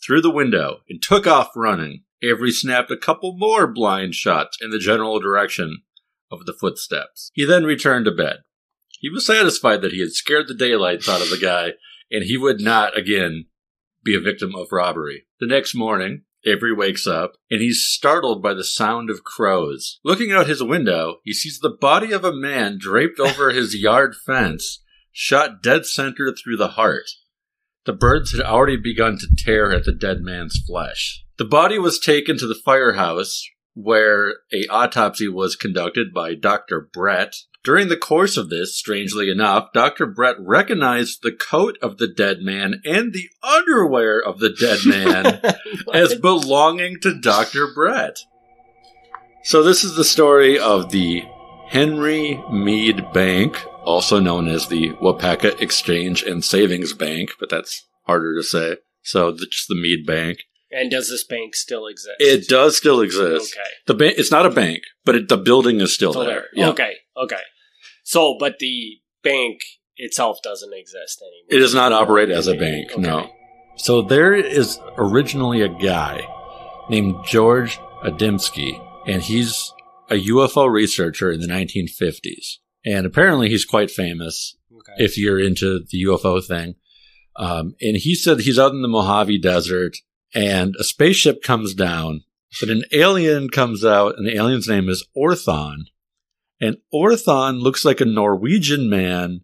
through 0.04 0.22
the 0.22 0.30
window 0.30 0.78
and 0.88 1.02
took 1.02 1.26
off 1.26 1.50
running. 1.56 2.04
Avery 2.22 2.50
snapped 2.50 2.90
a 2.90 2.96
couple 2.96 3.36
more 3.36 3.66
blind 3.66 4.14
shots 4.14 4.58
in 4.60 4.70
the 4.70 4.78
general 4.78 5.20
direction 5.20 5.82
of 6.30 6.46
the 6.46 6.52
footsteps. 6.52 7.30
He 7.34 7.44
then 7.44 7.64
returned 7.64 8.06
to 8.06 8.10
bed. 8.10 8.38
He 9.00 9.10
was 9.10 9.26
satisfied 9.26 9.82
that 9.82 9.92
he 9.92 10.00
had 10.00 10.12
scared 10.12 10.48
the 10.48 10.54
daylights 10.54 11.08
out 11.08 11.20
of 11.20 11.30
the 11.30 11.38
guy, 11.38 11.74
and 12.10 12.24
he 12.24 12.36
would 12.36 12.60
not 12.60 12.96
again 12.96 13.46
be 14.02 14.14
a 14.14 14.20
victim 14.20 14.54
of 14.54 14.72
robbery. 14.72 15.26
The 15.40 15.46
next 15.46 15.74
morning, 15.74 16.22
Avery 16.46 16.72
wakes 16.72 17.06
up 17.06 17.32
and 17.50 17.60
he's 17.60 17.84
startled 17.84 18.42
by 18.42 18.54
the 18.54 18.64
sound 18.64 19.10
of 19.10 19.24
crows. 19.24 19.98
Looking 20.04 20.32
out 20.32 20.46
his 20.46 20.62
window, 20.62 21.16
he 21.24 21.34
sees 21.34 21.58
the 21.58 21.76
body 21.80 22.12
of 22.12 22.24
a 22.24 22.32
man 22.32 22.78
draped 22.78 23.18
over 23.18 23.50
his 23.50 23.76
yard 23.76 24.14
fence, 24.14 24.82
shot 25.10 25.62
dead 25.62 25.86
center 25.86 26.32
through 26.32 26.56
the 26.56 26.68
heart. 26.68 27.10
The 27.86 27.92
birds 27.92 28.32
had 28.32 28.40
already 28.40 28.76
begun 28.76 29.16
to 29.18 29.28
tear 29.36 29.72
at 29.72 29.84
the 29.84 29.92
dead 29.92 30.20
man's 30.20 30.60
flesh. 30.66 31.24
The 31.38 31.44
body 31.44 31.78
was 31.78 32.00
taken 32.00 32.36
to 32.38 32.46
the 32.46 32.60
firehouse, 32.64 33.48
where 33.74 34.34
a 34.52 34.66
autopsy 34.68 35.28
was 35.28 35.54
conducted 35.54 36.12
by 36.12 36.34
Dr. 36.34 36.88
Brett. 36.92 37.34
During 37.62 37.88
the 37.88 37.96
course 37.96 38.36
of 38.36 38.50
this, 38.50 38.76
strangely 38.76 39.30
enough, 39.30 39.72
Dr. 39.72 40.06
Brett 40.06 40.36
recognized 40.40 41.22
the 41.22 41.32
coat 41.32 41.78
of 41.80 41.98
the 41.98 42.08
dead 42.08 42.40
man 42.40 42.80
and 42.84 43.12
the 43.12 43.28
underwear 43.42 44.20
of 44.20 44.40
the 44.40 44.50
dead 44.50 44.80
man 44.84 45.40
as 45.94 46.14
belonging 46.16 46.98
to 47.02 47.20
Dr. 47.20 47.68
Brett. 47.72 48.18
So 49.44 49.62
this 49.62 49.84
is 49.84 49.94
the 49.94 50.04
story 50.04 50.58
of 50.58 50.90
the 50.90 51.22
Henry 51.68 52.42
Mead 52.50 53.12
Bank, 53.12 53.62
also 53.86 54.18
known 54.20 54.48
as 54.48 54.68
the 54.68 54.90
Waupaca 54.94 55.60
Exchange 55.60 56.22
and 56.22 56.44
Savings 56.44 56.92
Bank, 56.92 57.30
but 57.40 57.48
that's 57.48 57.86
harder 58.06 58.36
to 58.36 58.42
say. 58.42 58.76
So 59.02 59.30
the, 59.32 59.46
just 59.50 59.68
the 59.68 59.74
Mead 59.80 60.04
Bank. 60.06 60.38
and 60.70 60.90
does 60.90 61.08
this 61.08 61.24
bank 61.24 61.54
still 61.54 61.86
exist? 61.86 62.16
It 62.18 62.48
does 62.48 62.76
still 62.76 63.00
exist. 63.00 63.54
Okay. 63.56 63.68
The 63.86 63.94
bank, 63.94 64.14
it's 64.18 64.30
not 64.32 64.44
a 64.46 64.50
bank, 64.50 64.82
but 65.04 65.14
it, 65.14 65.28
the 65.28 65.36
building 65.36 65.80
is 65.80 65.94
still, 65.94 66.12
Still 66.12 66.24
there. 66.24 66.34
there. 66.34 66.46
Yeah. 66.54 66.68
Okay. 66.70 66.94
Okay. 67.16 67.40
So, 68.04 68.36
but 68.38 68.58
the 68.58 68.96
bank 69.22 69.60
itself 69.96 70.38
doesn't 70.42 70.72
exist 70.74 71.22
anymore. 71.22 71.46
It 71.58 71.58
does 71.64 71.74
not 71.74 71.92
operate 71.92 72.30
as 72.30 72.46
a 72.48 72.54
bank, 72.54 72.92
Okay. 72.92 73.00
no. 73.00 73.30
So 73.76 74.02
there 74.02 74.34
is 74.34 74.78
originally 74.98 75.60
a 75.62 75.68
guy 75.68 76.22
named 76.90 77.14
George 77.26 77.78
Adamski, 78.04 78.80
and 79.06 79.22
he's 79.22 79.72
a 80.10 80.14
UFO 80.14 80.70
researcher 80.70 81.30
in 81.30 81.40
the 81.40 81.46
1950s. 81.46 82.56
And 82.86 83.04
apparently 83.04 83.48
he's 83.50 83.64
quite 83.64 83.90
famous 83.90 84.56
Okay. 84.72 84.92
if 85.04 85.18
you're 85.18 85.40
into 85.40 85.80
the 85.90 86.04
UFO 86.04 86.42
thing. 86.42 86.76
Um, 87.34 87.74
and 87.82 87.96
he 87.96 88.14
said 88.14 88.40
he's 88.40 88.58
out 88.58 88.72
in 88.72 88.80
the 88.80 88.88
Mojave 88.88 89.38
Desert 89.40 89.96
and 90.34 90.74
a 90.78 90.84
spaceship 90.84 91.42
comes 91.42 91.74
down, 91.74 92.22
but 92.60 92.70
an 92.70 92.84
alien 92.92 93.48
comes 93.48 93.84
out, 93.84 94.14
and 94.16 94.26
the 94.26 94.36
alien's 94.36 94.68
name 94.68 94.88
is 94.88 95.06
Orthon. 95.16 95.84
And 96.60 96.76
Orthon 96.92 97.60
looks 97.60 97.84
like 97.84 98.00
a 98.00 98.06
Norwegian 98.06 98.88
man 98.88 99.42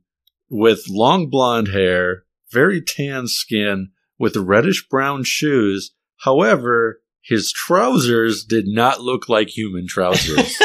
with 0.49 0.85
long 0.89 1.29
blonde 1.29 1.69
hair, 1.69 2.25
very 2.51 2.83
tan 2.83 3.27
skin, 3.27 3.91
with 4.19 4.37
reddish 4.37 4.87
brown 4.89 5.25
shoes. 5.25 5.93
However, 6.25 7.01
his 7.23 7.53
trousers 7.53 8.45
did 8.45 8.67
not 8.67 9.01
look 9.01 9.29
like 9.29 9.49
human 9.49 9.87
trousers. 9.87 10.59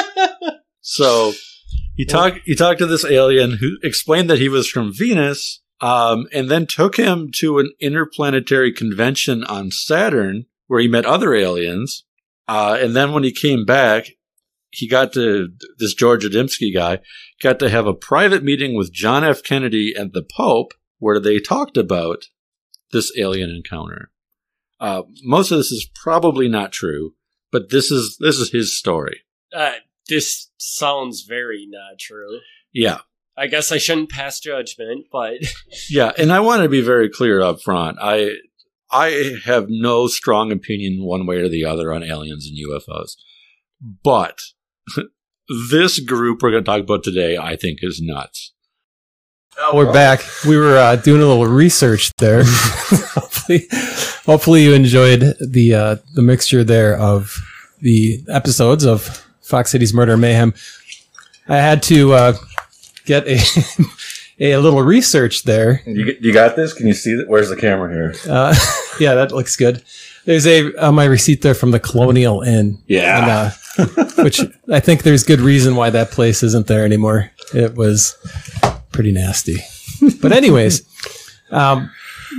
so 0.80 1.32
he 1.96 2.04
talked 2.04 2.40
he 2.44 2.54
talked 2.54 2.80
to 2.80 2.86
this 2.86 3.04
alien 3.04 3.58
who 3.58 3.76
explained 3.82 4.28
that 4.30 4.38
he 4.38 4.48
was 4.48 4.68
from 4.68 4.92
Venus, 4.92 5.62
um, 5.80 6.26
and 6.32 6.50
then 6.50 6.66
took 6.66 6.96
him 6.96 7.30
to 7.36 7.58
an 7.58 7.72
interplanetary 7.80 8.72
convention 8.72 9.44
on 9.44 9.70
Saturn 9.70 10.46
where 10.66 10.80
he 10.80 10.88
met 10.88 11.06
other 11.06 11.34
aliens. 11.34 12.04
Uh, 12.46 12.76
and 12.80 12.94
then 12.94 13.12
when 13.12 13.22
he 13.22 13.32
came 13.32 13.64
back, 13.64 14.10
he 14.70 14.88
got 14.88 15.12
to 15.12 15.48
this 15.78 15.94
George 15.94 16.24
Adamski 16.24 16.74
guy 16.74 16.98
got 17.40 17.58
to 17.58 17.70
have 17.70 17.86
a 17.86 17.94
private 17.94 18.42
meeting 18.42 18.74
with 18.74 18.92
John 18.92 19.24
F. 19.24 19.42
Kennedy 19.42 19.94
and 19.96 20.12
the 20.12 20.26
Pope 20.36 20.72
where 20.98 21.20
they 21.20 21.38
talked 21.38 21.76
about 21.76 22.24
this 22.92 23.12
alien 23.18 23.50
encounter. 23.50 24.10
Uh, 24.80 25.02
most 25.22 25.50
of 25.50 25.58
this 25.58 25.70
is 25.70 25.88
probably 26.02 26.48
not 26.48 26.72
true, 26.72 27.14
but 27.52 27.70
this 27.70 27.90
is 27.90 28.16
this 28.18 28.38
is 28.38 28.50
his 28.50 28.76
story. 28.76 29.20
uh, 29.52 29.72
this 30.08 30.50
sounds 30.58 31.22
very 31.22 31.66
not 31.68 31.98
true. 31.98 32.40
Yeah, 32.72 32.98
I 33.36 33.46
guess 33.46 33.72
I 33.72 33.78
shouldn't 33.78 34.10
pass 34.10 34.40
judgment, 34.40 35.06
but 35.10 35.34
yeah, 35.90 36.12
and 36.18 36.32
I 36.32 36.40
want 36.40 36.62
to 36.62 36.68
be 36.68 36.80
very 36.80 37.08
clear 37.08 37.40
up 37.40 37.62
front. 37.62 37.98
I 38.00 38.36
I 38.90 39.38
have 39.44 39.66
no 39.68 40.06
strong 40.06 40.52
opinion 40.52 41.04
one 41.04 41.26
way 41.26 41.38
or 41.38 41.48
the 41.48 41.64
other 41.64 41.92
on 41.92 42.02
aliens 42.02 42.48
and 42.48 42.58
UFOs, 42.68 43.16
but 44.02 44.40
this 45.70 45.98
group 46.00 46.42
we're 46.42 46.50
going 46.50 46.64
to 46.64 46.70
talk 46.70 46.80
about 46.80 47.02
today, 47.02 47.36
I 47.36 47.56
think, 47.56 47.80
is 47.82 48.00
nuts. 48.00 48.52
We're 49.72 49.92
back. 49.92 50.20
We 50.46 50.56
were 50.56 50.76
uh, 50.76 50.96
doing 50.96 51.22
a 51.22 51.26
little 51.26 51.46
research 51.46 52.10
there. 52.18 52.42
hopefully, 52.44 53.66
hopefully 54.26 54.64
you 54.64 54.74
enjoyed 54.74 55.36
the 55.40 55.74
uh, 55.74 55.96
the 56.14 56.22
mixture 56.22 56.64
there 56.64 56.96
of 56.96 57.36
the 57.80 58.24
episodes 58.28 58.84
of 58.84 59.23
Fox 59.44 59.70
Cities 59.70 59.94
Murder 59.94 60.16
Mayhem. 60.16 60.54
I 61.48 61.56
had 61.56 61.82
to 61.84 62.12
uh, 62.12 62.32
get 63.04 63.26
a 63.26 63.38
a 64.40 64.56
little 64.56 64.82
research 64.82 65.44
there. 65.44 65.82
You, 65.86 66.16
you 66.20 66.32
got 66.32 66.56
this? 66.56 66.72
Can 66.72 66.86
you 66.86 66.94
see 66.94 67.14
that? 67.16 67.28
Where's 67.28 67.50
the 67.50 67.56
camera 67.56 67.92
here? 67.92 68.14
Uh, 68.28 68.54
yeah, 69.00 69.14
that 69.14 69.32
looks 69.32 69.56
good. 69.56 69.82
There's 70.24 70.46
a 70.46 70.74
on 70.76 70.94
my 70.94 71.04
receipt 71.04 71.42
there 71.42 71.54
from 71.54 71.70
the 71.70 71.80
Colonial 71.80 72.40
Inn. 72.42 72.82
Yeah. 72.86 73.18
And, 73.18 73.30
uh, 73.30 74.22
which 74.22 74.40
I 74.72 74.80
think 74.80 75.02
there's 75.02 75.24
good 75.24 75.40
reason 75.40 75.76
why 75.76 75.90
that 75.90 76.10
place 76.10 76.42
isn't 76.42 76.66
there 76.66 76.84
anymore. 76.84 77.30
It 77.52 77.74
was 77.74 78.16
pretty 78.92 79.12
nasty. 79.12 79.56
But 80.20 80.32
anyways, 80.32 80.82
um, 81.50 81.90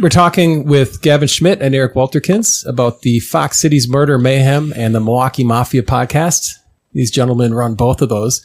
we're 0.02 0.10
talking 0.10 0.66
with 0.66 1.02
Gavin 1.02 1.28
Schmitt 1.28 1.62
and 1.62 1.76
Eric 1.76 1.94
Wulterkens 1.94 2.66
about 2.68 3.02
the 3.02 3.20
Fox 3.20 3.60
Cities 3.60 3.88
Murder 3.88 4.18
Mayhem 4.18 4.74
and 4.76 4.96
the 4.96 5.00
Milwaukee 5.00 5.44
Mafia 5.44 5.84
podcast. 5.84 6.54
These 6.96 7.12
gentlemen 7.12 7.54
run 7.54 7.76
both 7.76 8.02
of 8.02 8.10
those. 8.10 8.44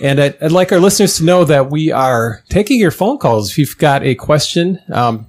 And 0.00 0.18
I'd, 0.20 0.42
I'd 0.42 0.52
like 0.52 0.72
our 0.72 0.78
listeners 0.78 1.18
to 1.18 1.24
know 1.24 1.44
that 1.44 1.70
we 1.70 1.90
are 1.90 2.42
taking 2.48 2.80
your 2.80 2.92
phone 2.92 3.18
calls. 3.18 3.50
If 3.50 3.58
you've 3.58 3.76
got 3.76 4.02
a 4.04 4.14
question, 4.14 4.80
um, 4.92 5.26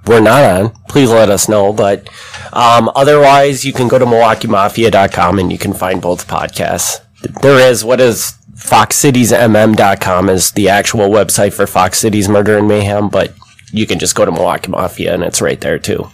we're 0.06 0.20
not 0.20 0.44
on, 0.44 0.70
please 0.88 1.10
let 1.10 1.30
us 1.30 1.48
know. 1.48 1.72
But 1.72 2.08
um, 2.52 2.90
otherwise, 2.94 3.64
you 3.64 3.72
can 3.72 3.88
go 3.88 3.98
to 3.98 4.04
MilwaukeeMafia.com 4.04 5.38
and 5.38 5.50
you 5.50 5.58
can 5.58 5.72
find 5.72 6.00
both 6.00 6.28
podcasts. 6.28 7.00
There 7.40 7.58
is 7.58 7.84
what 7.84 8.00
is 8.00 8.34
FoxCitiesMM.com 8.54 10.28
is 10.28 10.52
the 10.52 10.68
actual 10.68 11.08
website 11.08 11.52
for 11.52 11.66
Fox 11.66 11.98
Cities 11.98 12.28
Murder 12.28 12.58
and 12.58 12.68
Mayhem, 12.68 13.08
but 13.08 13.34
you 13.72 13.86
can 13.86 13.98
just 13.98 14.14
go 14.14 14.24
to 14.24 14.30
Milwaukee 14.30 14.70
Mafia 14.70 15.14
and 15.14 15.22
it's 15.22 15.42
right 15.42 15.60
there 15.60 15.78
too. 15.78 16.08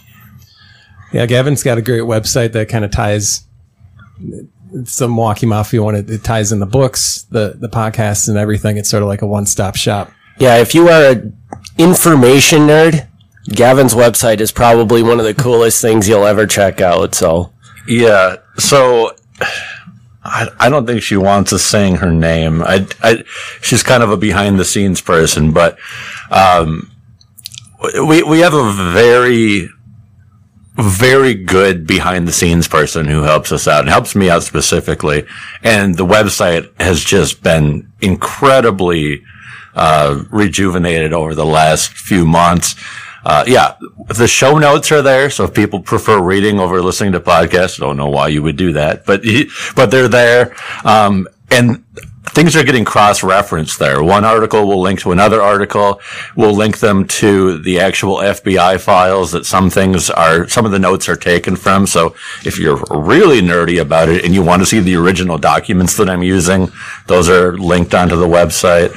Yeah, 1.11 1.25
Gavin's 1.27 1.61
got 1.61 1.77
a 1.77 1.81
great 1.81 2.01
website 2.01 2.53
that 2.53 2.69
kind 2.69 2.83
of 2.83 2.89
ties 2.91 3.43
some 4.85 5.11
Milwaukee 5.11 5.45
Mafia 5.45 5.83
one. 5.83 5.95
It, 5.95 6.09
it 6.09 6.23
ties 6.23 6.51
in 6.51 6.59
the 6.59 6.65
books, 6.65 7.23
the 7.29 7.55
the 7.57 7.69
podcasts, 7.69 8.27
and 8.27 8.37
everything. 8.37 8.77
It's 8.77 8.89
sort 8.89 9.03
of 9.03 9.09
like 9.09 9.21
a 9.21 9.27
one 9.27 9.45
stop 9.45 9.75
shop. 9.75 10.11
Yeah, 10.39 10.57
if 10.57 10.73
you 10.73 10.89
are 10.89 11.11
an 11.11 11.37
information 11.77 12.61
nerd, 12.61 13.07
Gavin's 13.49 13.93
website 13.93 14.39
is 14.39 14.51
probably 14.51 15.03
one 15.03 15.19
of 15.19 15.25
the 15.25 15.33
coolest 15.33 15.81
things 15.81 16.07
you'll 16.07 16.25
ever 16.25 16.47
check 16.47 16.81
out. 16.81 17.13
So 17.13 17.53
Yeah. 17.87 18.37
So 18.57 19.11
I, 20.23 20.47
I 20.59 20.69
don't 20.69 20.85
think 20.85 21.01
she 21.01 21.17
wants 21.17 21.51
us 21.51 21.63
saying 21.63 21.97
her 21.97 22.11
name. 22.11 22.61
I, 22.61 22.87
I, 23.01 23.23
she's 23.61 23.83
kind 23.83 24.03
of 24.03 24.09
a 24.09 24.17
behind 24.17 24.57
the 24.57 24.65
scenes 24.65 25.01
person, 25.01 25.51
but 25.51 25.77
um, 26.31 26.89
we 28.07 28.23
we 28.23 28.39
have 28.39 28.53
a 28.53 28.71
very 28.93 29.69
very 30.75 31.35
good 31.35 31.85
behind 31.85 32.27
the 32.27 32.31
scenes 32.31 32.67
person 32.67 33.05
who 33.05 33.21
helps 33.21 33.51
us 33.51 33.67
out 33.67 33.81
and 33.81 33.89
helps 33.89 34.15
me 34.15 34.29
out 34.29 34.43
specifically. 34.43 35.25
And 35.61 35.95
the 35.95 36.05
website 36.05 36.69
has 36.81 37.03
just 37.03 37.43
been 37.43 37.91
incredibly 38.01 39.23
uh, 39.75 40.23
rejuvenated 40.31 41.13
over 41.13 41.35
the 41.35 41.45
last 41.45 41.91
few 41.93 42.25
months. 42.25 42.75
Uh, 43.23 43.43
yeah, 43.47 43.75
the 44.09 44.27
show 44.27 44.57
notes 44.57 44.91
are 44.91 45.01
there. 45.01 45.29
So 45.29 45.45
if 45.45 45.53
people 45.53 45.79
prefer 45.79 46.21
reading 46.21 46.59
over 46.59 46.81
listening 46.81 47.13
to 47.13 47.19
podcasts, 47.19 47.81
I 47.81 47.85
don't 47.85 47.97
know 47.97 48.09
why 48.09 48.29
you 48.29 48.43
would 48.43 48.57
do 48.57 48.73
that, 48.73 49.05
but, 49.05 49.21
but 49.75 49.91
they're 49.91 50.07
there. 50.07 50.55
Um, 50.83 51.27
and 51.49 51.85
things 52.33 52.55
are 52.55 52.63
getting 52.63 52.83
cross-referenced 52.83 53.77
there. 53.77 54.03
One 54.03 54.25
article 54.25 54.67
will 54.67 54.81
link 54.81 54.99
to 55.01 55.11
another 55.11 55.41
article. 55.41 56.01
We'll 56.35 56.55
link 56.55 56.79
them 56.79 57.07
to 57.07 57.59
the 57.59 57.79
actual 57.79 58.17
FBI 58.17 58.81
files 58.81 59.31
that 59.33 59.45
some 59.45 59.69
things 59.69 60.09
are, 60.09 60.47
some 60.47 60.65
of 60.65 60.71
the 60.71 60.79
notes 60.79 61.07
are 61.07 61.15
taken 61.15 61.55
from. 61.55 61.85
So 61.85 62.15
if 62.43 62.57
you're 62.57 62.83
really 62.89 63.41
nerdy 63.41 63.79
about 63.79 64.09
it 64.09 64.25
and 64.25 64.33
you 64.33 64.41
want 64.41 64.63
to 64.63 64.65
see 64.65 64.79
the 64.79 64.95
original 64.95 65.37
documents 65.37 65.95
that 65.97 66.09
I'm 66.09 66.23
using, 66.23 66.71
those 67.05 67.29
are 67.29 67.55
linked 67.55 67.93
onto 67.93 68.15
the 68.15 68.27
website. 68.27 68.95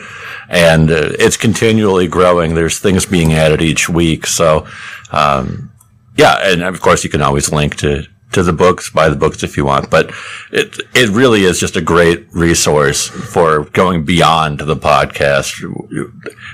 And 0.48 0.90
uh, 0.90 1.12
it's 1.18 1.36
continually 1.36 2.08
growing. 2.08 2.54
There's 2.54 2.78
things 2.78 3.04
being 3.04 3.34
added 3.34 3.60
each 3.60 3.88
week. 3.88 4.26
So, 4.26 4.66
um, 5.12 5.72
yeah, 6.16 6.38
and 6.42 6.62
of 6.62 6.80
course 6.80 7.04
you 7.04 7.10
can 7.10 7.20
always 7.20 7.52
link 7.52 7.76
to 7.76 8.06
to 8.32 8.42
the 8.42 8.52
books, 8.52 8.90
buy 8.90 9.08
the 9.08 9.16
books 9.16 9.42
if 9.42 9.56
you 9.56 9.64
want. 9.64 9.90
But 9.90 10.12
it 10.52 10.80
it 10.94 11.10
really 11.10 11.44
is 11.44 11.58
just 11.58 11.76
a 11.76 11.80
great 11.80 12.26
resource 12.32 13.06
for 13.06 13.64
going 13.64 14.04
beyond 14.04 14.60
the 14.60 14.76
podcast. 14.76 15.60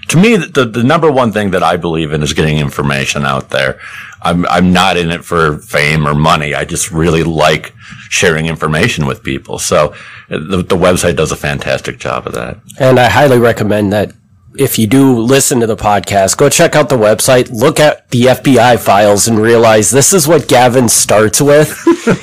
To 0.09 0.17
me, 0.17 0.37
the, 0.37 0.65
the 0.65 0.83
number 0.83 1.11
one 1.11 1.33
thing 1.33 1.51
that 1.51 1.63
I 1.63 1.77
believe 1.77 2.13
in 2.13 2.23
is 2.23 2.33
getting 2.33 2.59
information 2.59 3.25
out 3.25 3.51
there. 3.51 3.81
I'm 4.23 4.47
I'm 4.47 4.73
not 4.73 4.97
in 4.97 5.11
it 5.11 5.25
for 5.25 5.59
fame 5.59 6.07
or 6.07 6.15
money. 6.15 6.55
I 6.55 6.65
just 6.65 6.93
really 6.93 7.25
like 7.25 7.75
sharing 8.09 8.47
information 8.47 9.07
with 9.07 9.23
people. 9.23 9.59
So 9.59 9.95
uh, 10.31 10.39
the, 10.39 10.59
the 10.59 10.77
website 10.77 11.17
does 11.17 11.33
a 11.33 11.37
fantastic 11.37 11.99
job 11.99 12.27
of 12.27 12.35
that. 12.35 12.59
And 12.79 13.01
I 13.01 13.09
highly 13.09 13.39
recommend 13.39 13.93
that 13.93 14.13
if 14.57 14.79
you 14.79 14.87
do 14.87 15.19
listen 15.19 15.61
to 15.61 15.67
the 15.67 15.77
podcast, 15.77 16.37
go 16.37 16.49
check 16.49 16.77
out 16.77 16.89
the 16.89 16.97
website, 16.97 17.51
look 17.51 17.81
at 17.81 18.09
the 18.11 18.25
FBI 18.25 18.79
files 18.79 19.29
and 19.29 19.39
realize 19.39 19.91
this 19.91 20.13
is 20.13 20.29
what 20.29 20.49
Gavin 20.49 20.89
starts 20.89 21.41
with 21.41 21.79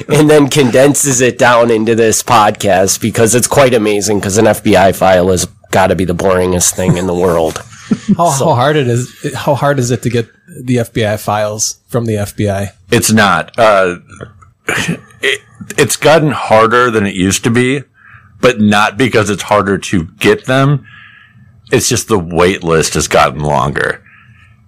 and 0.09 0.29
then 0.29 0.47
condenses 0.47 1.21
it 1.21 1.37
down 1.37 1.71
into 1.71 1.95
this 1.95 2.21
podcast 2.21 3.01
because 3.01 3.35
it's 3.35 3.47
quite 3.47 3.73
amazing 3.73 4.19
because 4.19 4.37
an 4.37 4.45
FBI 4.45 4.95
file 4.95 5.29
has 5.29 5.45
got 5.71 5.87
to 5.87 5.95
be 5.95 6.05
the 6.05 6.15
boringest 6.15 6.73
thing 6.75 6.97
in 6.97 7.07
the 7.07 7.15
world. 7.15 7.63
How, 8.17 8.29
how 8.29 8.53
hard 8.53 8.75
it 8.75 8.87
is? 8.87 9.33
How 9.35 9.55
hard 9.55 9.79
is 9.79 9.89
it 9.89 10.03
to 10.03 10.11
get 10.11 10.29
the 10.61 10.75
FBI 10.75 11.19
files 11.19 11.79
from 11.87 12.05
the 12.05 12.13
FBI? 12.13 12.73
It's 12.91 13.11
not. 13.11 13.57
Uh, 13.57 13.97
it, 15.21 15.41
it's 15.75 15.95
gotten 15.97 16.29
harder 16.29 16.91
than 16.91 17.07
it 17.07 17.15
used 17.15 17.43
to 17.45 17.49
be, 17.49 17.83
but 18.41 18.59
not 18.59 18.95
because 18.95 19.31
it's 19.31 19.43
harder 19.43 19.79
to 19.79 20.05
get 20.19 20.45
them. 20.45 20.85
It's 21.71 21.89
just 21.89 22.07
the 22.07 22.19
wait 22.19 22.63
list 22.63 22.95
has 22.95 23.07
gotten 23.07 23.41
longer. 23.41 24.03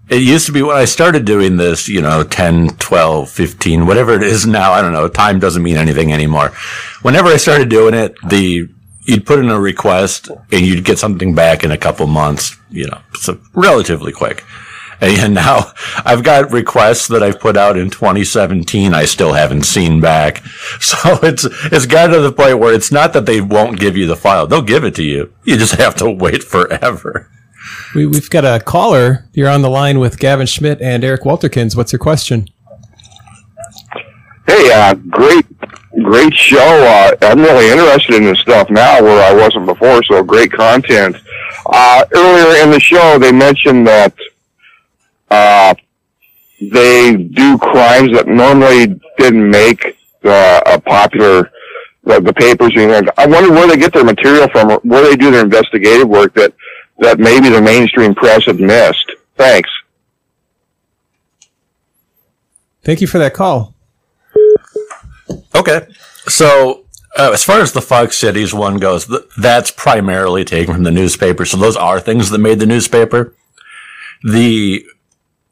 It 0.10 0.22
used 0.22 0.46
to 0.48 0.52
be 0.52 0.62
when 0.62 0.76
I 0.76 0.86
started 0.86 1.24
doing 1.24 1.56
this, 1.56 1.88
you 1.88 2.02
know, 2.02 2.24
10, 2.24 2.76
12, 2.78 3.30
15, 3.30 3.88
whatever 3.88 4.14
it 4.14 4.24
is 4.24 4.46
now. 4.46 4.74
I 4.74 4.82
don't 4.82 4.92
know. 4.92 5.08
Time 5.08 5.40
doesn't 5.40 5.64
mean 5.64 5.78
anything 5.78 6.12
anymore. 6.12 6.50
Whenever 7.02 7.30
I 7.30 7.38
started 7.38 7.70
doing 7.70 7.94
it, 7.94 8.16
the, 8.28 8.68
you'd 9.06 9.26
put 9.26 9.40
in 9.40 9.50
a 9.50 9.60
request 9.60 10.30
and 10.52 10.66
you'd 10.66 10.84
get 10.84 11.00
something 11.00 11.34
back 11.34 11.64
in 11.64 11.72
a 11.72 11.78
couple 11.78 12.08
months, 12.08 12.58
you 12.70 12.88
know, 12.88 13.00
so 13.14 13.40
relatively 13.54 14.12
quick. 14.12 14.44
And 15.22 15.34
now 15.34 15.72
I've 16.06 16.24
got 16.24 16.52
requests 16.52 17.08
that 17.08 17.24
I've 17.24 17.40
put 17.40 17.58
out 17.58 17.76
in 17.76 17.90
2017 17.90 18.94
I 18.94 19.06
still 19.06 19.34
haven't 19.34 19.64
seen 19.64 20.00
back. 20.00 20.44
So 20.80 20.98
it's, 21.24 21.46
it's 21.72 21.86
gotten 21.86 22.16
to 22.16 22.22
the 22.22 22.32
point 22.32 22.60
where 22.60 22.74
it's 22.74 22.92
not 22.92 23.14
that 23.14 23.26
they 23.26 23.42
won't 23.42 23.80
give 23.80 23.98
you 23.98 24.08
the 24.08 24.16
file. 24.16 24.48
They'll 24.48 24.62
give 24.62 24.84
it 24.84 24.96
to 24.96 25.04
you. 25.04 25.34
You 25.44 25.58
just 25.58 25.76
have 25.76 25.96
to 25.96 26.10
wait 26.10 26.44
forever. 26.44 27.30
We, 27.94 28.06
we've 28.06 28.30
got 28.30 28.44
a 28.44 28.60
caller. 28.60 29.30
You're 29.34 29.50
on 29.50 29.62
the 29.62 29.70
line 29.70 30.00
with 30.00 30.18
Gavin 30.18 30.48
Schmitt 30.48 30.82
and 30.82 31.04
Eric 31.04 31.22
Wulterkens. 31.22 31.76
What's 31.76 31.92
your 31.92 32.00
question? 32.00 32.48
Hey, 34.48 34.72
uh, 34.74 34.96
great, 34.96 35.46
great 36.04 36.34
show. 36.34 36.58
Uh, 36.58 37.16
I'm 37.22 37.40
really 37.40 37.70
interested 37.70 38.16
in 38.16 38.24
this 38.24 38.40
stuff 38.40 38.70
now 38.70 39.02
where 39.02 39.24
I 39.24 39.34
wasn't 39.34 39.66
before, 39.66 40.04
so 40.04 40.24
great 40.24 40.52
content. 40.52 41.16
Uh, 41.66 42.06
earlier 42.14 42.64
in 42.64 42.72
the 42.72 42.80
show, 42.80 43.20
they 43.20 43.32
mentioned 43.32 43.86
that, 43.88 44.14
uh, 45.32 45.74
they 46.60 47.16
do 47.16 47.58
crimes 47.58 48.12
that 48.14 48.28
normally 48.28 49.00
didn't 49.18 49.50
make 49.50 49.98
uh, 50.24 50.62
a 50.66 50.80
popular, 50.80 51.52
the, 52.04 52.20
the 52.20 52.34
papers. 52.34 52.74
And 52.76 53.10
I 53.18 53.26
wonder 53.26 53.52
where 53.52 53.68
they 53.68 53.78
get 53.78 53.94
their 53.94 54.04
material 54.04 54.48
from, 54.50 54.72
or 54.72 54.80
where 54.84 55.04
they 55.04 55.16
do 55.16 55.32
their 55.32 55.44
investigative 55.44 56.08
work 56.08 56.34
that, 56.36 56.54
that 57.00 57.20
maybe 57.20 57.50
the 57.50 57.62
mainstream 57.62 58.14
press 58.14 58.46
had 58.46 58.60
missed. 58.60 59.12
Thanks. 59.38 59.70
Thank 62.84 63.02
you 63.02 63.08
for 63.08 63.18
that 63.20 63.34
call. 63.34 63.74
Okay. 65.56 65.88
So, 66.28 66.86
uh, 67.18 67.32
as 67.34 67.44
far 67.44 67.60
as 67.60 67.74
the 67.74 67.82
Fox 67.82 68.18
Cities 68.18 68.54
one 68.54 68.78
goes, 68.78 69.08
th- 69.08 69.22
that's 69.38 69.72
primarily 69.72 70.46
taken 70.46 70.74
from 70.76 70.84
the 70.84 70.92
newspaper. 70.92 71.46
So 71.46 71.58
those 71.58 71.76
are 71.76 72.00
things 72.00 72.30
that 72.30 72.38
made 72.38 72.60
the 72.60 72.66
newspaper. 72.66 73.36
The 74.24 74.86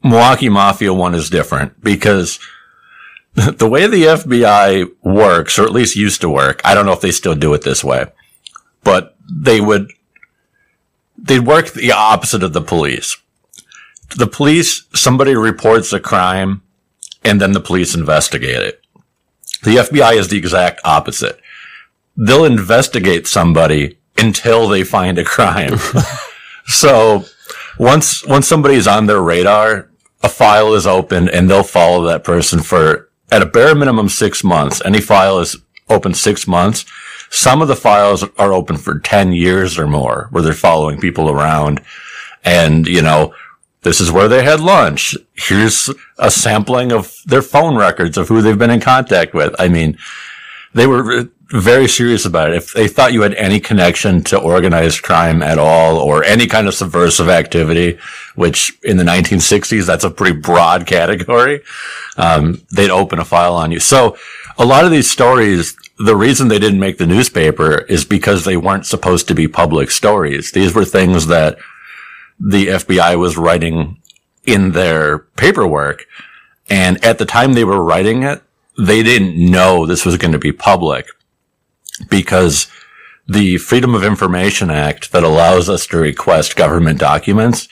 Milwaukee 0.02 0.48
Mafia 0.48 0.92
one 0.94 1.14
is 1.14 1.30
different 1.30 1.82
because 1.82 2.38
the 3.34 3.68
way 3.68 3.86
the 3.86 4.04
FBI 4.04 4.90
works, 5.02 5.58
or 5.58 5.64
at 5.64 5.72
least 5.72 5.96
used 5.96 6.20
to 6.22 6.28
work, 6.28 6.60
I 6.64 6.74
don't 6.74 6.86
know 6.86 6.92
if 6.92 7.00
they 7.00 7.12
still 7.12 7.34
do 7.34 7.54
it 7.54 7.62
this 7.62 7.84
way, 7.84 8.06
but 8.82 9.16
they 9.30 9.60
would, 9.60 9.92
they'd 11.16 11.46
work 11.46 11.70
the 11.70 11.92
opposite 11.92 12.42
of 12.42 12.52
the 12.52 12.62
police. 12.62 13.16
The 14.16 14.26
police, 14.26 14.84
somebody 14.92 15.36
reports 15.36 15.92
a 15.92 16.00
crime 16.00 16.62
and 17.22 17.40
then 17.40 17.52
the 17.52 17.60
police 17.60 17.94
investigate 17.94 18.62
it. 18.62 18.82
The 19.62 19.76
FBI 19.76 20.16
is 20.16 20.28
the 20.28 20.38
exact 20.38 20.80
opposite. 20.84 21.40
They'll 22.16 22.44
investigate 22.44 23.26
somebody 23.26 23.98
until 24.18 24.68
they 24.68 24.82
find 24.82 25.18
a 25.18 25.24
crime. 25.24 25.76
so 26.66 27.24
once, 27.78 28.26
once 28.26 28.48
somebody's 28.48 28.88
on 28.88 29.06
their 29.06 29.20
radar, 29.20 29.89
a 30.22 30.28
file 30.28 30.74
is 30.74 30.86
opened 30.86 31.30
and 31.30 31.48
they'll 31.48 31.62
follow 31.62 32.04
that 32.04 32.24
person 32.24 32.60
for 32.60 33.10
at 33.32 33.42
a 33.42 33.46
bare 33.46 33.74
minimum 33.74 34.08
six 34.08 34.42
months. 34.44 34.82
Any 34.84 35.00
file 35.00 35.38
is 35.38 35.56
open 35.88 36.14
six 36.14 36.46
months. 36.46 36.84
Some 37.30 37.62
of 37.62 37.68
the 37.68 37.76
files 37.76 38.24
are 38.38 38.52
open 38.52 38.76
for 38.76 38.98
10 38.98 39.32
years 39.32 39.78
or 39.78 39.86
more 39.86 40.28
where 40.30 40.42
they're 40.42 40.52
following 40.52 41.00
people 41.00 41.30
around 41.30 41.80
and, 42.44 42.86
you 42.86 43.02
know, 43.02 43.34
this 43.82 44.00
is 44.00 44.12
where 44.12 44.28
they 44.28 44.44
had 44.44 44.60
lunch. 44.60 45.16
Here's 45.34 45.90
a 46.18 46.30
sampling 46.30 46.92
of 46.92 47.14
their 47.24 47.42
phone 47.42 47.76
records 47.76 48.18
of 48.18 48.28
who 48.28 48.42
they've 48.42 48.58
been 48.58 48.70
in 48.70 48.80
contact 48.80 49.32
with. 49.32 49.54
I 49.58 49.68
mean, 49.68 49.96
they 50.74 50.86
were 50.86 51.30
very 51.50 51.88
serious 51.88 52.24
about 52.24 52.50
it. 52.50 52.56
If 52.56 52.72
they 52.72 52.86
thought 52.86 53.12
you 53.12 53.22
had 53.22 53.34
any 53.34 53.58
connection 53.58 54.22
to 54.24 54.38
organized 54.38 55.02
crime 55.02 55.42
at 55.42 55.58
all 55.58 55.98
or 55.98 56.22
any 56.22 56.46
kind 56.46 56.68
of 56.68 56.74
subversive 56.74 57.28
activity, 57.28 57.98
which 58.36 58.78
in 58.84 58.96
the 58.96 59.04
1960s, 59.04 59.86
that's 59.86 60.04
a 60.04 60.10
pretty 60.10 60.38
broad 60.38 60.86
category, 60.86 61.62
um, 62.16 62.62
they'd 62.72 62.90
open 62.90 63.18
a 63.18 63.24
file 63.24 63.54
on 63.54 63.72
you. 63.72 63.80
So 63.80 64.16
a 64.58 64.64
lot 64.64 64.84
of 64.84 64.92
these 64.92 65.10
stories, 65.10 65.76
the 65.98 66.16
reason 66.16 66.48
they 66.48 66.58
didn't 66.58 66.80
make 66.80 66.98
the 66.98 67.06
newspaper 67.06 67.78
is 67.82 68.04
because 68.04 68.44
they 68.44 68.56
weren't 68.56 68.86
supposed 68.86 69.26
to 69.28 69.34
be 69.34 69.48
public 69.48 69.90
stories. 69.90 70.52
These 70.52 70.74
were 70.74 70.84
things 70.84 71.26
that 71.26 71.58
the 72.38 72.68
FBI 72.68 73.18
was 73.18 73.36
writing 73.36 74.00
in 74.46 74.72
their 74.72 75.18
paperwork. 75.18 76.06
And 76.68 77.04
at 77.04 77.18
the 77.18 77.26
time 77.26 77.52
they 77.54 77.64
were 77.64 77.82
writing 77.82 78.22
it, 78.22 78.42
they 78.78 79.02
didn't 79.02 79.36
know 79.36 79.84
this 79.84 80.06
was 80.06 80.16
going 80.16 80.32
to 80.32 80.38
be 80.38 80.52
public 80.52 81.08
because 82.08 82.68
the 83.26 83.58
Freedom 83.58 83.94
of 83.94 84.04
Information 84.04 84.70
Act 84.70 85.12
that 85.12 85.22
allows 85.22 85.68
us 85.68 85.86
to 85.88 85.98
request 85.98 86.56
government 86.56 86.98
documents 86.98 87.68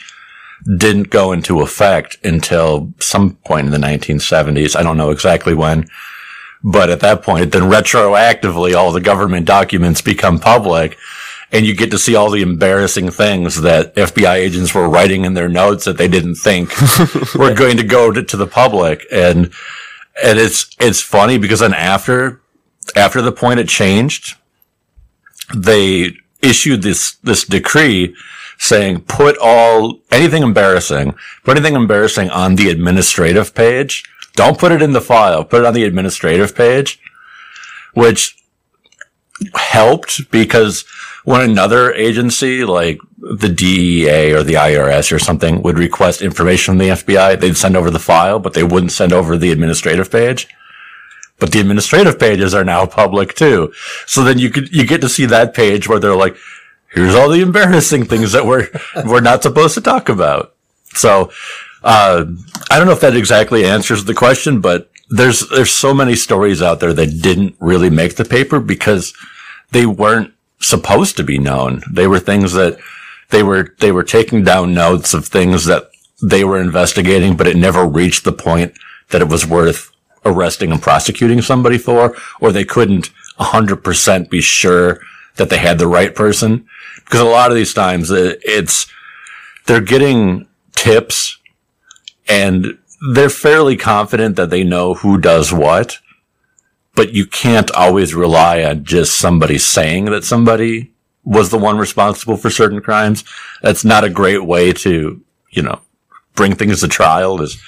didn't 0.77 1.11
go 1.11 1.33
into 1.33 1.61
effect 1.61 2.19
until 2.25 2.93
some 2.99 3.37
point 3.47 3.67
in 3.67 3.73
the 3.73 3.87
1970s. 3.87 4.77
I 4.77 4.83
don't 4.83 4.97
know 4.97 5.11
exactly 5.11 5.55
when, 5.55 5.89
but 6.63 6.91
at 6.91 7.01
that 7.01 7.23
point, 7.23 7.53
then 7.53 7.63
retroactively 7.63 8.75
all 8.75 8.93
the 8.93 9.01
government 9.01 9.47
documents 9.47 10.01
become 10.01 10.39
public 10.39 10.97
and 11.51 11.65
you 11.65 11.75
get 11.75 11.91
to 11.91 11.99
see 11.99 12.15
all 12.15 12.31
the 12.31 12.43
embarrassing 12.43 13.11
things 13.11 13.63
that 13.63 13.95
FBI 13.95 14.35
agents 14.35 14.75
were 14.75 14.89
writing 14.89 15.25
in 15.25 15.35
their 15.35 15.49
notes 15.49 15.87
that 15.87 15.97
they 15.97 16.09
didn't 16.09 16.35
think 16.35 16.71
were 17.35 17.55
going 17.55 17.79
to 17.79 17.85
go 17.85 18.13
to, 18.13 18.23
to 18.23 18.37
the 18.37 18.47
public. 18.47 19.07
And, 19.11 19.53
and 20.23 20.39
it's, 20.39 20.77
it's 20.79 21.01
funny 21.01 21.39
because 21.39 21.61
then 21.61 21.73
after, 21.73 22.43
after 22.97 23.23
the 23.23 23.33
point 23.33 23.61
it 23.61 23.69
changed, 23.69 24.37
they 25.55 26.17
issued 26.43 26.83
this, 26.83 27.15
this 27.23 27.45
decree 27.45 28.15
saying 28.59 29.01
put 29.03 29.37
all, 29.39 30.01
anything 30.11 30.43
embarrassing, 30.43 31.15
put 31.45 31.57
anything 31.57 31.77
embarrassing 31.77 32.29
on 32.31 32.57
the 32.57 32.71
administrative 32.71 33.55
page. 33.55 34.05
Don't 34.35 34.59
put 34.59 34.73
it 34.73 34.83
in 34.83 34.93
the 34.93 35.01
file, 35.01 35.45
put 35.45 35.61
it 35.61 35.67
on 35.67 35.75
the 35.75 35.85
administrative 35.85 36.55
page, 36.55 37.01
which 37.95 38.37
helped 39.55 40.31
because 40.31 40.85
when 41.25 41.41
another 41.41 41.93
agency 41.93 42.65
like 42.65 42.99
the 43.19 43.49
DEA 43.49 44.33
or 44.33 44.43
the 44.43 44.55
IRS 44.55 45.13
or 45.13 45.19
something 45.19 45.63
would 45.63 45.79
request 45.79 46.23
information 46.23 46.73
from 46.73 46.79
the 46.79 46.89
FBI, 46.89 47.39
they'd 47.39 47.57
send 47.57 47.77
over 47.77 47.91
the 47.91 47.99
file, 47.99 48.39
but 48.39 48.55
they 48.55 48.65
wouldn't 48.65 48.93
send 48.93 49.13
over 49.13 49.37
the 49.37 49.53
administrative 49.53 50.11
page. 50.11 50.49
But 51.39 51.53
the 51.53 51.61
administrative 51.61 52.19
pages 52.19 52.55
are 52.55 52.65
now 52.65 52.87
public 52.87 53.35
too. 53.35 53.73
So 54.07 54.25
then 54.25 54.39
you 54.39 54.51
could, 54.51 54.75
you 54.75 54.87
get 54.87 55.01
to 55.03 55.09
see 55.09 55.27
that 55.27 55.55
page 55.55 55.89
where 55.89 56.01
they're 56.01 56.17
like, 56.17 56.37
here's 56.93 57.15
all 57.15 57.29
the 57.29 57.43
embarrassing 57.43 58.07
things 58.07 58.33
that 58.33 58.47
we're, 58.47 58.69
we're 59.05 59.21
not 59.21 59.43
supposed 59.43 59.75
to 59.75 59.81
talk 59.81 60.09
about. 60.09 60.55
So, 60.95 61.31
uh, 61.85 62.25
I 62.71 62.79
don't 62.79 62.87
know 62.87 62.93
if 62.93 63.01
that 63.01 63.17
exactly 63.17 63.65
answers 63.65 64.05
the 64.05 64.15
question, 64.15 64.61
but 64.61 64.91
there's, 65.11 65.49
there's 65.49 65.71
so 65.71 65.95
many 65.95 66.17
stories 66.17 66.61
out 66.61 66.81
there 66.81 66.93
that 66.93 67.23
didn't 67.23 67.55
really 67.61 67.89
make 67.89 68.17
the 68.17 68.25
paper 68.25 68.59
because 68.59 69.15
they 69.71 69.87
weren't 69.87 70.35
supposed 70.61 71.17
to 71.19 71.23
be 71.23 71.39
known. 71.39 71.83
They 71.91 72.09
were 72.09 72.19
things 72.19 72.53
that 72.55 72.79
they 73.31 73.45
were, 73.45 73.75
they 73.79 73.93
were 73.93 74.03
taking 74.03 74.43
down 74.43 74.75
notes 74.75 75.15
of 75.15 75.27
things 75.27 75.67
that 75.67 75.91
they 76.21 76.43
were 76.43 76.61
investigating, 76.61 77.37
but 77.37 77.47
it 77.47 77.57
never 77.57 77.87
reached 77.87 78.25
the 78.25 78.33
point 78.33 78.77
that 79.11 79.23
it 79.23 79.29
was 79.29 79.47
worth 79.47 79.93
arresting 80.25 80.73
and 80.73 80.83
prosecuting 80.83 81.43
somebody 81.43 81.79
for, 81.79 82.17
or 82.41 82.53
they 82.53 82.65
couldn't 82.65 83.11
100% 83.39 84.31
be 84.31 84.41
sure 84.41 85.01
that 85.37 85.51
they 85.51 85.59
had 85.59 85.79
the 85.79 85.87
right 85.87 86.15
person. 86.15 86.67
Because 87.05 87.21
a 87.21 87.25
lot 87.25 87.51
of 87.51 87.57
these 87.57 87.75
times 87.75 88.11
uh, 88.11 88.35
it's, 88.43 88.91
they're 89.67 89.81
getting 89.81 90.49
tips 90.73 91.39
and 92.29 92.79
they're 93.13 93.31
fairly 93.31 93.77
confident 93.77 94.37
that 94.37 94.51
they 94.51 94.65
know 94.65 94.95
who 94.95 95.19
does 95.19 95.53
what, 95.53 95.99
but 96.95 97.13
you 97.13 97.25
can't 97.27 97.71
always 97.71 98.15
rely 98.15 98.63
on 98.65 98.85
just 98.85 99.17
somebody 99.17 99.57
saying 99.57 100.07
that 100.07 100.25
somebody 100.25 100.93
was 101.25 101.51
the 101.51 101.59
one 101.59 101.79
responsible 101.79 102.37
for 102.37 102.51
certain 102.51 102.81
crimes. 102.81 103.23
That's 103.63 103.85
not 103.85 104.05
a 104.05 104.11
great 104.11 104.45
way 104.45 104.73
to, 104.73 105.23
you 105.51 105.63
know, 105.63 105.81
bring 106.35 106.55
things 106.55 106.81
to 106.81 106.89
trial 106.89 107.41
is 107.43 107.61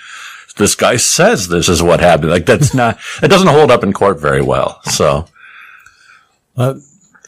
this 0.56 0.74
guy 0.74 0.96
says 0.96 1.48
this 1.48 1.68
is 1.68 1.82
what 1.82 2.00
happened. 2.00 2.30
Like 2.30 2.46
that's 2.46 2.74
not, 2.74 2.98
it 3.22 3.28
doesn't 3.28 3.48
hold 3.48 3.70
up 3.70 3.84
in 3.84 3.92
court 3.92 4.20
very 4.20 4.42
well. 4.42 4.80
So. 4.84 5.26
Uh, 6.56 6.74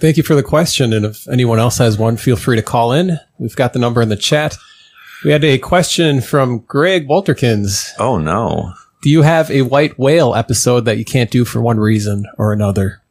thank 0.01 0.17
you 0.17 0.23
for 0.23 0.35
the 0.35 0.43
question. 0.43 0.93
And 0.93 1.07
if 1.07 1.29
anyone 1.29 1.59
else 1.59 1.79
has 1.79 1.97
one, 1.97 2.17
feel 2.17 2.37
free 2.37 2.57
to 2.57 2.63
call 2.63 2.93
in. 2.93 3.19
We've 3.39 3.57
got 3.57 3.73
the 3.73 3.79
number 3.79 4.03
in 4.03 4.09
the 4.09 4.17
chat. 4.17 4.57
We 5.25 5.31
had 5.31 5.45
a 5.45 5.59
question 5.59 6.21
from 6.21 6.61
Greg 6.61 7.09
Wulterkens. 7.09 7.93
Oh 7.99 8.19
no. 8.19 8.75
Do 9.03 9.11
you 9.11 9.23
have 9.23 9.51
a 9.51 9.63
white 9.63 9.99
whale 9.99 10.35
episode 10.35 10.85
that 10.85 10.99
you 10.99 11.05
can't 11.05 11.31
do 11.31 11.45
for 11.45 11.61
one 11.61 11.79
reason 11.79 12.27
or 12.39 12.53
another? 12.53 13.03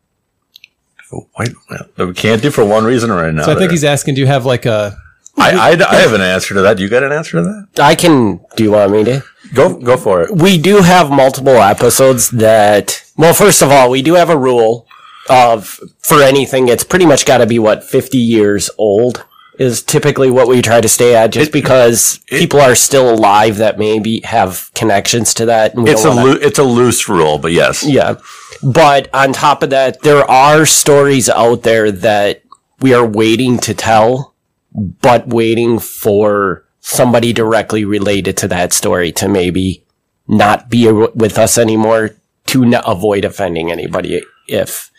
White 1.34 1.54
whale 1.70 1.88
that 1.98 2.08
we 2.08 2.14
can't 2.14 2.42
do 2.42 2.52
for 2.52 2.66
one 2.66 2.84
reason 2.86 3.10
or 3.12 3.24
another. 3.24 3.46
So 3.46 3.56
I 3.56 3.60
think 3.60 3.72
he's 3.72 3.84
asking, 3.84 4.16
do 4.16 4.22
you 4.22 4.28
have 4.28 4.46
like 4.46 4.66
a 4.66 4.98
I, 5.38 5.52
I, 5.52 5.90
I 5.90 5.96
have 5.96 6.14
an 6.14 6.22
answer 6.22 6.54
to 6.54 6.62
that. 6.62 6.78
Do 6.78 6.84
you 6.84 6.90
got 6.90 7.04
an 7.04 7.12
answer 7.12 7.38
to 7.38 7.44
that? 7.44 7.84
I 7.84 7.96
can. 7.96 8.42
Do 8.56 8.64
you 8.64 8.72
want 8.72 8.92
me 8.92 9.04
to? 9.06 9.24
Go 9.54 9.76
go 9.78 9.98
for 9.98 10.22
it. 10.24 10.36
We 10.36 10.58
do 10.58 10.78
have 10.78 11.10
multiple 11.12 11.58
episodes 11.58 12.30
that. 12.32 13.04
Well, 13.18 13.34
first 13.34 13.62
of 13.62 13.72
all, 13.72 13.90
we 13.90 14.02
do 14.02 14.14
have 14.16 14.30
a 14.30 14.38
rule 14.38 14.88
of 15.30 15.80
for 16.00 16.22
anything. 16.22 16.68
It's 16.68 16.84
pretty 16.84 17.06
much 17.06 17.26
got 17.26 17.40
to 17.40 17.46
be 17.46 17.60
what 17.60 17.84
fifty 17.84 18.18
years 18.18 18.70
old 18.78 19.26
is 19.60 19.84
typically 19.84 20.32
what 20.32 20.48
we 20.48 20.62
try 20.62 20.82
to 20.82 20.88
stay 20.88 21.14
at, 21.16 21.32
just 21.32 21.50
It- 21.50 21.54
because 21.54 22.20
it- 22.30 22.40
people 22.40 22.60
are 22.62 22.74
still 22.74 23.14
alive 23.14 23.58
that 23.58 23.78
maybe 23.78 24.22
have 24.24 24.72
connections 24.74 25.34
to 25.36 25.46
that. 25.46 25.76
And 25.76 25.88
It's 25.88 26.04
a 26.06 26.10
wanna- 26.10 26.24
loo- 26.24 26.40
it's 26.42 26.58
a 26.58 26.64
loose 26.64 27.08
rule, 27.08 27.38
but 27.38 27.52
yes. 27.52 27.84
yeah. 27.84 28.16
But 28.64 29.10
on 29.14 29.34
top 29.34 29.62
of 29.62 29.70
that, 29.70 30.02
there 30.02 30.30
are 30.32 30.66
stories 30.66 31.30
out 31.30 31.62
there 31.64 31.92
that 31.92 32.42
we 32.80 32.94
are 32.94 33.06
waiting 33.06 33.60
to 33.60 33.74
tell, 33.76 34.34
but 34.74 35.28
waiting 35.28 35.78
for 35.78 36.64
somebody 36.82 37.32
directly 37.34 37.86
related 37.86 38.36
to 38.38 38.48
that 38.50 38.74
story 38.74 39.12
to 39.14 39.28
maybe 39.30 39.84
not 40.28 40.70
be 40.70 40.88
a- 40.88 40.94
with 40.94 41.38
us 41.38 41.58
anymore 41.58 42.12
to 42.48 42.64
n- 42.64 42.82
avoid 42.86 43.24
offending 43.26 43.72
anybody 43.72 44.22
if 44.48 44.90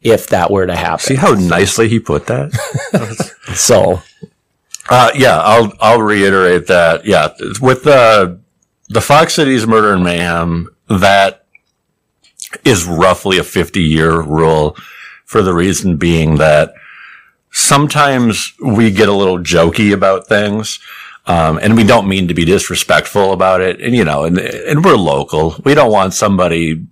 if 0.00 0.28
that 0.28 0.50
were 0.50 0.66
to 0.66 0.76
happen. 0.76 1.00
See 1.04 1.14
how 1.16 1.32
nicely 1.32 1.88
he 1.88 1.98
put 1.98 2.26
that? 2.26 2.52
So 3.54 4.00
Uh, 4.90 5.10
yeah, 5.14 5.38
I'll 5.40 5.72
I'll 5.80 6.00
reiterate 6.02 6.66
that. 6.68 7.04
Yeah, 7.04 7.28
with 7.60 7.82
the 7.84 8.38
the 8.88 9.00
Fox 9.02 9.34
Cities 9.34 9.66
Murder 9.66 9.92
and 9.92 10.02
Mayhem, 10.04 10.68
that 10.88 11.44
is 12.64 12.86
roughly 12.86 13.36
a 13.38 13.44
fifty 13.44 13.82
year 13.82 14.20
rule, 14.22 14.76
for 15.26 15.42
the 15.42 15.52
reason 15.52 15.96
being 15.98 16.36
that 16.36 16.72
sometimes 17.50 18.52
we 18.64 18.90
get 18.90 19.08
a 19.08 19.12
little 19.12 19.38
jokey 19.38 19.92
about 19.92 20.26
things. 20.26 20.78
Um, 21.26 21.58
and 21.60 21.76
we 21.76 21.84
don't 21.84 22.08
mean 22.08 22.28
to 22.28 22.34
be 22.34 22.46
disrespectful 22.46 23.34
about 23.34 23.60
it. 23.60 23.80
And, 23.82 23.94
you 23.94 24.02
know, 24.02 24.24
and, 24.24 24.38
and 24.38 24.82
we're 24.82 24.96
local. 24.96 25.56
We 25.62 25.74
don't 25.74 25.92
want 25.92 26.14
somebody 26.14 26.86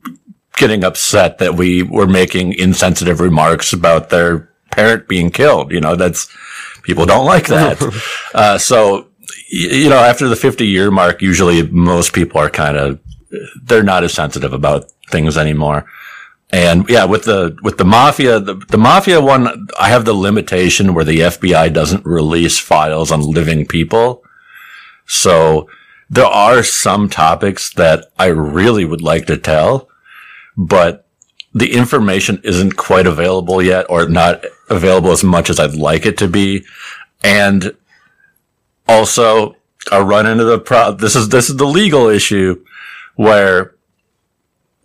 getting 0.57 0.84
upset 0.84 1.38
that 1.38 1.54
we 1.54 1.82
were 1.82 2.07
making 2.07 2.52
insensitive 2.52 3.20
remarks 3.20 3.72
about 3.72 4.11
their 4.11 4.50
parent 4.72 5.09
being 5.09 5.30
killed. 5.30 5.72
You 5.72 5.80
know, 5.80 5.96
that's, 5.96 6.28
people 6.82 7.07
don't 7.07 7.24
like 7.24 7.46
that. 7.46 7.80
uh, 8.34 8.59
so, 8.59 9.09
you 9.48 9.88
know, 9.88 9.98
after 9.98 10.28
the 10.28 10.36
50 10.36 10.66
year 10.66 10.90
mark, 10.90 11.22
usually 11.22 11.62
most 11.68 12.12
people 12.12 12.38
are 12.38 12.50
kind 12.50 12.76
of, 12.76 13.00
they're 13.62 13.82
not 13.82 14.04
as 14.04 14.12
sensitive 14.12 14.52
about 14.52 14.92
things 15.11 15.38
anymore. 15.38 15.86
And 16.51 16.88
yeah, 16.88 17.05
with 17.05 17.24
the, 17.24 17.57
with 17.62 17.76
the 17.76 17.84
mafia, 17.84 18.38
the, 18.38 18.55
the 18.55 18.78
mafia 18.78 19.20
one, 19.20 19.68
I 19.78 19.88
have 19.88 20.05
the 20.05 20.14
limitation 20.14 20.94
where 20.94 21.05
the 21.05 21.20
FBI 21.20 21.72
doesn't 21.72 22.07
release 22.07 22.59
files 22.59 23.11
on 23.11 23.20
living 23.20 23.66
people. 23.66 24.22
So 25.07 25.68
there 26.09 26.26
are 26.26 26.62
some 26.62 27.09
topics 27.09 27.72
that 27.74 28.07
I 28.18 28.26
really 28.26 28.84
would 28.84 29.03
like 29.03 29.26
to 29.26 29.36
tell, 29.36 29.88
but 30.57 31.07
the 31.53 31.74
information 31.74 32.40
isn't 32.44 32.76
quite 32.76 33.07
available 33.07 33.62
yet 33.62 33.86
or 33.88 34.09
not 34.09 34.44
available 34.68 35.11
as 35.11 35.24
much 35.24 35.51
as 35.51 35.59
I'd 35.59 35.74
like 35.74 36.07
it 36.07 36.18
to 36.18 36.28
be. 36.28 36.64
And 37.24 37.76
also 38.86 39.57
I 39.90 40.01
run 40.01 40.26
into 40.26 40.44
the 40.44 40.61
pro, 40.61 40.92
this 40.92 41.16
is, 41.16 41.28
this 41.28 41.51
is 41.51 41.57
the 41.57 41.66
legal 41.66 42.09
issue 42.09 42.64
where 43.16 43.75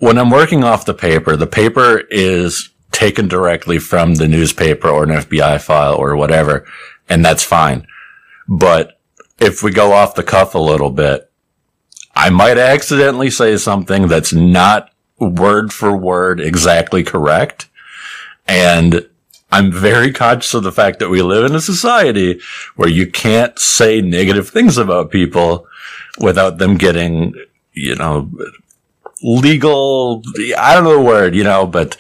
when 0.02 0.18
I'm 0.18 0.32
working 0.32 0.64
off 0.64 0.86
the 0.86 0.96
paper, 0.96 1.36
the 1.36 1.46
paper 1.46 2.00
is 2.10 2.72
taken 2.92 3.28
directly 3.28 3.78
from 3.78 4.16
the 4.16 4.28
newspaper 4.28 4.90
or 4.90 5.04
an 5.04 5.12
FBI 5.12 5.62
file 5.62 5.94
or 5.94 6.16
whatever, 6.16 6.66
and 7.08 7.24
that's 7.24 7.44
fine. 7.44 7.86
But 8.48 9.00
if 9.40 9.62
we 9.62 9.72
go 9.72 9.94
off 9.94 10.16
the 10.16 10.24
cuff 10.24 10.56
a 10.56 10.60
little 10.60 10.90
bit, 10.90 11.32
I 12.16 12.32
might 12.32 12.58
accidentally 12.58 13.30
say 13.30 13.56
something 13.58 14.08
that's 14.08 14.34
not 14.34 14.92
word 15.20 15.72
for 15.72 15.96
word 15.96 16.42
exactly 16.42 17.04
correct. 17.04 17.70
And 18.48 19.08
I'm 19.52 19.72
very 19.72 20.12
conscious 20.12 20.56
of 20.56 20.64
the 20.64 20.72
fact 20.72 20.98
that 20.98 21.10
we 21.10 21.22
live 21.22 21.46
in 21.46 21.56
a 21.56 21.62
society 21.62 22.42
where 22.76 22.90
you 22.90 23.06
can't 23.06 23.58
say 23.60 24.02
negative 24.02 24.50
things 24.50 24.80
about 24.80 25.12
people 25.12 25.68
without 26.20 26.58
them 26.58 26.76
getting, 26.76 27.36
you 27.74 27.96
know, 27.96 28.32
legal, 29.24 30.24
I 30.58 30.74
don't 30.74 30.84
know 30.84 30.98
the 30.98 31.04
word, 31.04 31.36
you 31.36 31.44
know, 31.44 31.66
but 31.66 31.98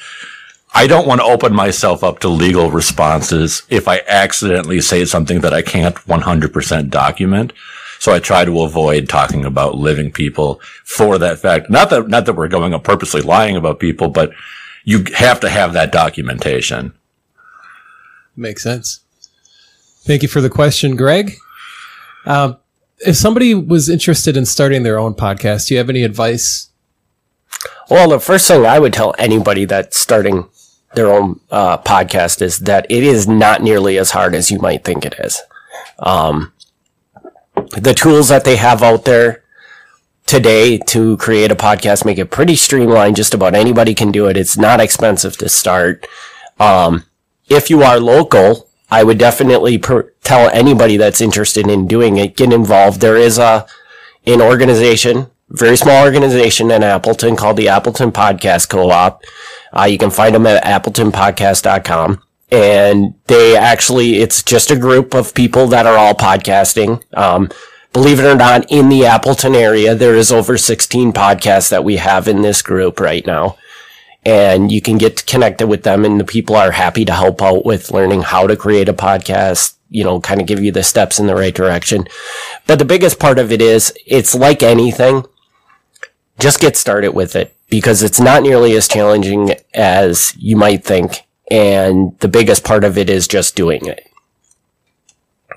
I 0.73 0.87
don't 0.87 1.07
want 1.07 1.21
to 1.21 1.25
open 1.25 1.53
myself 1.53 2.03
up 2.03 2.19
to 2.19 2.29
legal 2.29 2.71
responses 2.71 3.63
if 3.69 3.87
I 3.87 4.01
accidentally 4.07 4.81
say 4.81 5.05
something 5.05 5.41
that 5.41 5.53
I 5.53 5.61
can't 5.61 5.95
100% 5.95 6.89
document. 6.89 7.53
So 7.99 8.13
I 8.13 8.19
try 8.19 8.45
to 8.45 8.61
avoid 8.61 9.09
talking 9.09 9.45
about 9.45 9.75
living 9.75 10.11
people 10.11 10.59
for 10.83 11.17
that 11.19 11.39
fact. 11.39 11.69
Not 11.69 11.89
that, 11.91 12.07
not 12.07 12.25
that 12.25 12.33
we're 12.33 12.47
going 12.47 12.73
up 12.73 12.83
purposely 12.83 13.21
lying 13.21 13.55
about 13.55 13.79
people, 13.79 14.07
but 14.09 14.31
you 14.83 15.03
have 15.15 15.39
to 15.41 15.49
have 15.49 15.73
that 15.73 15.91
documentation. 15.91 16.93
Makes 18.35 18.63
sense. 18.63 19.01
Thank 20.03 20.23
you 20.23 20.27
for 20.27 20.41
the 20.41 20.49
question, 20.49 20.95
Greg. 20.95 21.35
Um, 22.25 22.57
if 22.99 23.15
somebody 23.15 23.53
was 23.53 23.89
interested 23.89 24.35
in 24.35 24.45
starting 24.45 24.81
their 24.83 24.97
own 24.97 25.13
podcast, 25.13 25.67
do 25.67 25.75
you 25.75 25.77
have 25.77 25.89
any 25.89 26.03
advice? 26.03 26.70
Well, 27.91 28.07
the 28.07 28.21
first 28.21 28.47
thing 28.47 28.65
I 28.65 28.79
would 28.79 28.93
tell 28.93 29.13
anybody 29.19 29.65
that's 29.65 29.97
starting 29.97 30.47
their 30.93 31.11
own 31.11 31.41
uh, 31.51 31.77
podcast 31.79 32.41
is 32.41 32.59
that 32.59 32.89
it 32.89 33.03
is 33.03 33.27
not 33.27 33.61
nearly 33.61 33.97
as 33.97 34.11
hard 34.11 34.33
as 34.33 34.49
you 34.49 34.59
might 34.59 34.85
think 34.85 35.05
it 35.05 35.15
is. 35.19 35.41
Um, 35.99 36.53
the 37.75 37.93
tools 37.93 38.29
that 38.29 38.45
they 38.45 38.55
have 38.55 38.81
out 38.81 39.03
there 39.03 39.43
today 40.25 40.77
to 40.77 41.17
create 41.17 41.51
a 41.51 41.55
podcast 41.55 42.05
make 42.05 42.17
it 42.17 42.31
pretty 42.31 42.55
streamlined. 42.55 43.17
Just 43.17 43.33
about 43.33 43.55
anybody 43.55 43.93
can 43.93 44.09
do 44.09 44.27
it. 44.27 44.37
It's 44.37 44.57
not 44.57 44.79
expensive 44.79 45.35
to 45.39 45.49
start. 45.49 46.07
Um, 46.61 47.03
if 47.49 47.69
you 47.69 47.83
are 47.83 47.99
local, 47.99 48.69
I 48.89 49.03
would 49.03 49.17
definitely 49.17 49.77
per- 49.77 50.13
tell 50.23 50.47
anybody 50.51 50.95
that's 50.95 51.19
interested 51.19 51.67
in 51.67 51.87
doing 51.87 52.15
it, 52.15 52.37
get 52.37 52.53
involved. 52.53 53.01
There 53.01 53.17
is 53.17 53.37
a 53.37 53.67
an 54.25 54.39
organization, 54.39 55.29
very 55.51 55.75
small 55.75 56.03
organization 56.03 56.71
in 56.71 56.83
Appleton 56.83 57.35
called 57.35 57.57
the 57.57 57.69
Appleton 57.69 58.11
Podcast 58.11 58.69
Co-op. 58.69 59.23
Uh, 59.73 59.83
you 59.83 59.97
can 59.97 60.09
find 60.09 60.33
them 60.33 60.47
at 60.47 60.63
appletonpodcast.com. 60.63 62.23
And 62.51 63.13
they 63.27 63.55
actually, 63.55 64.15
it's 64.15 64.43
just 64.43 64.71
a 64.71 64.77
group 64.77 65.13
of 65.13 65.33
people 65.33 65.67
that 65.67 65.85
are 65.85 65.97
all 65.97 66.13
podcasting. 66.13 67.01
Um, 67.17 67.49
believe 67.93 68.19
it 68.19 68.25
or 68.25 68.35
not, 68.35 68.69
in 68.69 68.89
the 68.89 69.05
Appleton 69.05 69.55
area, 69.55 69.95
there 69.95 70.15
is 70.15 70.31
over 70.31 70.57
16 70.57 71.13
podcasts 71.13 71.69
that 71.69 71.83
we 71.83 71.97
have 71.97 72.27
in 72.27 72.41
this 72.41 72.61
group 72.61 72.99
right 72.99 73.25
now. 73.25 73.57
And 74.25 74.71
you 74.71 74.81
can 74.81 74.97
get 74.97 75.25
connected 75.25 75.67
with 75.67 75.83
them 75.83 76.05
and 76.05 76.19
the 76.19 76.25
people 76.25 76.55
are 76.55 76.71
happy 76.71 77.05
to 77.05 77.13
help 77.13 77.41
out 77.41 77.65
with 77.65 77.91
learning 77.91 78.21
how 78.21 78.47
to 78.47 78.55
create 78.55 78.89
a 78.89 78.93
podcast, 78.93 79.75
you 79.89 80.03
know, 80.03 80.19
kind 80.19 80.41
of 80.41 80.47
give 80.47 80.61
you 80.61 80.71
the 80.71 80.83
steps 80.83 81.19
in 81.19 81.27
the 81.27 81.35
right 81.35 81.55
direction. 81.55 82.07
But 82.67 82.79
the 82.79 82.85
biggest 82.85 83.19
part 83.19 83.39
of 83.39 83.51
it 83.51 83.61
is 83.61 83.93
it's 84.05 84.35
like 84.35 84.61
anything. 84.61 85.25
Just 86.41 86.59
get 86.59 86.75
started 86.75 87.11
with 87.13 87.35
it 87.35 87.55
because 87.69 88.03
it's 88.03 88.19
not 88.19 88.43
nearly 88.43 88.75
as 88.75 88.87
challenging 88.87 89.51
as 89.73 90.35
you 90.37 90.55
might 90.55 90.83
think. 90.83 91.21
And 91.49 92.17
the 92.19 92.27
biggest 92.27 92.63
part 92.63 92.83
of 92.83 92.97
it 92.97 93.09
is 93.09 93.27
just 93.27 93.55
doing 93.55 93.85
it. 93.85 94.07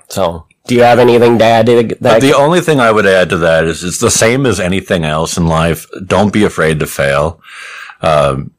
So 0.09 0.45
Do 0.67 0.75
you 0.75 0.81
have 0.81 0.99
anything 0.99 1.39
to 1.39 1.45
add 1.45 1.65
to 1.67 1.83
that? 2.01 2.21
the 2.21 2.35
only 2.35 2.61
thing 2.61 2.79
I 2.79 2.91
would 2.91 3.05
add 3.05 3.29
to 3.29 3.37
that 3.37 3.65
is 3.65 3.83
it's 3.83 3.99
the 3.99 4.11
same 4.11 4.45
as 4.45 4.59
anything 4.59 5.03
else 5.05 5.37
in 5.37 5.47
life. 5.47 5.87
Don't 6.05 6.33
be 6.33 6.43
afraid 6.43 6.79
to 6.79 6.85
fail. 6.85 7.41
Um, 8.01 8.51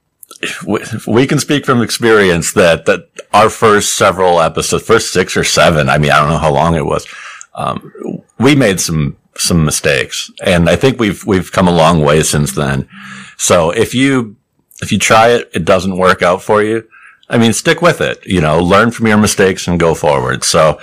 we, 0.66 0.80
we 1.06 1.26
can 1.26 1.38
speak 1.38 1.64
from 1.64 1.82
experience 1.82 2.52
that, 2.54 2.86
that 2.86 3.08
our 3.32 3.48
first 3.50 3.96
several 3.96 4.40
episodes, 4.40 4.84
first 4.84 5.12
six 5.12 5.36
or 5.36 5.44
seven, 5.44 5.88
I 5.88 5.98
mean, 5.98 6.10
I 6.10 6.18
don't 6.18 6.30
know 6.30 6.38
how 6.38 6.52
long 6.52 6.74
it 6.74 6.84
was. 6.84 7.06
Um, 7.54 7.92
we 8.38 8.54
made 8.54 8.80
some, 8.80 9.16
some 9.39 9.64
mistakes 9.64 10.30
and 10.45 10.68
I 10.68 10.76
think 10.76 10.99
we've, 10.99 11.24
we've 11.26 11.51
come 11.53 11.68
a 11.68 11.72
long 11.72 12.01
way 12.01 12.22
since 12.22 12.53
then. 12.53 12.89
So 13.37 13.70
if 13.70 13.95
you, 13.95 14.37
if 14.82 14.93
you 14.93 14.99
try 14.99 15.28
it, 15.28 15.51
it 15.55 15.64
doesn't 15.64 15.97
work 15.99 16.22
out 16.22 16.43
for 16.43 16.62
you. 16.62 16.89
I 17.28 17.39
mean, 17.39 17.53
stick 17.53 17.82
with 17.82 18.01
it, 18.01 18.24
you 18.26 18.41
know, 18.41 18.61
learn 18.61 18.91
from 18.93 19.07
your 19.07 19.16
mistakes 19.16 19.66
and 19.66 19.80
go 19.80 19.95
forward. 19.95 20.45
So, 20.45 20.80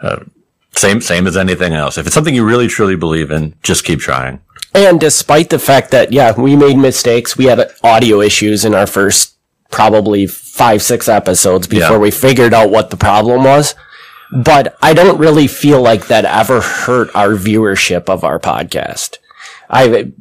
uh, 0.00 0.20
same, 0.76 1.00
same 1.00 1.26
as 1.26 1.36
anything 1.36 1.72
else. 1.72 1.96
If 1.98 2.06
it's 2.06 2.14
something 2.14 2.34
you 2.34 2.44
really 2.44 2.68
truly 2.68 2.96
believe 2.96 3.30
in, 3.30 3.54
just 3.62 3.84
keep 3.84 3.98
trying. 3.98 4.40
And 4.74 5.00
despite 5.00 5.48
the 5.50 5.58
fact 5.58 5.90
that, 5.92 6.12
yeah, 6.12 6.38
we 6.38 6.54
made 6.54 6.76
mistakes, 6.76 7.36
we 7.38 7.46
had 7.46 7.70
audio 7.82 8.20
issues 8.20 8.64
in 8.64 8.74
our 8.74 8.86
first 8.86 9.36
probably 9.70 10.26
five, 10.26 10.82
six 10.82 11.08
episodes 11.08 11.66
before 11.66 11.96
Yeah. 11.96 11.98
we 11.98 12.10
figured 12.10 12.52
out 12.54 12.70
what 12.70 12.90
the 12.90 12.96
problem 12.96 13.44
was. 13.44 13.74
But 14.32 14.76
I 14.82 14.94
don't 14.94 15.18
really 15.18 15.46
feel 15.46 15.80
like 15.80 16.08
that 16.08 16.24
ever 16.24 16.60
hurt 16.60 17.14
our 17.14 17.30
viewership 17.30 18.08
of 18.08 18.24
our 18.24 18.38
podcast. 18.38 19.18
I, 19.70 20.12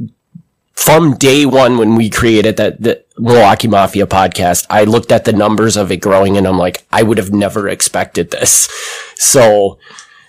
from 0.74 1.16
day 1.16 1.46
one 1.46 1.78
when 1.78 1.96
we 1.96 2.10
created 2.10 2.58
that, 2.58 2.82
the 2.82 3.04
Milwaukee 3.18 3.68
Mafia 3.68 4.06
podcast, 4.06 4.68
I 4.70 4.84
looked 4.84 5.12
at 5.12 5.26
the 5.26 5.34
numbers 5.34 5.78
of 5.78 5.92
it 5.92 5.98
growing 5.98 6.38
and 6.38 6.46
I'm 6.46 6.58
like, 6.58 6.86
I 6.92 7.02
would 7.04 7.18
have 7.18 7.32
never 7.32 7.68
expected 7.68 8.32
this. 8.32 8.70
So, 9.16 9.80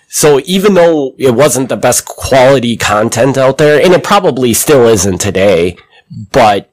so 0.07 0.41
even 0.45 0.73
though 0.73 1.13
it 1.17 1.35
wasn't 1.35 1.69
the 1.69 1.77
best 1.77 2.05
quality 2.05 2.77
content 2.77 3.37
out 3.37 3.57
there, 3.57 3.83
and 3.83 3.93
it 3.93 4.03
probably 4.03 4.53
still 4.53 4.87
isn't 4.87 5.19
today, 5.19 5.77
but 6.31 6.71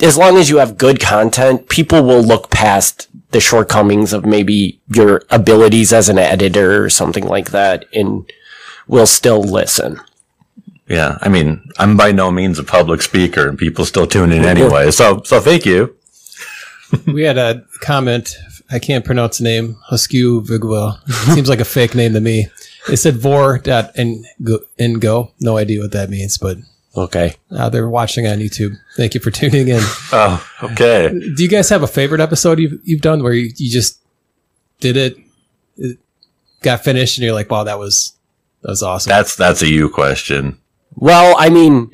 as 0.00 0.16
long 0.16 0.36
as 0.36 0.48
you 0.50 0.56
have 0.56 0.78
good 0.78 0.98
content, 0.98 1.68
people 1.68 2.02
will 2.02 2.22
look 2.22 2.50
past 2.50 3.08
the 3.32 3.40
shortcomings 3.40 4.12
of 4.12 4.24
maybe 4.24 4.80
your 4.88 5.22
abilities 5.30 5.92
as 5.92 6.08
an 6.08 6.18
editor 6.18 6.84
or 6.84 6.90
something 6.90 7.26
like 7.26 7.50
that 7.50 7.86
and 7.92 8.30
will 8.86 9.06
still 9.06 9.42
listen. 9.42 10.00
Yeah. 10.88 11.18
I 11.22 11.28
mean, 11.28 11.68
I'm 11.78 11.96
by 11.96 12.12
no 12.12 12.30
means 12.30 12.58
a 12.58 12.64
public 12.64 13.02
speaker 13.02 13.48
and 13.48 13.58
people 13.58 13.84
still 13.84 14.06
tune 14.06 14.32
in 14.32 14.44
anyway. 14.44 14.90
So, 14.90 15.22
so 15.24 15.40
thank 15.40 15.64
you. 15.64 15.96
we 17.06 17.22
had 17.22 17.38
a 17.38 17.64
comment. 17.80 18.36
I 18.70 18.78
can't 18.78 19.04
pronounce 19.04 19.38
the 19.38 19.44
name. 19.44 19.76
Husky 19.84 20.22
Vigwa. 20.22 20.98
Seems 21.34 21.48
like 21.48 21.60
a 21.60 21.64
fake 21.64 21.94
name 21.94 22.12
to 22.12 22.20
me. 22.20 22.48
It 22.90 22.96
said 22.98 23.16
vor.ngo. 23.16 23.70
No 25.40 25.56
idea 25.56 25.80
what 25.80 25.92
that 25.92 26.10
means, 26.10 26.36
but 26.36 26.58
Okay. 26.96 27.34
uh, 27.50 27.68
they're 27.70 27.88
watching 27.88 28.26
on 28.26 28.38
YouTube. 28.38 28.74
Thank 28.96 29.14
you 29.14 29.20
for 29.20 29.30
tuning 29.32 29.68
in. 29.68 29.80
Oh, 30.12 30.46
okay. 30.62 31.08
Do 31.10 31.42
you 31.42 31.48
guys 31.48 31.68
have 31.70 31.82
a 31.82 31.86
favorite 31.86 32.20
episode 32.20 32.58
you've, 32.58 32.80
you've 32.84 33.00
done 33.00 33.22
where 33.22 33.32
you, 33.32 33.50
you 33.56 33.70
just 33.70 34.00
did 34.80 34.96
it, 34.96 35.16
it 35.76 35.98
got 36.62 36.84
finished, 36.84 37.16
and 37.18 37.24
you're 37.24 37.32
like, 37.34 37.50
wow, 37.50 37.64
that 37.64 37.78
was, 37.78 38.16
that 38.62 38.68
was 38.70 38.82
awesome. 38.82 39.10
That's, 39.10 39.36
that's 39.36 39.62
a 39.62 39.68
you 39.68 39.88
question. 39.88 40.58
Well, 40.94 41.34
I 41.38 41.48
mean, 41.48 41.92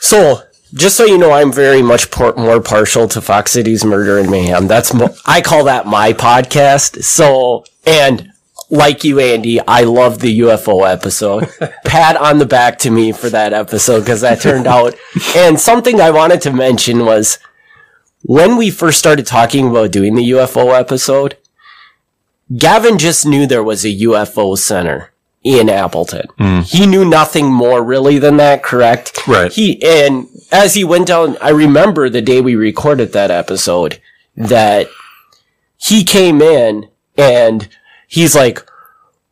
so 0.00 0.42
just 0.74 0.96
so 0.96 1.04
you 1.04 1.16
know, 1.18 1.30
I'm 1.32 1.52
very 1.52 1.82
much 1.82 2.10
por- 2.10 2.34
more 2.36 2.60
partial 2.60 3.08
to 3.08 3.20
Fox 3.20 3.52
City's 3.52 3.84
Murder 3.84 4.18
and 4.18 4.30
Mayhem. 4.30 4.66
That's 4.66 4.92
mo- 4.92 5.14
I 5.26 5.40
call 5.40 5.64
that 5.64 5.86
my 5.86 6.12
podcast. 6.12 7.02
So, 7.04 7.64
and 7.86 8.32
like 8.70 9.04
you, 9.04 9.18
Andy, 9.20 9.60
I 9.60 9.82
love 9.82 10.18
the 10.18 10.40
UFO 10.40 10.90
episode. 10.90 11.48
Pat 11.84 12.16
on 12.16 12.38
the 12.38 12.46
back 12.46 12.78
to 12.80 12.90
me 12.90 13.12
for 13.12 13.30
that 13.30 13.52
episode 13.52 14.00
because 14.00 14.20
that 14.20 14.40
turned 14.40 14.66
out. 14.66 14.94
And 15.36 15.58
something 15.58 16.00
I 16.00 16.10
wanted 16.10 16.40
to 16.42 16.52
mention 16.52 17.04
was 17.04 17.38
when 18.22 18.56
we 18.56 18.70
first 18.70 18.98
started 18.98 19.26
talking 19.26 19.68
about 19.68 19.92
doing 19.92 20.14
the 20.14 20.30
UFO 20.30 20.78
episode. 20.78 21.36
Gavin 22.56 22.96
just 22.96 23.26
knew 23.26 23.46
there 23.46 23.62
was 23.62 23.84
a 23.84 23.94
UFO 23.94 24.56
center 24.56 25.12
in 25.44 25.68
Appleton. 25.68 26.26
Mm. 26.38 26.64
He 26.64 26.86
knew 26.86 27.04
nothing 27.04 27.52
more 27.52 27.82
really 27.82 28.18
than 28.18 28.38
that, 28.38 28.62
correct? 28.62 29.26
Right. 29.26 29.52
He 29.52 29.82
and 29.82 30.28
as 30.50 30.74
he 30.74 30.84
went 30.84 31.08
down, 31.08 31.36
I 31.42 31.50
remember 31.50 32.08
the 32.08 32.22
day 32.22 32.40
we 32.40 32.54
recorded 32.54 33.12
that 33.12 33.30
episode 33.30 34.00
that 34.36 34.88
he 35.76 36.04
came 36.04 36.40
in 36.40 36.88
and 37.16 37.68
he's 38.08 38.34
like, 38.34 38.68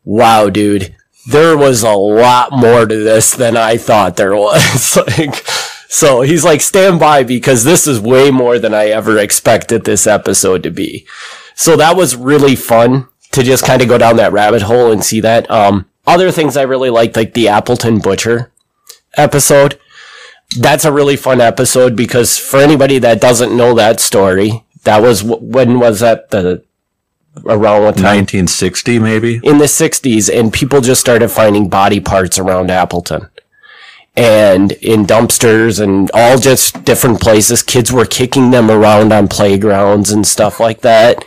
"Wow, 0.05 0.49
dude, 0.49 0.95
there 1.29 1.57
was 1.57 1.83
a 1.83 1.91
lot 1.91 2.53
more 2.53 2.85
to 2.85 2.95
this 2.95 3.31
than 3.35 3.57
I 3.57 3.75
thought 3.75 4.15
there 4.15 4.35
was." 4.35 4.95
like, 5.17 5.45
so 5.89 6.21
he's 6.21 6.45
like, 6.45 6.61
"Stand 6.61 7.01
by 7.01 7.23
because 7.23 7.65
this 7.65 7.85
is 7.87 7.99
way 7.99 8.31
more 8.31 8.59
than 8.59 8.73
I 8.73 8.87
ever 8.87 9.17
expected 9.17 9.83
this 9.83 10.07
episode 10.07 10.63
to 10.63 10.71
be." 10.71 11.05
So 11.55 11.75
that 11.75 11.97
was 11.97 12.15
really 12.15 12.55
fun 12.55 13.09
to 13.31 13.43
just 13.43 13.65
kind 13.65 13.81
of 13.81 13.87
go 13.89 13.97
down 13.97 14.15
that 14.17 14.31
rabbit 14.31 14.61
hole 14.61 14.91
and 14.91 15.03
see 15.03 15.19
that. 15.21 15.49
Um, 15.51 15.89
other 16.05 16.31
things 16.31 16.55
I 16.55 16.61
really 16.61 16.89
liked, 16.89 17.15
like 17.15 17.33
the 17.33 17.49
Appleton 17.49 17.99
Butcher 17.99 18.51
episode. 19.15 19.79
That's 20.57 20.85
a 20.85 20.93
really 20.93 21.17
fun 21.17 21.41
episode 21.41 21.95
because 21.95 22.37
for 22.37 22.57
anybody 22.57 22.99
that 22.99 23.19
doesn't 23.19 23.55
know 23.55 23.73
that 23.73 23.99
story, 23.99 24.63
that 24.83 25.01
was 25.01 25.23
when 25.23 25.79
was 25.79 25.99
that 25.99 26.29
the 26.29 26.63
around 27.45 27.83
what 27.83 27.95
time? 27.95 28.17
1960 28.17 28.99
maybe? 28.99 29.39
in 29.43 29.57
the 29.57 29.65
60s 29.65 30.33
and 30.33 30.53
people 30.53 30.81
just 30.81 31.01
started 31.01 31.29
finding 31.29 31.69
body 31.69 31.99
parts 31.99 32.39
around 32.39 32.71
Appleton. 32.71 33.29
And 34.15 34.71
in 34.73 35.05
dumpsters 35.05 35.79
and 35.79 36.09
all 36.13 36.39
just 36.39 36.83
different 36.83 37.21
places 37.21 37.61
kids 37.61 37.91
were 37.91 38.05
kicking 38.05 38.51
them 38.51 38.71
around 38.71 39.13
on 39.13 39.27
playgrounds 39.27 40.11
and 40.11 40.25
stuff 40.25 40.59
like 40.59 40.81
that. 40.81 41.23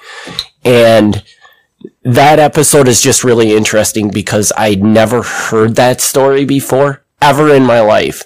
And 0.65 1.23
that 2.03 2.39
episode 2.39 2.89
is 2.89 3.01
just 3.01 3.23
really 3.23 3.55
interesting 3.55 4.11
because 4.11 4.53
I'd 4.57 4.83
never 4.83 5.23
heard 5.23 5.77
that 5.77 6.01
story 6.01 6.45
before 6.45 7.05
ever 7.23 7.55
in 7.55 7.65
my 7.65 7.81
life. 7.81 8.25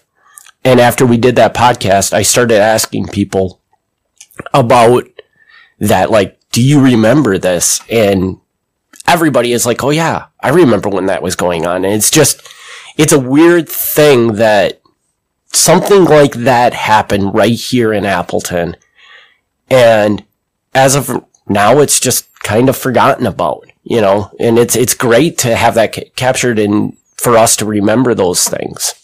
And 0.64 0.80
after 0.80 1.04
we 1.04 1.18
did 1.18 1.36
that 1.36 1.54
podcast 1.54 2.12
I 2.12 2.22
started 2.22 2.58
asking 2.58 3.08
people 3.08 3.60
about 4.52 5.04
that 5.78 6.10
like 6.10 6.38
do 6.54 6.62
you 6.62 6.80
remember 6.80 7.36
this 7.36 7.80
and 7.90 8.38
everybody 9.08 9.50
is 9.50 9.66
like, 9.66 9.82
oh 9.82 9.90
yeah, 9.90 10.26
I 10.38 10.50
remember 10.50 10.88
when 10.88 11.06
that 11.06 11.20
was 11.20 11.34
going 11.34 11.66
on. 11.66 11.84
And 11.84 11.92
it's 11.92 12.12
just, 12.12 12.48
it's 12.96 13.12
a 13.12 13.18
weird 13.18 13.68
thing 13.68 14.34
that 14.34 14.80
something 15.46 16.04
like 16.04 16.34
that 16.34 16.72
happened 16.72 17.34
right 17.34 17.54
here 17.54 17.92
in 17.92 18.04
Appleton. 18.04 18.76
And 19.68 20.24
as 20.76 20.94
of 20.94 21.24
now, 21.48 21.80
it's 21.80 21.98
just 21.98 22.32
kind 22.44 22.68
of 22.68 22.76
forgotten 22.76 23.26
about, 23.26 23.66
you 23.82 24.00
know, 24.00 24.30
and 24.38 24.56
it's, 24.56 24.76
it's 24.76 24.94
great 24.94 25.36
to 25.38 25.56
have 25.56 25.74
that 25.74 25.92
ca- 25.92 26.12
captured 26.14 26.60
and 26.60 26.96
for 27.16 27.36
us 27.36 27.56
to 27.56 27.66
remember 27.66 28.14
those 28.14 28.48
things. 28.48 28.94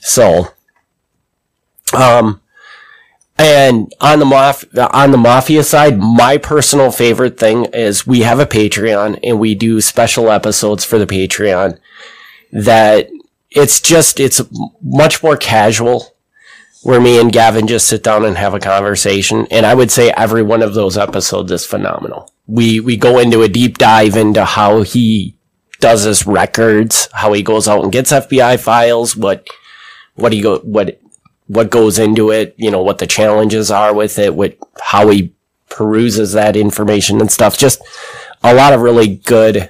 So, 0.00 0.48
um, 1.96 2.41
and 3.38 3.92
on 4.00 4.18
the 4.18 4.24
maf- 4.24 4.92
on 4.94 5.10
the 5.10 5.18
mafia 5.18 5.64
side, 5.64 5.98
my 5.98 6.36
personal 6.36 6.90
favorite 6.90 7.38
thing 7.38 7.64
is 7.66 8.06
we 8.06 8.20
have 8.20 8.38
a 8.38 8.46
Patreon 8.46 9.18
and 9.22 9.40
we 9.40 9.54
do 9.54 9.80
special 9.80 10.30
episodes 10.30 10.84
for 10.84 10.98
the 10.98 11.06
Patreon. 11.06 11.78
That 12.52 13.08
it's 13.50 13.80
just 13.80 14.20
it's 14.20 14.42
much 14.82 15.22
more 15.22 15.36
casual, 15.36 16.14
where 16.82 17.00
me 17.00 17.18
and 17.18 17.32
Gavin 17.32 17.66
just 17.66 17.88
sit 17.88 18.02
down 18.02 18.24
and 18.24 18.36
have 18.36 18.54
a 18.54 18.60
conversation. 18.60 19.46
And 19.50 19.64
I 19.64 19.74
would 19.74 19.90
say 19.90 20.10
every 20.12 20.42
one 20.42 20.62
of 20.62 20.74
those 20.74 20.98
episodes 20.98 21.50
is 21.50 21.64
phenomenal. 21.64 22.32
We 22.46 22.80
we 22.80 22.96
go 22.96 23.18
into 23.18 23.42
a 23.42 23.48
deep 23.48 23.78
dive 23.78 24.16
into 24.16 24.44
how 24.44 24.82
he 24.82 25.36
does 25.80 26.04
his 26.04 26.26
records, 26.26 27.08
how 27.12 27.32
he 27.32 27.42
goes 27.42 27.66
out 27.66 27.82
and 27.82 27.92
gets 27.92 28.12
FBI 28.12 28.60
files, 28.60 29.16
what 29.16 29.46
what 30.14 30.32
he 30.32 30.42
go 30.42 30.58
what 30.60 31.00
what 31.52 31.68
goes 31.68 31.98
into 31.98 32.30
it, 32.30 32.54
you 32.56 32.70
know, 32.70 32.82
what 32.82 32.96
the 32.96 33.06
challenges 33.06 33.70
are 33.70 33.92
with 33.92 34.18
it, 34.18 34.34
what 34.34 34.56
how 34.80 35.08
he 35.08 35.34
peruses 35.68 36.32
that 36.32 36.56
information 36.56 37.20
and 37.20 37.30
stuff. 37.30 37.58
Just 37.58 37.82
a 38.42 38.54
lot 38.54 38.72
of 38.72 38.80
really 38.80 39.16
good 39.16 39.68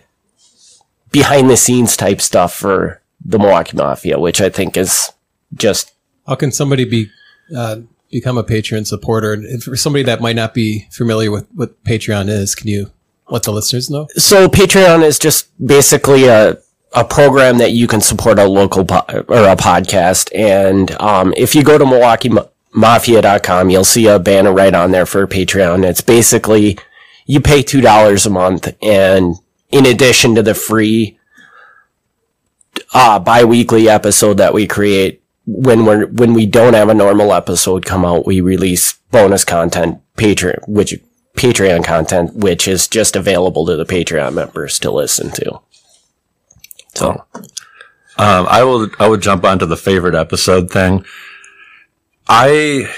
behind 1.11 1.51
the 1.51 1.57
scenes 1.57 1.97
type 1.97 2.21
stuff 2.21 2.55
for 2.55 3.03
the 3.25 3.37
Milwaukee 3.37 3.77
Mafia, 3.77 4.21
which 4.21 4.41
I 4.41 4.49
think 4.49 4.77
is 4.77 5.11
just 5.55 5.93
How 6.25 6.37
can 6.37 6.53
somebody 6.53 6.85
be 6.85 7.11
uh, 7.55 7.81
become 8.13 8.39
a 8.39 8.45
Patreon 8.45 8.87
supporter? 8.87 9.33
And 9.33 9.61
for 9.61 9.75
somebody 9.75 10.05
that 10.05 10.21
might 10.21 10.37
not 10.37 10.55
be 10.55 10.87
familiar 10.93 11.33
with 11.33 11.49
what 11.53 11.83
Patreon 11.83 12.29
is, 12.29 12.55
can 12.55 12.69
you 12.69 12.93
let 13.29 13.43
the 13.43 13.53
listeners 13.53 13.91
know? 13.91 14.07
so 14.17 14.47
Patreon 14.47 15.03
is 15.03 15.19
just 15.19 15.49
basically 15.65 16.27
a 16.29 16.59
a 16.95 17.05
program 17.05 17.59
that 17.59 17.73
you 17.73 17.87
can 17.87 18.01
support 18.01 18.39
a 18.39 18.47
local 18.47 18.85
po- 18.85 19.05
or 19.29 19.49
a 19.49 19.57
podcast. 19.57 20.31
And 20.35 20.91
um, 21.01 21.33
if 21.37 21.55
you 21.55 21.63
go 21.63 21.79
to 21.79 21.85
MilwaukeeMafia.com, 21.85 23.71
you'll 23.71 23.85
see 23.85 24.07
a 24.07 24.19
banner 24.19 24.53
right 24.53 24.75
on 24.75 24.91
there 24.91 25.07
for 25.07 25.27
Patreon. 25.27 25.85
It's 25.85 26.01
basically 26.01 26.79
you 27.27 27.41
pay 27.41 27.63
two 27.63 27.81
dollars 27.81 28.27
a 28.27 28.31
month 28.31 28.75
and 28.83 29.37
in 29.71 29.87
addition 29.87 30.35
to 30.35 30.43
the 30.43 30.55
free 30.55 31.19
uh, 32.93 33.19
bi-weekly 33.19 33.89
episode 33.89 34.37
that 34.37 34.55
we 34.55 34.67
create 34.67 35.23
when 35.47 35.85
we're 35.85 36.07
when 36.07 36.35
we 36.35 36.47
don't 36.47 36.75
have 36.75 36.89
a 36.89 36.95
normal 36.95 37.33
episode 37.33 37.85
come 37.85 38.05
out, 38.05 38.27
we 38.27 38.41
release 38.41 38.93
bonus 39.11 39.45
content, 39.45 40.01
Patreon, 40.17 40.69
which 40.69 40.95
Patreon 41.37 41.85
content, 41.85 42.35
which 42.35 42.69
is 42.69 42.87
just 42.87 43.17
available 43.17 43.67
to 43.67 43.77
the 43.77 43.87
Patreon 43.87 44.35
members 44.35 44.79
to 44.79 44.91
listen 44.91 45.31
to. 45.33 45.61
So 46.95 47.25
Um, 48.19 48.47
I 48.49 48.63
will. 48.63 48.89
I 49.01 49.09
will 49.09 49.17
jump 49.17 49.45
onto 49.45 49.65
the 49.67 49.77
favorite 49.77 50.15
episode 50.15 50.71
thing. 50.71 51.05
I 52.29 52.89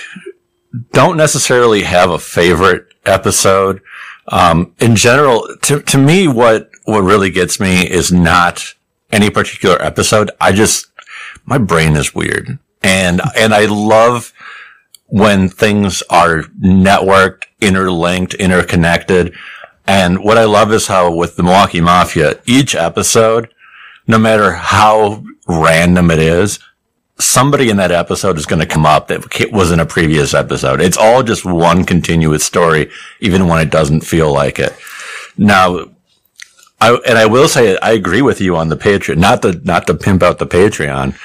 don't 0.92 1.16
necessarily 1.16 1.82
have 1.82 2.10
a 2.10 2.18
favorite 2.18 2.88
episode. 3.06 3.80
Um, 4.28 4.74
in 4.80 4.96
general, 4.96 5.46
to 5.62 5.80
to 5.82 5.98
me, 5.98 6.26
what 6.26 6.70
what 6.84 7.02
really 7.02 7.30
gets 7.30 7.60
me 7.60 7.88
is 7.88 8.12
not 8.12 8.74
any 9.12 9.30
particular 9.30 9.80
episode. 9.80 10.32
I 10.40 10.50
just 10.50 10.88
my 11.46 11.58
brain 11.58 11.94
is 11.94 12.12
weird, 12.14 12.58
and 12.82 13.20
and 13.36 13.54
I 13.54 13.66
love 13.66 14.32
when 15.06 15.48
things 15.48 16.02
are 16.10 16.42
networked, 16.60 17.44
interlinked, 17.60 18.34
interconnected. 18.34 19.32
And 19.86 20.24
what 20.24 20.38
I 20.38 20.44
love 20.44 20.72
is 20.72 20.88
how 20.88 21.14
with 21.14 21.36
the 21.36 21.44
Milwaukee 21.44 21.80
Mafia, 21.80 22.40
each 22.46 22.74
episode 22.74 23.53
no 24.06 24.18
matter 24.18 24.52
how 24.52 25.24
random 25.46 26.10
it 26.10 26.18
is, 26.18 26.58
somebody 27.18 27.70
in 27.70 27.76
that 27.76 27.92
episode 27.92 28.38
is 28.38 28.46
going 28.46 28.60
to 28.60 28.66
come 28.66 28.84
up 28.84 29.08
that 29.08 29.50
was 29.52 29.70
in 29.70 29.80
a 29.80 29.86
previous 29.86 30.34
episode. 30.34 30.80
It's 30.80 30.96
all 30.96 31.22
just 31.22 31.44
one 31.44 31.84
continuous 31.84 32.44
story, 32.44 32.90
even 33.20 33.46
when 33.46 33.60
it 33.60 33.70
doesn't 33.70 34.02
feel 34.02 34.32
like 34.32 34.58
it. 34.58 34.74
Now, 35.36 35.86
I, 36.80 36.98
and 37.06 37.16
I 37.16 37.26
will 37.26 37.48
say, 37.48 37.78
I 37.78 37.92
agree 37.92 38.22
with 38.22 38.40
you 38.40 38.56
on 38.56 38.68
the 38.68 38.76
Patreon, 38.76 39.18
not 39.18 39.42
to, 39.42 39.60
not 39.64 39.86
to 39.86 39.94
pimp 39.94 40.22
out 40.22 40.38
the 40.38 40.46
Patreon, 40.46 41.16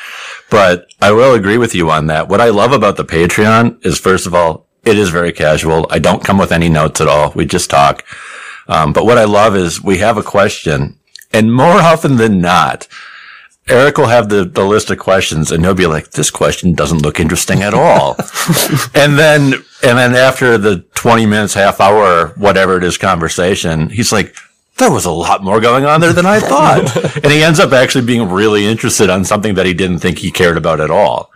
but 0.50 0.88
I 1.02 1.12
will 1.12 1.34
agree 1.34 1.58
with 1.58 1.76
you 1.76 1.90
on 1.90 2.08
that. 2.08 2.30
What 2.30 2.42
I 2.42 2.50
love 2.50 2.72
about 2.72 2.98
the 2.98 3.06
Patreon 3.06 3.86
is, 3.86 4.00
first 4.00 4.26
of 4.26 4.34
all, 4.34 4.68
it 4.86 4.98
is 4.98 5.10
very 5.10 5.34
casual. 5.34 5.88
I 5.90 6.00
don't 6.00 6.24
come 6.24 6.38
with 6.38 6.52
any 6.52 6.70
notes 6.70 7.02
at 7.02 7.08
all. 7.08 7.32
We 7.36 7.46
just 7.46 7.70
talk. 7.70 8.06
Um, 8.68 8.94
but 8.94 9.06
what 9.06 9.18
I 9.18 9.26
love 9.26 9.56
is 9.56 9.84
we 9.84 9.98
have 9.98 10.18
a 10.18 10.24
question 10.24 10.99
and 11.32 11.54
more 11.54 11.80
often 11.80 12.18
than 12.18 12.42
not, 12.42 12.88
Eric 13.70 13.98
will 13.98 14.08
have 14.08 14.30
the, 14.30 14.46
the 14.46 14.66
list 14.66 14.90
of 14.90 14.98
questions 14.98 15.52
and 15.52 15.64
he'll 15.64 15.76
be 15.76 15.86
like, 15.86 16.12
this 16.12 16.32
question 16.32 16.74
doesn't 16.74 17.04
look 17.04 17.20
interesting 17.20 17.62
at 17.62 17.74
all. 17.74 18.16
and 18.96 19.18
then, 19.18 19.54
and 19.84 19.98
then 19.98 20.16
after 20.16 20.58
the 20.58 20.80
20 20.96 21.28
minutes, 21.28 21.54
half 21.54 21.80
hour, 21.80 22.30
whatever 22.30 22.78
it 22.78 22.84
is 22.84 22.98
conversation, 22.98 23.90
he's 23.90 24.12
like, 24.12 24.36
there 24.78 24.92
was 24.92 25.06
a 25.06 25.12
lot 25.12 25.44
more 25.44 25.60
going 25.60 25.86
on 25.86 26.02
there 26.02 26.14
than 26.14 26.26
I 26.26 26.40
thought. 26.40 26.96
and 27.24 27.32
he 27.32 27.44
ends 27.44 27.60
up 27.60 27.72
actually 27.72 28.06
being 28.06 28.30
really 28.30 28.66
interested 28.66 29.10
on 29.10 29.24
something 29.24 29.54
that 29.56 29.66
he 29.66 29.74
didn't 29.74 30.00
think 30.00 30.18
he 30.18 30.32
cared 30.32 30.58
about 30.58 30.80
at 30.80 30.90
all. 30.90 31.32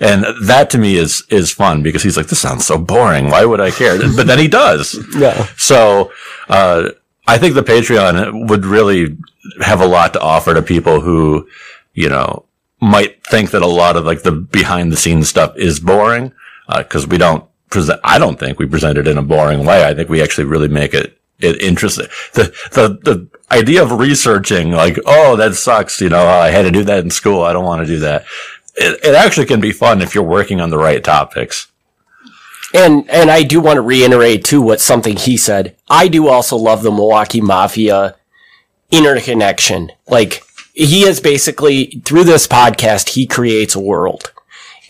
And 0.00 0.24
that 0.46 0.70
to 0.70 0.78
me 0.78 0.96
is, 0.96 1.24
is 1.30 1.52
fun 1.52 1.82
because 1.82 2.02
he's 2.02 2.16
like, 2.16 2.26
this 2.26 2.40
sounds 2.40 2.66
so 2.66 2.76
boring. 2.76 3.30
Why 3.30 3.44
would 3.44 3.60
I 3.60 3.70
care? 3.70 3.98
But 3.98 4.26
then 4.26 4.38
he 4.38 4.48
does. 4.48 4.98
Yeah. 5.16 5.46
So, 5.56 6.12
uh, 6.48 6.90
I 7.28 7.36
think 7.36 7.54
the 7.54 7.62
Patreon 7.62 8.48
would 8.48 8.64
really 8.64 9.18
have 9.60 9.82
a 9.82 9.86
lot 9.86 10.14
to 10.14 10.20
offer 10.20 10.54
to 10.54 10.62
people 10.62 11.02
who, 11.02 11.46
you 11.92 12.08
know, 12.08 12.46
might 12.80 13.22
think 13.26 13.50
that 13.50 13.60
a 13.60 13.66
lot 13.66 13.96
of 13.96 14.06
like 14.06 14.22
the 14.22 14.32
behind 14.32 14.90
the 14.90 14.96
scenes 14.96 15.28
stuff 15.28 15.54
is 15.56 15.78
boring. 15.78 16.32
Uh, 16.68 16.82
cause 16.82 17.06
we 17.06 17.18
don't 17.18 17.44
present, 17.70 18.00
I 18.02 18.18
don't 18.18 18.38
think 18.38 18.58
we 18.58 18.66
present 18.66 18.96
it 18.96 19.06
in 19.06 19.18
a 19.18 19.22
boring 19.22 19.66
way. 19.66 19.84
I 19.84 19.94
think 19.94 20.08
we 20.08 20.22
actually 20.22 20.44
really 20.44 20.68
make 20.68 20.94
it, 20.94 21.20
it 21.38 21.60
interesting. 21.60 22.06
The, 22.32 22.44
the, 22.72 22.88
the 23.02 23.28
idea 23.50 23.82
of 23.82 23.92
researching 23.92 24.72
like, 24.72 24.98
oh, 25.06 25.36
that 25.36 25.54
sucks. 25.54 26.00
You 26.00 26.08
know, 26.08 26.26
I 26.26 26.48
had 26.48 26.62
to 26.62 26.70
do 26.70 26.84
that 26.84 27.04
in 27.04 27.10
school. 27.10 27.42
I 27.42 27.52
don't 27.52 27.64
want 27.64 27.86
to 27.86 27.86
do 27.86 27.98
that. 28.00 28.24
It, 28.76 29.04
it 29.04 29.14
actually 29.14 29.46
can 29.46 29.60
be 29.60 29.72
fun 29.72 30.00
if 30.00 30.14
you're 30.14 30.24
working 30.24 30.60
on 30.60 30.70
the 30.70 30.78
right 30.78 31.02
topics. 31.04 31.67
And 32.74 33.08
and 33.10 33.30
I 33.30 33.42
do 33.42 33.60
want 33.60 33.76
to 33.76 33.82
reiterate 33.82 34.44
too 34.44 34.60
what 34.60 34.80
something 34.80 35.16
he 35.16 35.36
said. 35.36 35.74
I 35.88 36.08
do 36.08 36.28
also 36.28 36.56
love 36.56 36.82
the 36.82 36.90
Milwaukee 36.90 37.40
Mafia 37.40 38.16
interconnection. 38.90 39.90
Like 40.06 40.42
he 40.74 41.04
is 41.04 41.20
basically 41.20 42.02
through 42.04 42.24
this 42.24 42.46
podcast, 42.46 43.10
he 43.10 43.26
creates 43.26 43.74
a 43.74 43.80
world, 43.80 44.32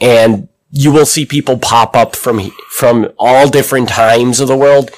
and 0.00 0.48
you 0.70 0.92
will 0.92 1.06
see 1.06 1.24
people 1.24 1.58
pop 1.58 1.96
up 1.96 2.16
from 2.16 2.50
from 2.70 3.12
all 3.18 3.48
different 3.48 3.88
times 3.88 4.40
of 4.40 4.48
the 4.48 4.56
world. 4.56 4.90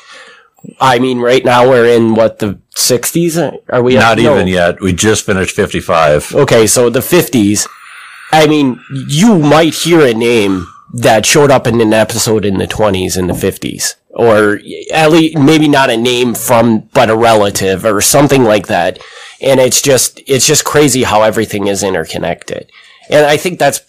I 0.80 0.98
mean, 0.98 1.20
right 1.20 1.44
now 1.44 1.68
we're 1.68 1.86
in 1.86 2.14
what 2.14 2.38
the 2.38 2.58
60s? 2.76 3.60
Are 3.70 3.82
we 3.82 3.94
not 3.94 4.18
no. 4.18 4.34
even 4.34 4.46
yet? 4.46 4.80
We 4.80 4.92
just 4.92 5.24
finished 5.24 5.56
55. 5.56 6.34
Okay, 6.34 6.66
so 6.66 6.90
the 6.90 7.00
50s. 7.00 7.66
I 8.32 8.46
mean, 8.46 8.80
you 9.08 9.38
might 9.38 9.74
hear 9.74 10.06
a 10.06 10.12
name 10.12 10.66
that 10.94 11.24
showed 11.24 11.50
up 11.50 11.66
in 11.66 11.80
an 11.80 11.92
episode 11.92 12.44
in 12.44 12.58
the 12.58 12.66
20s 12.66 13.16
and 13.16 13.28
the 13.28 13.34
50s 13.34 13.94
or 14.10 14.60
at 14.92 15.10
least 15.10 15.38
maybe 15.38 15.68
not 15.68 15.90
a 15.90 15.96
name 15.96 16.34
from 16.34 16.80
but 16.92 17.10
a 17.10 17.16
relative 17.16 17.84
or 17.84 18.00
something 18.00 18.44
like 18.44 18.66
that. 18.66 18.98
And 19.40 19.60
it's 19.60 19.80
just 19.80 20.20
it's 20.26 20.46
just 20.46 20.64
crazy 20.64 21.04
how 21.04 21.22
everything 21.22 21.68
is 21.68 21.82
interconnected. 21.82 22.70
And 23.08 23.26
i 23.26 23.36
think 23.36 23.58
that's 23.58 23.80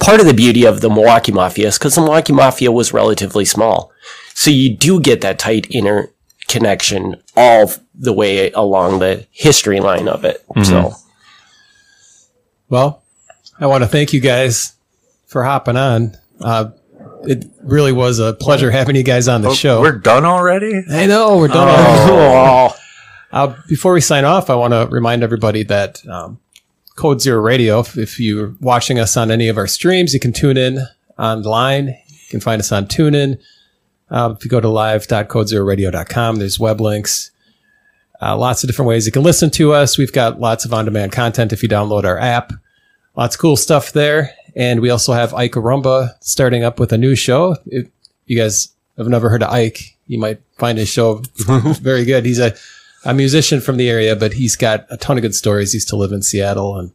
part 0.00 0.20
of 0.20 0.26
the 0.26 0.34
beauty 0.34 0.64
of 0.64 0.80
the 0.80 0.90
milwaukee 0.90 1.32
mafia 1.32 1.68
is 1.68 1.78
because 1.78 1.94
the 1.94 2.00
milwaukee 2.00 2.32
mafia 2.32 2.72
was 2.72 2.92
relatively 2.92 3.44
small. 3.44 3.92
So 4.34 4.50
you 4.50 4.74
do 4.74 5.00
get 5.00 5.20
that 5.20 5.38
tight 5.38 5.66
interconnection 5.70 7.22
all 7.36 7.72
the 7.94 8.12
way 8.12 8.50
along 8.52 8.98
the 8.98 9.26
history 9.30 9.80
line 9.80 10.08
of 10.08 10.24
it. 10.24 10.44
Mm-hmm. 10.48 10.64
so. 10.64 10.94
Well 12.68 13.02
i 13.58 13.66
want 13.66 13.84
to 13.84 13.88
thank 13.88 14.12
you 14.12 14.20
guys 14.20 14.74
for 15.26 15.44
hopping 15.44 15.76
on 15.76 16.16
uh, 16.40 16.70
it 17.24 17.46
really 17.62 17.92
was 17.92 18.18
a 18.18 18.34
pleasure 18.34 18.70
having 18.70 18.96
you 18.96 19.02
guys 19.02 19.28
on 19.28 19.42
the 19.42 19.48
oh, 19.48 19.54
show. 19.54 19.80
We're 19.80 19.98
done 19.98 20.24
already. 20.24 20.82
I 20.90 21.06
know 21.06 21.38
we're 21.38 21.48
done. 21.48 21.68
Oh. 21.68 22.76
uh, 23.32 23.56
before 23.68 23.92
we 23.92 24.00
sign 24.00 24.24
off, 24.24 24.50
I 24.50 24.54
want 24.54 24.72
to 24.72 24.86
remind 24.90 25.22
everybody 25.22 25.62
that 25.64 26.06
um, 26.06 26.38
Code 26.96 27.20
Zero 27.20 27.40
Radio. 27.40 27.80
If, 27.80 27.96
if, 27.98 28.20
you're 28.20 28.54
watching 28.60 28.98
us 28.98 29.16
on 29.16 29.30
any 29.30 29.48
of 29.48 29.58
our 29.58 29.66
streams, 29.66 30.14
you 30.14 30.20
can 30.20 30.32
tune 30.32 30.56
in 30.56 30.78
online. 31.18 31.88
You 31.88 32.28
can 32.30 32.40
find 32.40 32.60
us 32.60 32.72
on 32.72 32.86
TuneIn. 32.86 33.38
Uh, 34.10 34.34
if 34.36 34.44
you 34.44 34.50
go 34.50 34.60
to 34.60 34.68
live.codezeroradio.com, 34.68 36.36
there's 36.36 36.58
web 36.58 36.80
links. 36.80 37.30
Uh, 38.22 38.36
lots 38.36 38.62
of 38.62 38.68
different 38.68 38.88
ways 38.88 39.04
you 39.04 39.12
can 39.12 39.22
listen 39.22 39.50
to 39.50 39.72
us. 39.72 39.98
We've 39.98 40.12
got 40.12 40.40
lots 40.40 40.64
of 40.64 40.72
on-demand 40.72 41.12
content 41.12 41.52
if 41.52 41.62
you 41.62 41.68
download 41.68 42.04
our 42.04 42.18
app. 42.18 42.52
Lots 43.14 43.34
of 43.34 43.40
cool 43.40 43.56
stuff 43.56 43.92
there. 43.92 44.34
And 44.56 44.80
we 44.80 44.88
also 44.88 45.12
have 45.12 45.34
Ike 45.34 45.52
Arumba 45.52 46.14
starting 46.20 46.64
up 46.64 46.80
with 46.80 46.92
a 46.92 46.98
new 46.98 47.14
show. 47.14 47.56
If 47.66 47.88
you 48.24 48.38
guys 48.38 48.70
have 48.96 49.06
never 49.06 49.28
heard 49.28 49.42
of 49.42 49.52
Ike, 49.52 49.96
you 50.06 50.18
might 50.18 50.40
find 50.58 50.78
his 50.78 50.88
show 50.88 51.22
very 51.80 52.06
good. 52.06 52.24
He's 52.24 52.38
a, 52.38 52.54
a 53.04 53.12
musician 53.12 53.60
from 53.60 53.76
the 53.76 53.90
area, 53.90 54.16
but 54.16 54.32
he's 54.32 54.56
got 54.56 54.86
a 54.88 54.96
ton 54.96 55.18
of 55.18 55.22
good 55.22 55.34
stories. 55.34 55.72
He 55.72 55.76
used 55.76 55.88
to 55.88 55.96
live 55.96 56.10
in 56.10 56.22
Seattle 56.22 56.78
and 56.78 56.92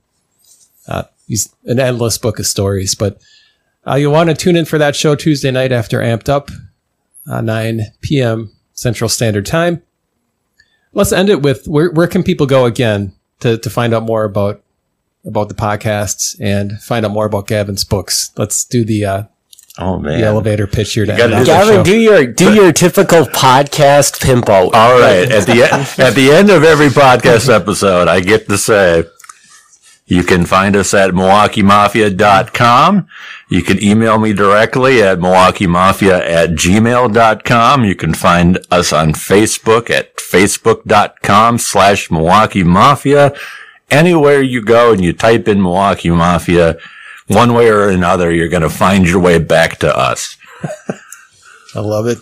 uh, 0.88 1.04
he's 1.28 1.54
an 1.66 1.80
endless 1.80 2.18
book 2.18 2.40
of 2.40 2.48
stories. 2.48 2.96
But 2.96 3.22
uh, 3.88 3.96
you'll 3.96 4.14
want 4.14 4.30
to 4.30 4.36
tune 4.36 4.56
in 4.56 4.66
for 4.66 4.80
that 4.80 4.96
show 4.96 5.16
Tuesday 5.16 5.52
night 5.52 5.72
after 5.72 6.00
Amped 6.00 6.30
Up, 6.30 6.50
uh, 7.30 7.42
9 7.42 7.82
p.m. 8.02 8.52
Central 8.74 9.08
Standard 9.08 9.46
Time. 9.46 9.84
Let's 10.94 11.12
end 11.12 11.30
it 11.30 11.44
with 11.44 11.68
where, 11.68 11.92
where 11.92 12.08
can 12.08 12.24
people 12.24 12.48
go 12.48 12.66
again 12.66 13.14
to, 13.42 13.58
to 13.60 13.70
find 13.70 13.94
out 13.94 14.04
more 14.04 14.24
about 14.24 14.64
about 15.26 15.50
the 15.50 15.56
podcasts 15.56 16.36
and 16.40 16.80
find 16.82 17.06
out 17.06 17.12
more 17.12 17.26
about 17.26 17.48
Gavin's 17.48 17.84
books. 17.84 18.32
Let's 18.38 18.66
do 18.66 18.84
the 18.84 19.06
uh, 19.06 19.24
oh 19.78 20.00
man 20.00 20.20
the 20.20 20.26
elevator 20.26 20.68
pitch 20.68 20.94
here. 20.94 21.06
To 21.06 21.16
Gavin, 21.16 21.84
do 21.84 21.98
your 21.98 22.26
do 22.28 22.54
your 22.54 22.72
typical 22.72 23.24
podcast 23.24 24.22
pimp 24.22 24.50
out. 24.50 24.74
All 24.74 25.00
right, 25.00 25.32
at 25.32 25.46
the 25.46 25.64
at 25.98 26.16
the 26.16 26.32
end 26.32 26.50
of 26.50 26.64
every 26.64 26.90
podcast 26.90 27.54
episode, 27.54 28.08
I 28.08 28.20
get 28.22 28.48
to 28.50 28.58
say. 28.58 29.06
You 30.08 30.24
can 30.24 30.46
find 30.46 30.76
us 30.76 30.94
at 30.94 31.12
MilwaukeeMafia.com. 31.12 33.08
You 33.48 33.62
can 33.62 33.82
email 33.82 34.18
me 34.20 34.34
directly 34.34 35.02
at 35.02 35.20
MilwaukeeMafia 35.20 36.20
at 36.20 36.50
gmail.com. 36.50 37.86
You 37.86 37.96
can 37.96 38.14
find 38.14 38.60
us 38.70 38.92
on 38.92 39.14
Facebook 39.14 39.90
at 39.90 40.18
Facebook.com 40.18 41.60
slash 41.60 42.12
Milwaukee 42.12 42.64
Mafia 42.64 43.34
anywhere 43.92 44.42
you 44.42 44.64
go 44.64 44.92
and 44.94 45.04
you 45.04 45.14
type 45.14 45.48
in 45.48 45.62
Milwaukee 45.62 46.10
Mafia, 46.10 46.78
one 47.28 47.54
way 47.54 47.70
or 47.70 47.90
another, 47.90 48.32
you're 48.32 48.50
going 48.50 48.64
to 48.64 48.70
find 48.70 49.08
your 49.08 49.20
way 49.20 49.40
back 49.40 49.78
to 49.80 49.98
us. 49.98 50.38
I 51.76 51.80
love 51.80 52.08
it. 52.08 52.18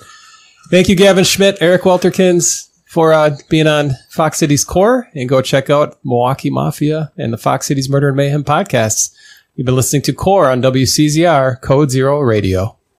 Thank 0.69 0.89
you, 0.89 0.95
Gavin 0.95 1.23
Schmitt, 1.23 1.57
Eric 1.61 1.81
Wulterkens, 1.83 2.69
for 2.85 3.13
uh, 3.13 3.35
being 3.49 3.67
on 3.67 3.91
Fox 4.09 4.37
Cities 4.37 4.63
Core. 4.63 5.09
And 5.15 5.27
go 5.27 5.41
check 5.41 5.69
out 5.69 5.97
Milwaukee 6.03 6.49
Mafia 6.49 7.11
and 7.17 7.33
the 7.33 7.37
Fox 7.37 7.67
Cities 7.67 7.89
Murder 7.89 8.09
and 8.09 8.17
Mayhem 8.17 8.43
podcasts. 8.43 9.13
You've 9.55 9.65
been 9.65 9.75
listening 9.75 10.03
to 10.03 10.13
Core 10.13 10.49
on 10.49 10.61
WCZR 10.61 11.59
Code 11.61 11.91
Zero 11.91 12.19
Radio. 12.19 12.78